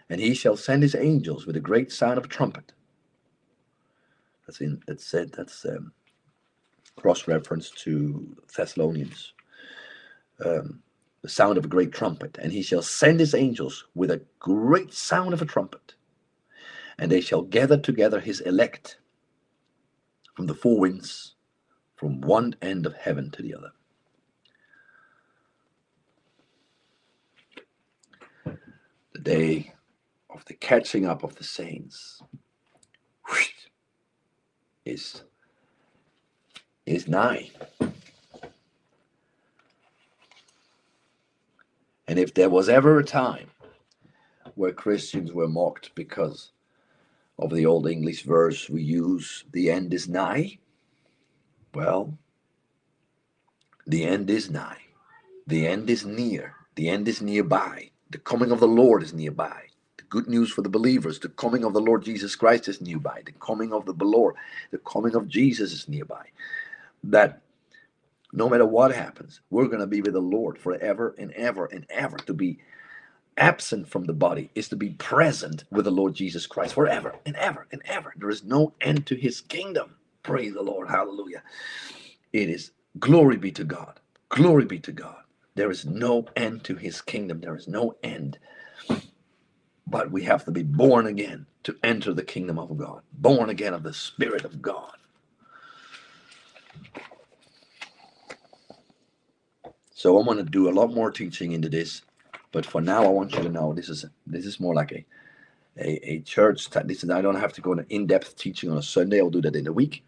And 0.10 0.20
he 0.22 0.34
shall 0.34 0.58
send 0.58 0.84
his 0.84 0.96
angels 0.96 1.46
with 1.46 1.56
a 1.56 1.62
great 1.62 1.92
sound 1.92 2.18
of 2.18 2.30
trumpet. 2.30 2.74
That's 4.46 4.62
in 4.62 4.82
that's 4.86 5.06
said 5.06 5.32
that's 5.32 5.66
um, 5.66 5.92
cross 6.96 7.28
reference 7.28 7.72
to 7.72 8.36
thessalonians. 8.56 9.34
Um, 10.44 10.84
the 11.24 11.30
sound 11.30 11.58
of 11.58 11.66
a 11.66 11.70
great 11.70 11.92
trumpet, 11.92 12.38
and 12.40 12.52
he 12.52 12.62
shall 12.62 12.84
send 12.84 13.20
his 13.20 13.34
angels 13.34 13.86
with 13.96 14.12
a 14.12 14.22
great 14.38 14.94
sound 14.94 15.34
of 15.34 15.42
a 15.42 15.46
trumpet, 15.46 15.95
and 16.98 17.12
they 17.12 17.22
shall 17.22 17.42
gather 17.42 17.78
together 17.78 18.20
his 18.20 18.42
elect 18.42 19.00
from 20.36 20.48
the 20.48 20.54
four 20.54 20.80
winds, 20.80 21.36
from 21.96 22.22
one 22.22 22.56
end 22.62 22.86
of 22.86 22.94
heaven 22.96 23.32
to 23.32 23.42
the 23.42 23.56
other. 23.56 23.72
The 29.14 29.22
day 29.22 29.74
of 30.30 30.44
the 30.46 30.54
catching 30.54 31.06
up 31.06 31.24
of 31.24 31.36
the 31.36 31.44
saints 31.44 32.22
is 34.86 35.24
is 36.86 37.08
nigh. 37.08 37.50
And 42.08 42.20
if 42.20 42.34
there 42.36 42.52
was 42.52 42.70
ever 42.70 43.00
a 43.00 43.04
time 43.04 43.50
where 44.54 44.72
Christians 44.72 45.34
were 45.34 45.48
mocked 45.48 45.96
because 45.96 46.52
of 47.40 47.54
the 47.54 47.66
old 47.66 47.88
English 47.88 48.24
verse 48.24 48.70
we 48.70 48.82
use, 48.82 49.46
the 49.52 49.70
end 49.72 49.94
is 49.94 50.08
nigh, 50.08 50.58
well, 51.74 52.18
the 53.88 54.06
end 54.06 54.30
is 54.30 54.50
nigh. 54.50 54.80
The 55.48 55.68
end 55.68 55.90
is 55.90 56.06
near. 56.06 56.56
The 56.76 56.90
end 56.90 57.08
is 57.08 57.22
nearby. 57.22 57.92
The 58.10 58.18
coming 58.18 58.52
of 58.52 58.60
the 58.60 58.68
Lord 58.68 59.04
is 59.04 59.14
nearby. 59.14 59.64
The 59.98 60.04
good 60.06 60.28
news 60.28 60.52
for 60.52 60.62
the 60.62 60.70
believers, 60.70 61.20
the 61.20 61.30
coming 61.30 61.64
of 61.64 61.74
the 61.74 61.82
Lord 61.82 62.04
Jesus 62.04 62.36
Christ 62.36 62.68
is 62.68 62.82
nearby. 62.82 63.22
The 63.26 63.34
coming 63.34 63.74
of 63.74 63.86
the 63.86 64.06
Lord, 64.06 64.36
the 64.72 64.80
coming 64.80 65.16
of 65.16 65.28
Jesus 65.28 65.74
is 65.74 65.88
nearby. 65.88 66.26
That 67.04 67.42
no 68.34 68.50
matter 68.50 68.66
what 68.66 68.94
happens, 68.96 69.42
we're 69.50 69.68
going 69.68 69.80
to 69.80 69.88
be 69.88 70.02
with 70.02 70.14
the 70.14 70.20
Lord 70.20 70.58
forever 70.58 71.16
and 71.18 71.32
ever 71.34 71.66
and 71.68 71.86
ever. 71.90 72.18
To 72.18 72.34
be 72.34 72.60
absent 73.38 73.90
from 73.90 74.06
the 74.06 74.14
body 74.14 74.52
is 74.56 74.70
to 74.70 74.78
be 74.78 74.92
present 74.92 75.66
with 75.72 75.86
the 75.86 75.92
Lord 75.92 76.16
Jesus 76.16 76.48
Christ 76.48 76.74
forever 76.76 77.16
and 77.26 77.36
ever 77.38 77.68
and 77.72 77.82
ever. 77.86 78.14
There 78.18 78.30
is 78.30 78.44
no 78.44 78.74
end 78.82 79.06
to 79.08 79.16
his 79.16 79.42
kingdom. 79.42 79.96
Praise 80.24 80.54
the 80.54 80.64
Lord. 80.64 80.90
Hallelujah. 80.90 81.44
It 82.34 82.50
is 82.50 82.72
glory 83.00 83.38
be 83.38 83.52
to 83.54 83.64
God. 83.66 84.00
Glory 84.30 84.66
be 84.66 84.80
to 84.80 84.92
God. 84.94 85.24
There 85.56 85.72
is 85.72 85.86
no 85.86 86.28
end 86.36 86.64
to 86.66 86.76
his 86.76 87.02
kingdom. 87.02 87.42
There 87.42 87.56
is 87.58 87.68
no 87.68 87.96
end. 88.04 88.40
But 89.88 90.12
we 90.12 90.24
have 90.24 90.46
to 90.46 90.52
be 90.52 90.64
born 90.64 91.08
again 91.08 91.48
to 91.64 91.78
enter 91.84 92.14
the 92.14 92.24
kingdom 92.24 92.60
of 92.60 92.78
God, 92.78 93.02
born 93.14 93.50
again 93.50 93.74
of 93.74 93.84
the 93.84 93.94
Spirit 93.94 94.46
of 94.46 94.62
God. 94.62 94.94
So 99.94 100.18
I'm 100.20 100.26
going 100.26 100.38
to 100.38 100.44
do 100.44 100.70
a 100.70 100.72
lot 100.74 100.94
more 100.94 101.12
teaching 101.12 101.54
into 101.54 101.70
this, 101.70 102.02
but 102.56 102.66
for 102.66 102.80
now, 102.80 103.04
I 103.04 103.10
want 103.10 103.34
you 103.36 103.44
to 103.44 103.50
know 103.50 103.74
this 103.74 103.90
is 103.90 104.06
this 104.26 104.46
is 104.46 104.62
more 104.62 104.74
like 104.74 104.94
a 104.94 105.06
a, 105.78 106.14
a 106.14 106.20
church. 106.22 106.70
This 106.70 107.04
is 107.04 107.10
I 107.10 107.22
don't 107.22 107.36
have 107.46 107.52
to 107.54 107.62
go 107.62 107.74
into 107.74 107.86
in-depth 107.94 108.38
teaching 108.38 108.72
on 108.72 108.78
a 108.78 108.82
Sunday. 108.82 109.20
I'll 109.20 109.30
do 109.30 109.42
that 109.42 109.58
in 109.58 109.68
a 109.68 109.74
week. 109.74 110.06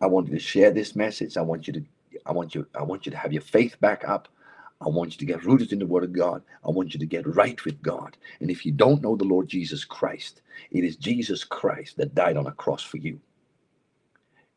I 0.00 0.06
want 0.06 0.28
you 0.28 0.34
to 0.34 0.38
share 0.38 0.70
this 0.70 0.94
message. 0.94 1.36
I 1.36 1.42
want 1.42 1.66
you 1.66 1.72
to 1.72 1.84
I 2.24 2.30
want 2.30 2.54
you 2.54 2.68
I 2.72 2.84
want 2.84 3.04
you 3.04 3.10
to 3.10 3.18
have 3.18 3.32
your 3.32 3.42
faith 3.42 3.80
back 3.80 4.08
up. 4.08 4.28
I 4.80 4.88
want 4.88 5.12
you 5.14 5.18
to 5.18 5.32
get 5.32 5.44
rooted 5.44 5.72
in 5.72 5.80
the 5.80 5.86
Word 5.86 6.04
of 6.04 6.12
God. 6.12 6.44
I 6.64 6.70
want 6.70 6.94
you 6.94 7.00
to 7.00 7.06
get 7.06 7.26
right 7.34 7.64
with 7.64 7.82
God. 7.82 8.16
And 8.40 8.48
if 8.48 8.64
you 8.64 8.70
don't 8.70 9.02
know 9.02 9.16
the 9.16 9.24
Lord 9.24 9.48
Jesus 9.48 9.84
Christ, 9.84 10.42
it 10.70 10.84
is 10.84 10.94
Jesus 10.94 11.42
Christ 11.42 11.96
that 11.96 12.14
died 12.14 12.36
on 12.36 12.46
a 12.46 12.52
cross 12.52 12.84
for 12.84 12.98
you. 12.98 13.18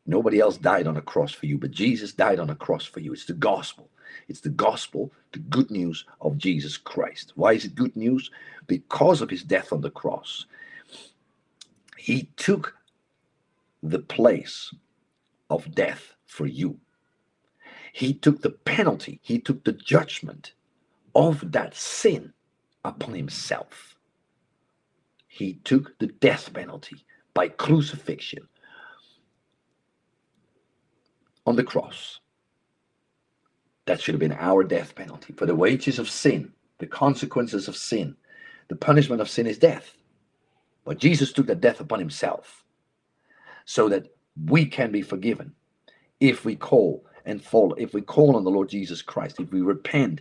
Nobody 0.06 0.40
else 0.40 0.58
died 0.58 0.86
on 0.86 0.96
a 0.96 1.02
cross 1.02 1.32
for 1.32 1.46
you, 1.46 1.58
but 1.58 1.72
Jesus 1.72 2.12
died 2.12 2.38
on 2.38 2.50
a 2.50 2.54
cross 2.56 2.84
for 2.84 3.00
you. 3.00 3.12
It's 3.12 3.26
the 3.26 3.34
gospel. 3.34 3.90
It's 4.28 4.40
the 4.40 4.50
gospel, 4.50 5.12
the 5.32 5.38
good 5.38 5.70
news 5.70 6.04
of 6.20 6.38
Jesus 6.38 6.76
Christ. 6.76 7.32
Why 7.36 7.52
is 7.52 7.64
it 7.64 7.74
good 7.74 7.96
news? 7.96 8.30
Because 8.66 9.20
of 9.20 9.30
his 9.30 9.42
death 9.42 9.72
on 9.72 9.80
the 9.80 9.90
cross. 9.90 10.46
He 11.96 12.30
took 12.36 12.74
the 13.82 13.98
place 13.98 14.72
of 15.48 15.74
death 15.74 16.14
for 16.26 16.46
you. 16.46 16.78
He 17.92 18.14
took 18.14 18.42
the 18.42 18.50
penalty, 18.50 19.20
he 19.22 19.38
took 19.38 19.64
the 19.64 19.72
judgment 19.72 20.52
of 21.14 21.52
that 21.52 21.74
sin 21.74 22.32
upon 22.84 23.14
himself. 23.14 23.96
He 25.26 25.54
took 25.64 25.98
the 25.98 26.06
death 26.06 26.52
penalty 26.52 27.04
by 27.34 27.48
crucifixion 27.48 28.48
on 31.46 31.56
the 31.56 31.64
cross. 31.64 32.20
That 33.86 34.00
should 34.00 34.14
have 34.14 34.20
been 34.20 34.32
our 34.32 34.62
death 34.62 34.94
penalty. 34.94 35.32
For 35.32 35.46
the 35.46 35.54
wages 35.54 35.98
of 35.98 36.08
sin, 36.08 36.52
the 36.78 36.86
consequences 36.86 37.68
of 37.68 37.76
sin, 37.76 38.16
the 38.68 38.76
punishment 38.76 39.20
of 39.20 39.28
sin 39.28 39.46
is 39.46 39.58
death. 39.58 39.96
But 40.84 40.98
Jesus 40.98 41.32
took 41.32 41.46
that 41.46 41.60
death 41.60 41.80
upon 41.80 41.98
himself 41.98 42.64
so 43.64 43.88
that 43.88 44.06
we 44.46 44.64
can 44.64 44.90
be 44.90 45.02
forgiven 45.02 45.54
if 46.20 46.44
we 46.44 46.56
call 46.56 47.04
and 47.24 47.42
follow, 47.42 47.74
if 47.74 47.94
we 47.94 48.00
call 48.00 48.36
on 48.36 48.44
the 48.44 48.50
Lord 48.50 48.68
Jesus 48.68 49.02
Christ, 49.02 49.40
if 49.40 49.52
we 49.52 49.60
repent, 49.60 50.20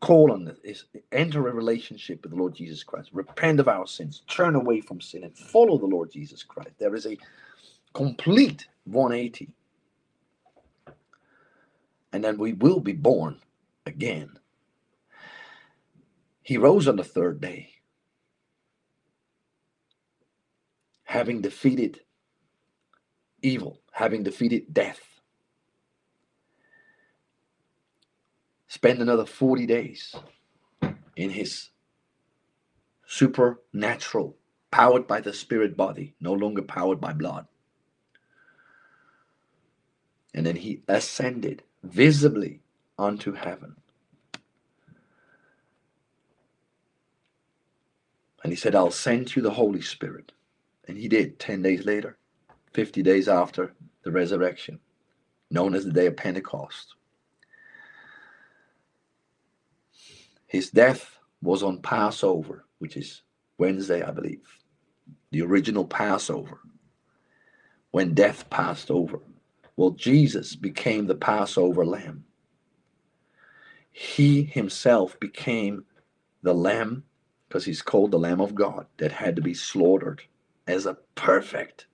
call 0.00 0.32
on 0.32 0.44
this, 0.64 0.84
enter 1.12 1.48
a 1.48 1.52
relationship 1.52 2.22
with 2.22 2.32
the 2.32 2.38
Lord 2.38 2.54
Jesus 2.54 2.82
Christ, 2.82 3.10
repent 3.12 3.60
of 3.60 3.68
our 3.68 3.86
sins, 3.86 4.22
turn 4.28 4.54
away 4.54 4.80
from 4.80 5.00
sin, 5.00 5.24
and 5.24 5.36
follow 5.36 5.78
the 5.78 5.86
Lord 5.86 6.10
Jesus 6.10 6.42
Christ. 6.42 6.70
There 6.78 6.94
is 6.94 7.06
a 7.06 7.16
complete 7.94 8.66
180. 8.84 9.50
And 12.12 12.24
then 12.24 12.38
we 12.38 12.52
will 12.52 12.80
be 12.80 12.92
born 12.92 13.40
again. 13.86 14.38
He 16.42 16.56
rose 16.56 16.88
on 16.88 16.96
the 16.96 17.04
third 17.04 17.40
day, 17.40 17.70
having 21.04 21.40
defeated 21.40 22.00
evil, 23.42 23.80
having 23.92 24.22
defeated 24.22 24.72
death. 24.74 25.00
Spend 28.66 29.00
another 29.00 29.26
40 29.26 29.66
days 29.66 30.14
in 31.16 31.30
his 31.30 31.70
supernatural, 33.06 34.36
powered 34.70 35.06
by 35.06 35.20
the 35.20 35.32
spirit 35.32 35.76
body, 35.76 36.14
no 36.20 36.32
longer 36.32 36.62
powered 36.62 37.00
by 37.00 37.12
blood. 37.12 37.46
And 40.32 40.46
then 40.46 40.56
he 40.56 40.82
ascended 40.86 41.64
visibly 41.82 42.60
unto 42.98 43.32
heaven. 43.32 43.76
And 48.42 48.52
he 48.52 48.56
said, 48.56 48.74
I'll 48.74 48.90
send 48.90 49.34
you 49.36 49.42
the 49.42 49.50
Holy 49.50 49.82
Spirit. 49.82 50.32
And 50.88 50.96
he 50.96 51.08
did 51.08 51.38
10 51.38 51.62
days 51.62 51.84
later, 51.84 52.16
50 52.72 53.02
days 53.02 53.28
after 53.28 53.74
the 54.02 54.10
resurrection, 54.10 54.80
known 55.50 55.74
as 55.74 55.84
the 55.84 55.92
day 55.92 56.06
of 56.06 56.16
Pentecost. 56.16 56.94
His 60.46 60.70
death 60.70 61.18
was 61.42 61.62
on 61.62 61.80
Passover, 61.80 62.64
which 62.78 62.96
is 62.96 63.22
Wednesday, 63.58 64.02
I 64.02 64.10
believe, 64.10 64.58
the 65.30 65.42
original 65.42 65.84
Passover, 65.84 66.60
when 67.90 68.14
death 68.14 68.48
passed 68.50 68.90
over. 68.90 69.20
Well, 69.80 69.92
Jesus 69.92 70.56
became 70.56 71.06
the 71.06 71.14
Passover 71.14 71.86
lamb. 71.86 72.26
He 73.90 74.42
himself 74.42 75.18
became 75.18 75.86
the 76.42 76.52
lamb, 76.52 77.04
because 77.48 77.64
he's 77.64 77.80
called 77.80 78.10
the 78.10 78.18
Lamb 78.18 78.42
of 78.42 78.54
God, 78.54 78.88
that 78.98 79.10
had 79.10 79.36
to 79.36 79.42
be 79.42 79.54
slaughtered 79.54 80.24
as 80.66 80.84
a 80.84 80.98
perfect 81.14 81.86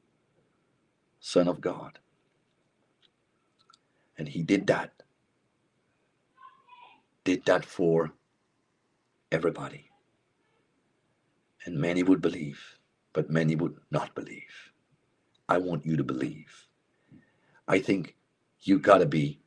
Son 1.21 1.47
of 1.47 1.61
God. 1.61 2.01
And 4.19 4.31
he 4.31 4.43
did 4.43 4.67
that. 4.67 5.05
Did 7.23 7.45
that 7.45 7.65
for 7.65 8.15
everybody. 9.31 9.93
And 11.65 11.79
many 11.79 12.03
would 12.03 12.21
believe, 12.21 12.81
but 13.13 13.31
many 13.31 13.55
would 13.55 13.77
not 13.93 14.13
believe. 14.17 14.73
I 15.49 15.59
want 15.59 15.87
you 15.87 15.97
to 15.97 16.03
believe. 16.03 16.67
I 17.69 17.79
think 17.81 18.17
you 18.61 18.79
got 18.79 18.99
to 18.99 19.07
be 19.07 19.41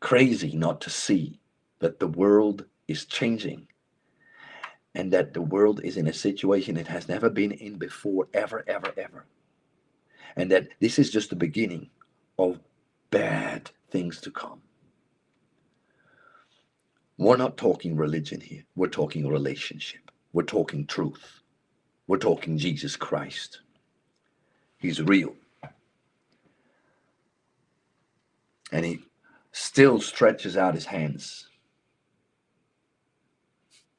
crazy 0.00 0.56
not 0.56 0.80
to 0.82 0.90
see 0.90 1.40
that 1.80 1.98
the 1.98 2.06
world 2.06 2.64
is 2.88 3.04
changing 3.04 3.66
and 4.94 5.12
that 5.12 5.34
the 5.34 5.42
world 5.42 5.80
is 5.84 5.96
in 5.96 6.06
a 6.06 6.12
situation 6.12 6.76
it 6.76 6.86
has 6.86 7.08
never 7.08 7.28
been 7.28 7.52
in 7.52 7.76
before, 7.76 8.28
ever, 8.32 8.64
ever, 8.66 8.92
ever. 8.96 9.26
And 10.36 10.50
that 10.50 10.68
this 10.80 10.98
is 10.98 11.10
just 11.10 11.30
the 11.30 11.36
beginning 11.36 11.90
of 12.38 12.60
bad 13.10 13.70
things 13.90 14.20
to 14.22 14.30
come. 14.30 14.60
We're 17.18 17.36
not 17.36 17.56
talking 17.56 17.96
religion 17.96 18.40
here. 18.40 18.64
We're 18.74 18.88
talking 18.88 19.26
relationship. 19.26 20.10
We're 20.32 20.42
talking 20.42 20.86
truth. 20.86 21.40
We're 22.06 22.18
talking 22.18 22.58
Jesus 22.58 22.96
Christ. 22.96 23.60
He's 24.78 25.02
real. 25.02 25.34
And 28.72 28.84
he 28.84 29.00
still 29.52 30.00
stretches 30.00 30.56
out 30.56 30.74
his 30.74 30.86
hands 30.86 31.48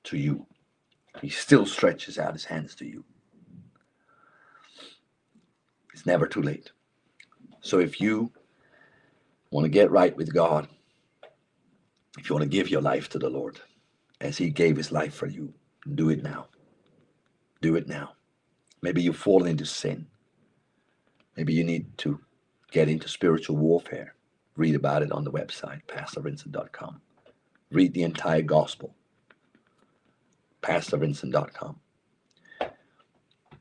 to 0.03 0.18
you. 0.18 0.45
He 1.22 1.30
still 1.30 1.65
stretches 1.65 2.20
out 2.20 2.34
his 2.34 2.45
hands 2.45 2.76
to 2.76 2.86
you. 2.86 3.03
It's 5.93 6.05
never 6.05 6.28
too 6.28 6.41
late. 6.41 6.72
So 7.61 7.80
if 7.80 7.99
you 7.99 8.32
want 9.49 9.65
to 9.65 9.70
get 9.70 9.91
right 9.91 10.15
with 10.15 10.34
God, 10.34 10.68
if 12.18 12.30
you 12.30 12.36
want 12.36 12.43
to 12.43 12.57
give 12.57 12.70
your 12.70 12.82
life 12.82 13.09
to 13.09 13.20
the 13.20 13.30
Lord 13.30 13.59
as 14.22 14.38
he 14.38 14.49
gave 14.49 14.78
his 14.78 14.91
life 14.91 15.13
for 15.13 15.28
you, 15.28 15.53
do 15.95 16.09
it 16.09 16.24
now. 16.24 16.47
Do 17.61 17.76
it 17.76 17.88
now. 17.88 18.13
Maybe 18.82 19.01
you've 19.01 19.18
fallen 19.18 19.49
into 19.49 19.65
sin. 19.65 20.07
Maybe 21.36 21.53
you 21.53 21.63
need 21.63 21.97
to 21.99 22.20
get 22.72 22.89
into 22.89 23.07
spiritual 23.07 23.57
warfare. 23.57 24.13
Read 24.58 24.76
about 24.76 25.03
it 25.03 25.12
on 25.12 25.24
the 25.24 25.32
website, 25.32 25.82
pastorvincent.com. 25.88 26.99
Read 27.72 27.93
the 27.93 28.03
entire 28.03 28.41
gospel, 28.41 28.95
pastorvincent.com. 30.62 31.80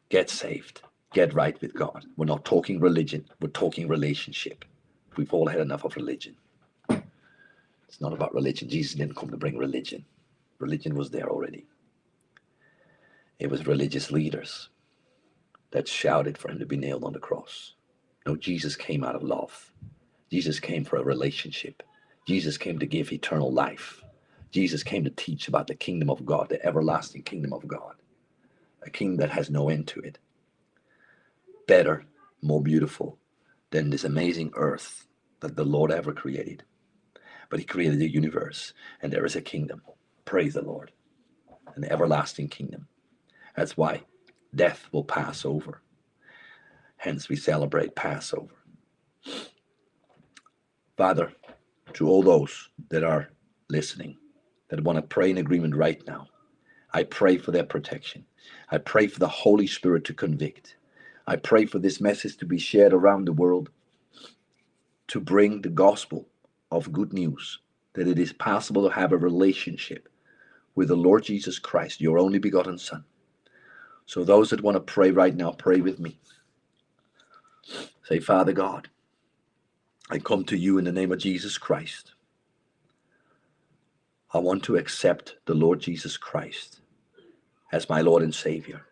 Get 0.09 0.31
saved. 0.31 0.83
Get 1.13 1.35
right 1.35 1.61
with 1.61 1.75
God. 1.75 2.07
We're 2.17 2.27
not 2.27 2.45
talking 2.45 2.81
religion, 2.81 3.27
we're 3.41 3.49
talking 3.49 3.89
relationship. 3.89 4.65
We've 5.17 5.33
all 5.33 5.47
had 5.47 5.61
enough 5.61 5.85
of 5.85 5.97
religion. 5.97 6.37
It's 7.89 8.01
not 8.01 8.13
about 8.13 8.35
religion. 8.35 8.69
Jesus 8.69 8.95
didn't 8.95 9.17
come 9.17 9.31
to 9.31 9.37
bring 9.37 9.57
religion, 9.57 10.05
religion 10.59 10.95
was 10.95 11.11
there 11.11 11.29
already. 11.29 11.67
It 13.39 13.51
was 13.51 13.67
religious 13.67 14.11
leaders 14.11 14.71
that 15.73 15.89
shouted 15.89 16.39
for 16.39 16.51
him 16.51 16.59
to 16.59 16.67
be 16.67 16.77
nailed 16.77 17.05
on 17.05 17.13
the 17.13 17.19
cross. 17.19 17.75
No, 18.27 18.35
Jesus 18.37 18.77
came 18.77 19.05
out 19.05 19.15
of 19.15 19.23
love. 19.23 19.73
Jesus 20.31 20.61
came 20.61 20.85
for 20.85 20.97
a 20.97 21.05
relationship. 21.05 21.83
Jesus 22.27 22.59
came 22.59 22.79
to 22.79 22.87
give 22.87 23.12
eternal 23.12 23.53
life. 23.53 24.03
Jesus 24.51 24.83
came 24.83 25.05
to 25.05 25.11
teach 25.11 25.49
about 25.49 25.66
the 25.68 25.74
kingdom 25.74 26.11
of 26.11 26.27
God, 26.27 26.49
the 26.49 26.64
everlasting 26.64 27.22
kingdom 27.22 27.53
of 27.53 27.68
God, 27.68 27.95
a 28.83 28.91
kingdom 28.91 29.18
that 29.18 29.31
has 29.31 29.51
no 29.51 29.68
end 29.68 29.89
to 29.89 30.01
it. 30.01 30.18
Better, 31.68 32.05
more 32.43 32.62
beautiful 32.62 33.18
than 33.70 33.91
this 33.91 34.05
amazing 34.05 34.53
earth 34.57 35.07
that 35.41 35.57
the 35.57 35.64
Lord 35.64 35.93
ever 35.93 36.12
created. 36.12 36.64
But 37.51 37.61
He 37.61 37.66
created 37.66 38.01
the 38.01 38.11
universe, 38.11 38.72
and 39.03 39.12
there 39.12 39.27
is 39.27 39.37
a 39.37 39.43
kingdom. 39.43 39.83
Praise 40.24 40.55
the 40.55 40.62
Lord. 40.62 40.93
An 41.77 41.85
everlasting 41.85 42.49
kingdom. 42.49 42.89
That's 43.57 43.77
why 43.77 44.03
death 44.55 44.89
will 44.93 45.05
pass 45.05 45.45
over. 45.45 45.83
Hence, 46.99 47.29
we 47.29 47.37
celebrate 47.37 47.95
Passover. 47.97 48.55
Father, 50.97 51.33
to 51.93 52.09
all 52.09 52.23
those 52.23 52.71
that 52.89 53.05
are 53.05 53.31
listening, 53.69 54.17
that 54.69 54.83
want 54.83 54.97
to 54.97 55.03
pray 55.03 55.31
in 55.31 55.39
agreement 55.39 55.77
right 55.77 56.01
now, 56.07 56.27
I 56.93 57.03
pray 57.03 57.37
for 57.37 57.51
their 57.51 57.65
protection. 57.65 58.25
I 58.71 58.79
pray 58.79 59.07
for 59.07 59.19
the 59.19 59.29
Holy 59.29 59.67
Spirit 59.67 60.05
to 60.05 60.15
convict. 60.15 60.77
I 61.27 61.37
pray 61.37 61.67
for 61.67 61.79
this 61.79 62.01
message 62.01 62.37
to 62.39 62.47
be 62.47 62.59
shared 62.59 62.93
around 62.93 63.27
the 63.27 63.33
world 63.33 63.71
to 65.09 65.21
bring 65.21 65.61
the 65.61 65.69
gospel 65.69 66.27
of 66.71 66.93
good 66.93 67.13
news 67.13 67.61
that 67.93 68.09
it 68.09 68.19
is 68.19 68.33
possible 68.33 68.89
to 68.89 68.95
have 68.95 69.13
a 69.13 69.19
relationship 69.19 70.09
with 70.75 70.89
the 70.89 70.97
Lord 70.97 71.25
Jesus 71.25 71.59
Christ, 71.59 72.01
your 72.01 72.19
only 72.19 72.39
begotten 72.39 72.79
Son. 72.79 73.05
So, 74.07 74.25
those 74.25 74.51
that 74.51 74.63
want 74.63 74.77
to 74.77 74.81
pray 74.81 75.11
right 75.11 75.35
now, 75.35 75.53
pray 75.53 75.81
with 75.81 75.99
me. 75.99 76.19
Say, 78.05 78.21
Father 78.21 78.53
God, 78.53 78.89
I 80.11 80.19
come 80.19 80.45
to 80.45 80.57
you 80.57 80.79
in 80.79 80.85
the 80.85 80.93
name 80.93 81.11
of 81.13 81.19
Jesus 81.19 81.59
Christ. 81.59 82.15
I 84.33 84.39
want 84.39 84.63
to 84.65 84.77
accept 84.77 85.37
the 85.47 85.55
Lord 85.55 85.81
Jesus 85.81 86.17
Christ 86.17 86.81
as 87.73 87.89
my 87.89 88.01
Lord 88.01 88.23
and 88.23 88.35
Savior. 88.35 88.83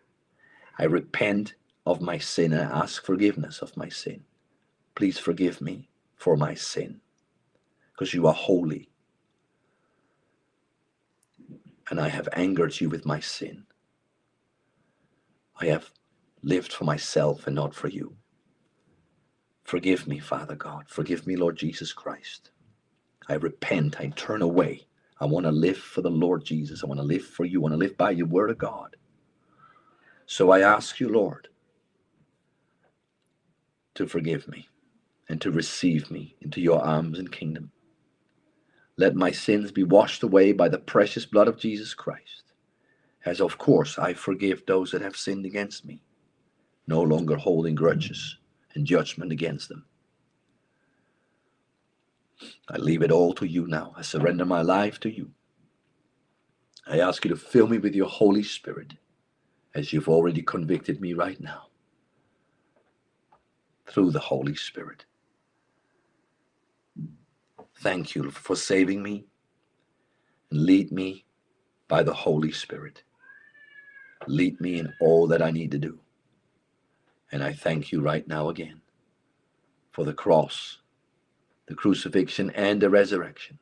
I 0.77 0.85
repent 0.85 1.55
of 1.85 2.01
my 2.01 2.17
sin 2.17 2.51
and 2.53 2.61
I 2.63 2.79
ask 2.81 3.05
forgiveness 3.05 3.61
of 3.61 3.77
my 3.77 3.87
sin. 3.89 4.23
Please 4.95 5.17
forgive 5.17 5.61
me 5.61 5.89
for 6.17 6.35
my 6.35 6.53
sin 6.53 6.99
because 7.91 8.13
you 8.13 8.27
are 8.27 8.33
holy. 8.33 8.89
And 11.89 11.99
I 11.99 12.09
have 12.09 12.27
angered 12.33 12.81
you 12.81 12.89
with 12.89 13.05
my 13.05 13.19
sin. 13.21 13.65
I 15.61 15.67
have 15.67 15.91
lived 16.43 16.73
for 16.73 16.83
myself 16.83 17.47
and 17.47 17.55
not 17.55 17.73
for 17.73 17.87
you. 17.87 18.17
Forgive 19.65 20.07
me, 20.07 20.19
Father 20.19 20.55
God. 20.55 20.85
Forgive 20.87 21.25
me, 21.25 21.35
Lord 21.35 21.57
Jesus 21.57 21.91
Christ. 21.91 22.51
I 23.27 23.33
repent. 23.33 23.99
I 23.99 24.09
turn 24.15 24.43
away. 24.43 24.85
I 25.19 25.25
want 25.25 25.47
to 25.47 25.51
live 25.51 25.77
for 25.77 26.01
the 26.01 26.11
Lord 26.11 26.45
Jesus. 26.45 26.83
I 26.83 26.87
want 26.87 26.99
to 26.99 27.05
live 27.05 27.23
for 27.25 27.45
you. 27.45 27.59
I 27.59 27.63
want 27.63 27.73
to 27.73 27.79
live 27.79 27.97
by 27.97 28.11
your 28.11 28.27
word 28.27 28.51
of 28.51 28.59
God. 28.59 28.95
So 30.27 30.51
I 30.51 30.61
ask 30.61 30.99
you, 30.99 31.09
Lord, 31.09 31.47
to 33.95 34.05
forgive 34.05 34.47
me 34.47 34.69
and 35.27 35.41
to 35.41 35.51
receive 35.51 36.11
me 36.11 36.35
into 36.41 36.61
your 36.61 36.83
arms 36.83 37.17
and 37.17 37.31
kingdom. 37.31 37.71
Let 38.97 39.15
my 39.15 39.31
sins 39.31 39.71
be 39.71 39.83
washed 39.83 40.21
away 40.21 40.51
by 40.51 40.69
the 40.69 40.77
precious 40.77 41.25
blood 41.25 41.47
of 41.47 41.57
Jesus 41.57 41.95
Christ, 41.95 42.53
as 43.25 43.41
of 43.41 43.57
course 43.57 43.97
I 43.97 44.13
forgive 44.13 44.63
those 44.65 44.91
that 44.91 45.01
have 45.01 45.17
sinned 45.17 45.45
against 45.45 45.85
me, 45.85 46.01
no 46.87 47.01
longer 47.01 47.35
holding 47.35 47.75
grudges 47.75 48.37
and 48.75 48.85
judgment 48.85 49.31
against 49.31 49.69
them. 49.69 49.85
I 52.69 52.77
leave 52.77 53.01
it 53.01 53.11
all 53.11 53.33
to 53.35 53.45
you 53.45 53.67
now. 53.67 53.93
I 53.97 54.01
surrender 54.01 54.45
my 54.45 54.61
life 54.61 54.99
to 55.01 55.09
you. 55.09 55.31
I 56.87 56.99
ask 56.99 57.25
you 57.25 57.29
to 57.29 57.37
fill 57.37 57.67
me 57.67 57.77
with 57.77 57.95
your 57.95 58.09
Holy 58.09 58.43
Spirit 58.43 58.93
as 59.75 59.91
you've 59.93 60.09
already 60.09 60.41
convicted 60.41 61.01
me 61.01 61.13
right 61.13 61.39
now 61.41 61.67
through 63.87 64.11
the 64.11 64.19
Holy 64.19 64.55
Spirit. 64.55 65.05
Thank 67.81 68.15
you 68.15 68.31
for 68.31 68.55
saving 68.55 69.03
me 69.03 69.25
and 70.51 70.63
lead 70.63 70.91
me 70.91 71.25
by 71.87 72.03
the 72.03 72.13
Holy 72.13 72.51
Spirit. 72.51 73.03
Lead 74.27 74.59
me 74.61 74.79
in 74.79 74.93
all 75.01 75.27
that 75.27 75.41
I 75.41 75.51
need 75.51 75.71
to 75.71 75.79
do. 75.79 75.99
And 77.35 77.43
I 77.43 77.51
thank 77.51 77.91
you 77.91 77.99
right 77.99 78.25
now 78.25 78.47
again 78.47 78.79
for 79.91 80.05
the 80.05 80.13
cross, 80.13 80.77
the 81.65 81.75
crucifixion, 81.75 82.49
and 82.51 82.79
the 82.79 82.89
resurrection, 82.89 83.59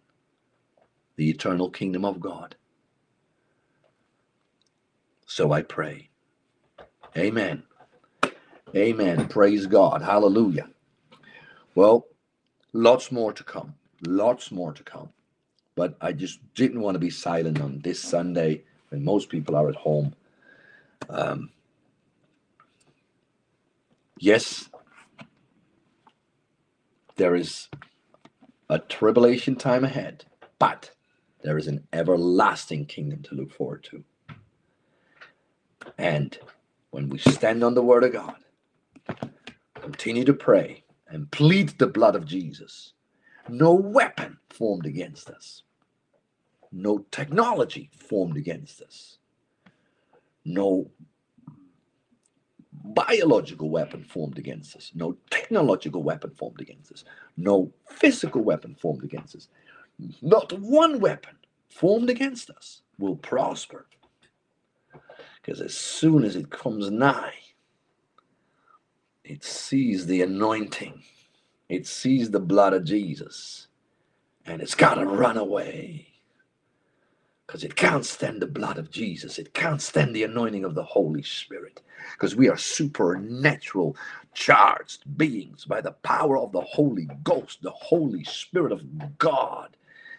the 1.16 1.28
eternal 1.32 1.72
kingdom 1.72 2.06
of 2.06 2.20
God. 2.20 2.56
So 5.26 5.52
I 5.52 5.64
pray. 5.64 6.12
Amen. 7.18 7.64
Amen. 8.76 9.28
Praise 9.28 9.66
God. 9.66 10.04
Hallelujah. 10.04 10.70
Well, 11.74 12.06
lots 12.74 13.12
more 13.12 13.34
to 13.34 13.44
come. 13.44 13.74
Lots 14.06 14.52
more 14.52 14.74
to 14.74 14.84
come. 14.84 15.10
But 15.76 15.98
I 16.00 16.12
just 16.12 16.42
didn't 16.54 16.82
want 16.82 16.94
to 16.94 17.00
be 17.00 17.10
silent 17.10 17.60
on 17.60 17.80
this 17.80 18.00
Sunday 18.00 18.66
when 18.90 19.04
most 19.04 19.30
people 19.30 19.56
are 19.56 19.68
at 19.68 19.78
home. 19.78 20.14
Um, 21.10 21.50
yes, 24.24 24.70
there 27.18 27.36
is 27.36 27.68
a 28.70 28.80
tribulation 28.80 29.56
time 29.56 29.84
ahead, 29.84 30.24
but 30.60 30.92
there 31.44 31.58
is 31.58 31.68
an 31.68 31.86
everlasting 31.92 32.86
kingdom 32.86 33.22
to 33.24 33.36
look 33.36 33.52
forward 33.52 33.84
to. 33.92 34.04
And 35.98 36.38
when 36.92 37.10
we 37.10 37.18
stand 37.18 37.66
on 37.66 37.74
the 37.74 37.84
word 37.84 38.06
of 38.06 38.14
God, 38.14 38.38
continue 39.82 40.24
to 40.24 40.34
pray 40.34 40.86
and 41.10 41.30
plead 41.30 41.78
the 41.78 41.88
blood 41.88 42.16
of 42.16 42.26
Jesus, 42.26 42.94
no 43.50 43.74
weapon 43.74 44.38
formed 44.50 44.86
against 44.86 45.30
us, 45.30 45.64
no 46.72 47.00
technology 47.12 47.90
formed 47.94 48.38
against 48.38 48.82
us, 48.82 49.18
no 50.46 50.90
biological 52.84 53.70
weapon 53.70 54.04
formed 54.04 54.38
against 54.38 54.76
us, 54.76 54.92
no 54.96 55.18
technological 55.30 56.04
weapon 56.04 56.32
formed 56.32 56.62
against 56.62 56.92
us, 56.92 57.06
no 57.38 57.72
physical 57.90 58.44
weapon 58.44 58.76
formed 58.76 59.04
against 59.04 59.36
us. 59.36 59.48
Not 60.22 60.52
one 60.60 61.00
weapon 61.00 61.38
formed 61.70 62.10
against 62.10 62.50
us 62.50 62.82
will 63.00 63.16
prosper. 63.16 63.88
Because 65.42 65.62
as 65.62 65.76
soon 65.76 66.24
as 66.24 66.36
it 66.36 66.50
comes 66.50 66.92
nigh, 66.92 67.34
it 69.24 69.44
sees 69.44 70.06
the 70.06 70.22
anointing, 70.22 71.04
it 71.70 71.88
sees 71.88 72.32
the 72.32 72.40
blood 72.40 72.74
of 72.74 72.86
Jesus, 72.86 73.68
and 74.46 74.62
it's 74.62 74.76
got 74.76 74.96
to 74.96 75.06
run 75.06 75.38
away. 75.38 76.13
Because 77.48 77.64
it 77.64 77.76
can't 77.76 78.06
stand 78.06 78.42
the 78.42 78.48
blood 78.48 78.78
of 78.80 78.92
Jesus. 78.92 79.40
It 79.40 79.54
can't 79.54 79.82
stand 79.82 80.16
the 80.16 80.24
anointing 80.24 80.66
of 80.66 80.76
the 80.76 80.84
Holy 80.84 81.24
Spirit. 81.24 81.82
Because 82.14 82.36
we 82.36 82.50
are 82.50 82.58
supernatural, 82.58 83.98
charged 84.34 85.04
beings 85.18 85.66
by 85.66 85.82
the 85.82 85.92
power 85.92 86.38
of 86.40 86.54
the 86.54 86.62
Holy 86.62 87.08
Ghost, 87.24 87.62
the 87.64 87.72
Holy 87.72 88.24
Spirit 88.26 88.74
of 88.74 88.84
God. 89.20 89.78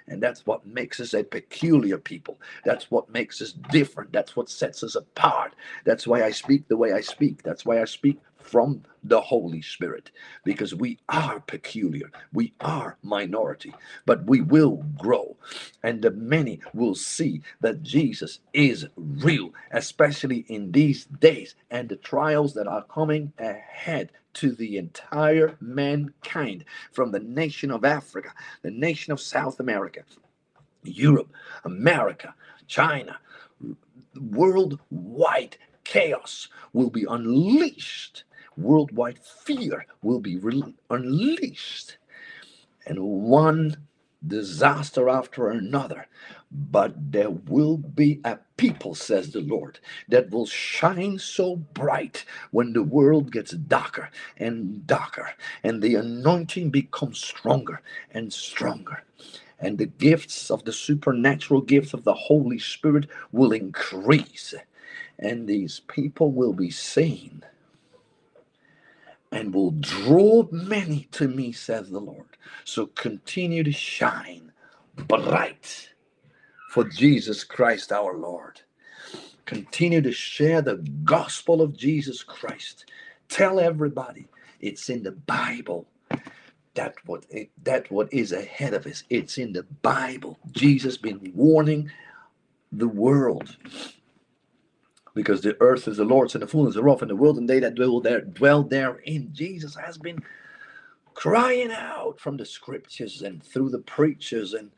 And 0.08 0.22
that's 0.22 0.46
what 0.46 0.66
makes 0.66 1.00
us 1.00 1.14
a 1.14 1.24
peculiar 1.24 1.98
people. 1.98 2.40
That's 2.64 2.90
what 2.92 3.10
makes 3.10 3.42
us 3.42 3.52
different. 3.52 4.12
That's 4.12 4.36
what 4.36 4.50
sets 4.50 4.84
us 4.84 4.94
apart. 4.94 5.54
That's 5.84 6.06
why 6.06 6.24
I 6.24 6.30
speak 6.30 6.68
the 6.68 6.76
way 6.78 6.92
I 6.92 7.00
speak. 7.02 7.42
That's 7.42 7.66
why 7.66 7.82
I 7.82 7.86
speak 7.86 8.20
from 8.44 8.82
the 9.02 9.20
Holy 9.20 9.62
Spirit 9.62 10.10
because 10.44 10.74
we 10.74 10.98
are 11.08 11.40
peculiar. 11.40 12.10
We 12.32 12.52
are 12.60 12.98
minority, 13.02 13.74
but 14.06 14.24
we 14.26 14.42
will 14.42 14.84
grow. 14.98 15.36
And 15.82 16.02
the 16.02 16.10
many 16.10 16.60
will 16.74 16.94
see 16.94 17.42
that 17.60 17.82
Jesus 17.82 18.40
is 18.52 18.86
real, 18.96 19.52
especially 19.72 20.44
in 20.48 20.72
these 20.72 21.06
days 21.06 21.56
and 21.70 21.88
the 21.88 21.96
trials 21.96 22.54
that 22.54 22.68
are 22.68 22.84
coming 22.84 23.32
ahead 23.38 24.12
to 24.34 24.52
the 24.52 24.76
entire 24.76 25.56
mankind 25.60 26.64
from 26.92 27.12
the 27.12 27.20
nation 27.20 27.70
of 27.70 27.84
Africa, 27.84 28.32
the 28.62 28.70
nation 28.70 29.12
of 29.12 29.20
South 29.20 29.60
America, 29.60 30.02
Europe, 30.82 31.32
America, 31.64 32.34
China, 32.66 33.18
worldwide 34.20 35.56
chaos 35.84 36.48
will 36.72 36.90
be 36.90 37.06
unleashed 37.08 38.24
worldwide 38.58 39.18
fear 39.20 39.86
will 40.02 40.20
be 40.20 40.36
re- 40.38 40.74
unleashed 40.90 41.92
and 42.86 43.00
one 43.00 43.76
disaster 44.26 45.08
after 45.08 45.50
another. 45.50 46.06
But 46.52 47.12
there 47.12 47.30
will 47.30 47.78
be 47.78 48.20
a 48.24 48.38
people, 48.56 48.94
says 48.94 49.32
the 49.32 49.40
Lord, 49.40 49.80
that 50.08 50.30
will 50.30 50.46
shine 50.46 51.18
so 51.18 51.56
bright 51.56 52.24
when 52.52 52.72
the 52.74 52.82
world 52.84 53.32
gets 53.32 53.52
darker 53.52 54.10
and 54.38 54.86
darker, 54.86 55.32
and 55.64 55.82
the 55.82 55.96
anointing 55.96 56.70
becomes 56.70 57.18
stronger 57.18 57.82
and 58.12 58.32
stronger. 58.32 59.04
And 59.60 59.78
the 59.78 59.86
gifts 59.86 60.50
of 60.50 60.64
the 60.64 60.72
supernatural 60.74 61.62
gifts 61.62 61.94
of 61.94 62.04
the 62.04 62.14
Holy 62.14 62.58
Spirit 62.60 63.08
will 63.32 63.52
increase, 63.52 64.54
and 65.18 65.48
these 65.48 65.80
people 65.88 66.32
will 66.32 66.54
be 66.54 66.70
seen 66.70 67.42
and 69.34 69.52
will 69.52 69.72
draw 69.72 70.48
many 70.52 71.08
to 71.10 71.26
me, 71.26 71.50
says 71.50 71.90
the 71.90 71.98
Lord. 71.98 72.38
So 72.64 72.86
continue 72.86 73.64
to 73.64 73.72
shine 73.72 74.52
bright 75.08 75.90
for 76.70 76.84
Jesus 76.84 77.42
Christ 77.42 77.92
our 77.92 78.16
Lord. 78.16 78.60
Continue 79.44 80.00
to 80.02 80.12
share 80.12 80.62
the 80.62 80.76
gospel 81.04 81.60
of 81.60 81.76
Jesus 81.76 82.22
Christ. 82.22 82.86
Tell 83.28 83.58
everybody 83.58 84.28
it's 84.60 84.88
in 84.88 85.02
the 85.02 85.12
Bible. 85.12 85.86
That 86.74 86.94
what 87.06 87.24
it, 87.30 87.50
that 87.64 87.90
what 87.90 88.12
is 88.12 88.32
ahead 88.32 88.72
of 88.74 88.86
us. 88.86 89.04
It's 89.10 89.38
in 89.38 89.52
the 89.52 89.64
Bible. 89.82 90.38
Jesus 90.52 90.96
been 90.96 91.32
warning 91.34 91.90
the 92.72 92.88
world 92.88 93.56
because 95.14 95.40
the 95.40 95.56
earth 95.60 95.88
is 95.88 95.96
the 95.96 96.04
Lord's 96.04 96.34
and 96.34 96.42
the 96.42 96.46
fullness 96.48 96.74
thereof, 96.74 97.02
and 97.02 97.10
the 97.10 97.16
world 97.16 97.38
and 97.38 97.48
they 97.48 97.60
that 97.60 97.74
dwell 97.74 98.00
there 98.00 98.20
dwell 98.20 98.62
therein. 98.62 99.30
Jesus 99.32 99.74
has 99.74 99.96
been 99.96 100.22
crying 101.14 101.70
out 101.72 102.18
from 102.18 102.36
the 102.36 102.44
scriptures 102.44 103.22
and 103.22 103.42
through 103.42 103.70
the 103.70 103.78
preachers 103.78 104.52
and 104.52 104.70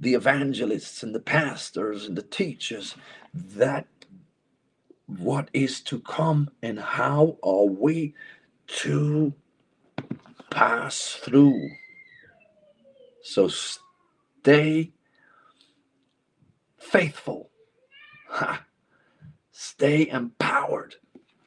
the 0.00 0.14
evangelists 0.14 1.02
and 1.02 1.14
the 1.14 1.20
pastors 1.20 2.06
and 2.06 2.16
the 2.16 2.22
teachers 2.22 2.94
that 3.34 3.86
what 5.06 5.50
is 5.52 5.80
to 5.80 6.00
come 6.00 6.50
and 6.62 6.78
how 6.78 7.36
are 7.42 7.66
we 7.66 8.14
to 8.66 9.32
pass 10.50 11.18
through. 11.22 11.70
So 13.22 13.48
stay 13.48 14.92
faithful. 16.78 17.50
Ha. 18.28 18.64
Stay 19.60 20.08
empowered. 20.08 20.94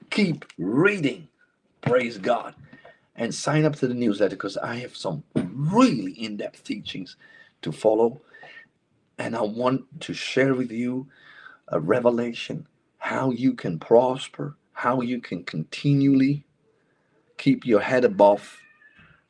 Keep 0.09 0.43
reading. 0.57 1.29
Praise 1.79 2.17
God. 2.17 2.55
And 3.15 3.33
sign 3.33 3.63
up 3.63 3.77
to 3.77 3.87
the 3.87 3.93
newsletter 3.93 4.35
because 4.35 4.57
I 4.57 4.75
have 4.79 4.97
some 4.97 5.23
really 5.33 6.11
in 6.11 6.35
depth 6.35 6.65
teachings 6.65 7.15
to 7.61 7.71
follow. 7.71 8.19
And 9.17 9.33
I 9.33 9.43
want 9.43 10.01
to 10.01 10.13
share 10.13 10.53
with 10.55 10.73
you 10.73 11.07
a 11.69 11.79
revelation 11.79 12.67
how 12.97 13.31
you 13.31 13.53
can 13.53 13.79
prosper, 13.79 14.57
how 14.73 14.99
you 14.99 15.21
can 15.21 15.45
continually 15.45 16.43
keep 17.37 17.65
your 17.65 17.79
head 17.79 18.03
above 18.03 18.57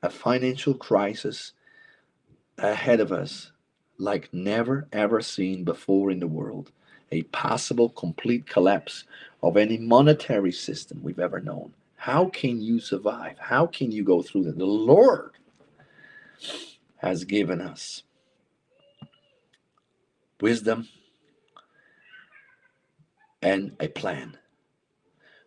a 0.01 0.09
financial 0.09 0.73
crisis 0.73 1.51
ahead 2.57 2.99
of 2.99 3.11
us 3.11 3.51
like 3.99 4.33
never 4.33 4.87
ever 4.91 5.21
seen 5.21 5.63
before 5.63 6.09
in 6.09 6.19
the 6.19 6.25
world. 6.27 6.71
A 7.11 7.23
possible 7.23 7.89
complete 7.89 8.47
collapse 8.47 9.03
of 9.43 9.57
any 9.57 9.77
monetary 9.77 10.51
system 10.51 11.01
we've 11.03 11.19
ever 11.19 11.39
known. 11.39 11.73
How 11.97 12.25
can 12.29 12.61
you 12.61 12.79
survive? 12.79 13.37
How 13.37 13.67
can 13.67 13.91
you 13.91 14.03
go 14.03 14.21
through 14.21 14.45
that? 14.45 14.57
The 14.57 14.65
Lord 14.65 15.31
has 16.97 17.23
given 17.25 17.61
us 17.61 18.03
wisdom 20.39 20.87
and 23.41 23.75
a 23.79 23.87
plan. 23.87 24.37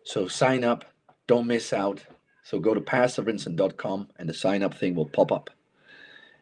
So 0.03 0.27
sign 0.27 0.63
up, 0.63 0.85
don't 1.27 1.47
miss 1.47 1.73
out. 1.73 2.03
So 2.43 2.59
go 2.59 2.73
to 2.73 2.81
pastorvincent.com 2.81 4.09
and 4.17 4.29
the 4.29 4.33
sign 4.33 4.63
up 4.63 4.75
thing 4.75 4.95
will 4.95 5.07
pop 5.07 5.31
up. 5.31 5.49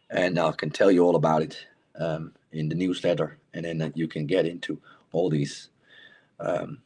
And 0.09 0.37
I 0.37 0.51
can 0.51 0.69
tell 0.69 0.91
you 0.91 1.03
all 1.05 1.15
about 1.15 1.41
it 1.41 1.65
um, 1.99 2.33
in 2.51 2.69
the 2.69 2.75
newsletter. 2.75 3.37
And 3.53 3.65
then 3.65 3.93
you 3.95 4.07
can 4.07 4.25
get 4.27 4.45
into 4.45 4.79
all 5.13 5.29
these 5.29 5.69
um, 6.39 6.81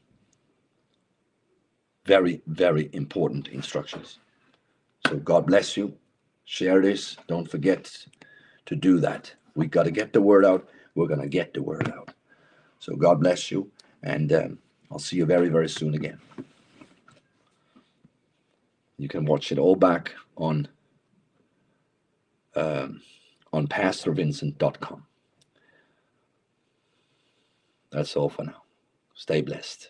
very, 2.05 2.41
very 2.47 2.89
important 2.93 3.47
instructions. 3.49 4.19
So 5.07 5.17
God 5.17 5.47
bless 5.47 5.75
you. 5.75 5.93
Share 6.45 6.81
this. 6.81 7.17
Don't 7.27 7.49
forget 7.49 8.05
to 8.65 8.75
do 8.75 8.99
that. 8.99 9.33
We've 9.55 9.71
got 9.71 9.83
to 9.83 9.91
get 9.91 10.13
the 10.13 10.21
word 10.21 10.45
out. 10.45 10.69
We're 10.95 11.07
going 11.07 11.21
to 11.21 11.27
get 11.27 11.53
the 11.53 11.63
word 11.63 11.91
out. 11.91 12.13
So 12.79 12.95
God 12.95 13.19
bless 13.19 13.51
you. 13.51 13.71
And 14.03 14.31
um, 14.31 14.59
I'll 14.91 14.99
see 14.99 15.17
you 15.17 15.25
very, 15.25 15.49
very 15.49 15.67
soon 15.67 15.95
again. 15.95 16.19
You 18.97 19.07
can 19.07 19.25
watch 19.25 19.51
it 19.51 19.59
all 19.59 19.75
back 19.75 20.13
on 20.37 20.67
um, 22.55 23.01
on 23.53 23.67
pastorvincent.com. 23.67 25.06
That's 27.97 28.15
all 28.15 28.29
for 28.29 28.43
now. 28.43 28.61
Stay 29.15 29.41
blessed. 29.41 29.89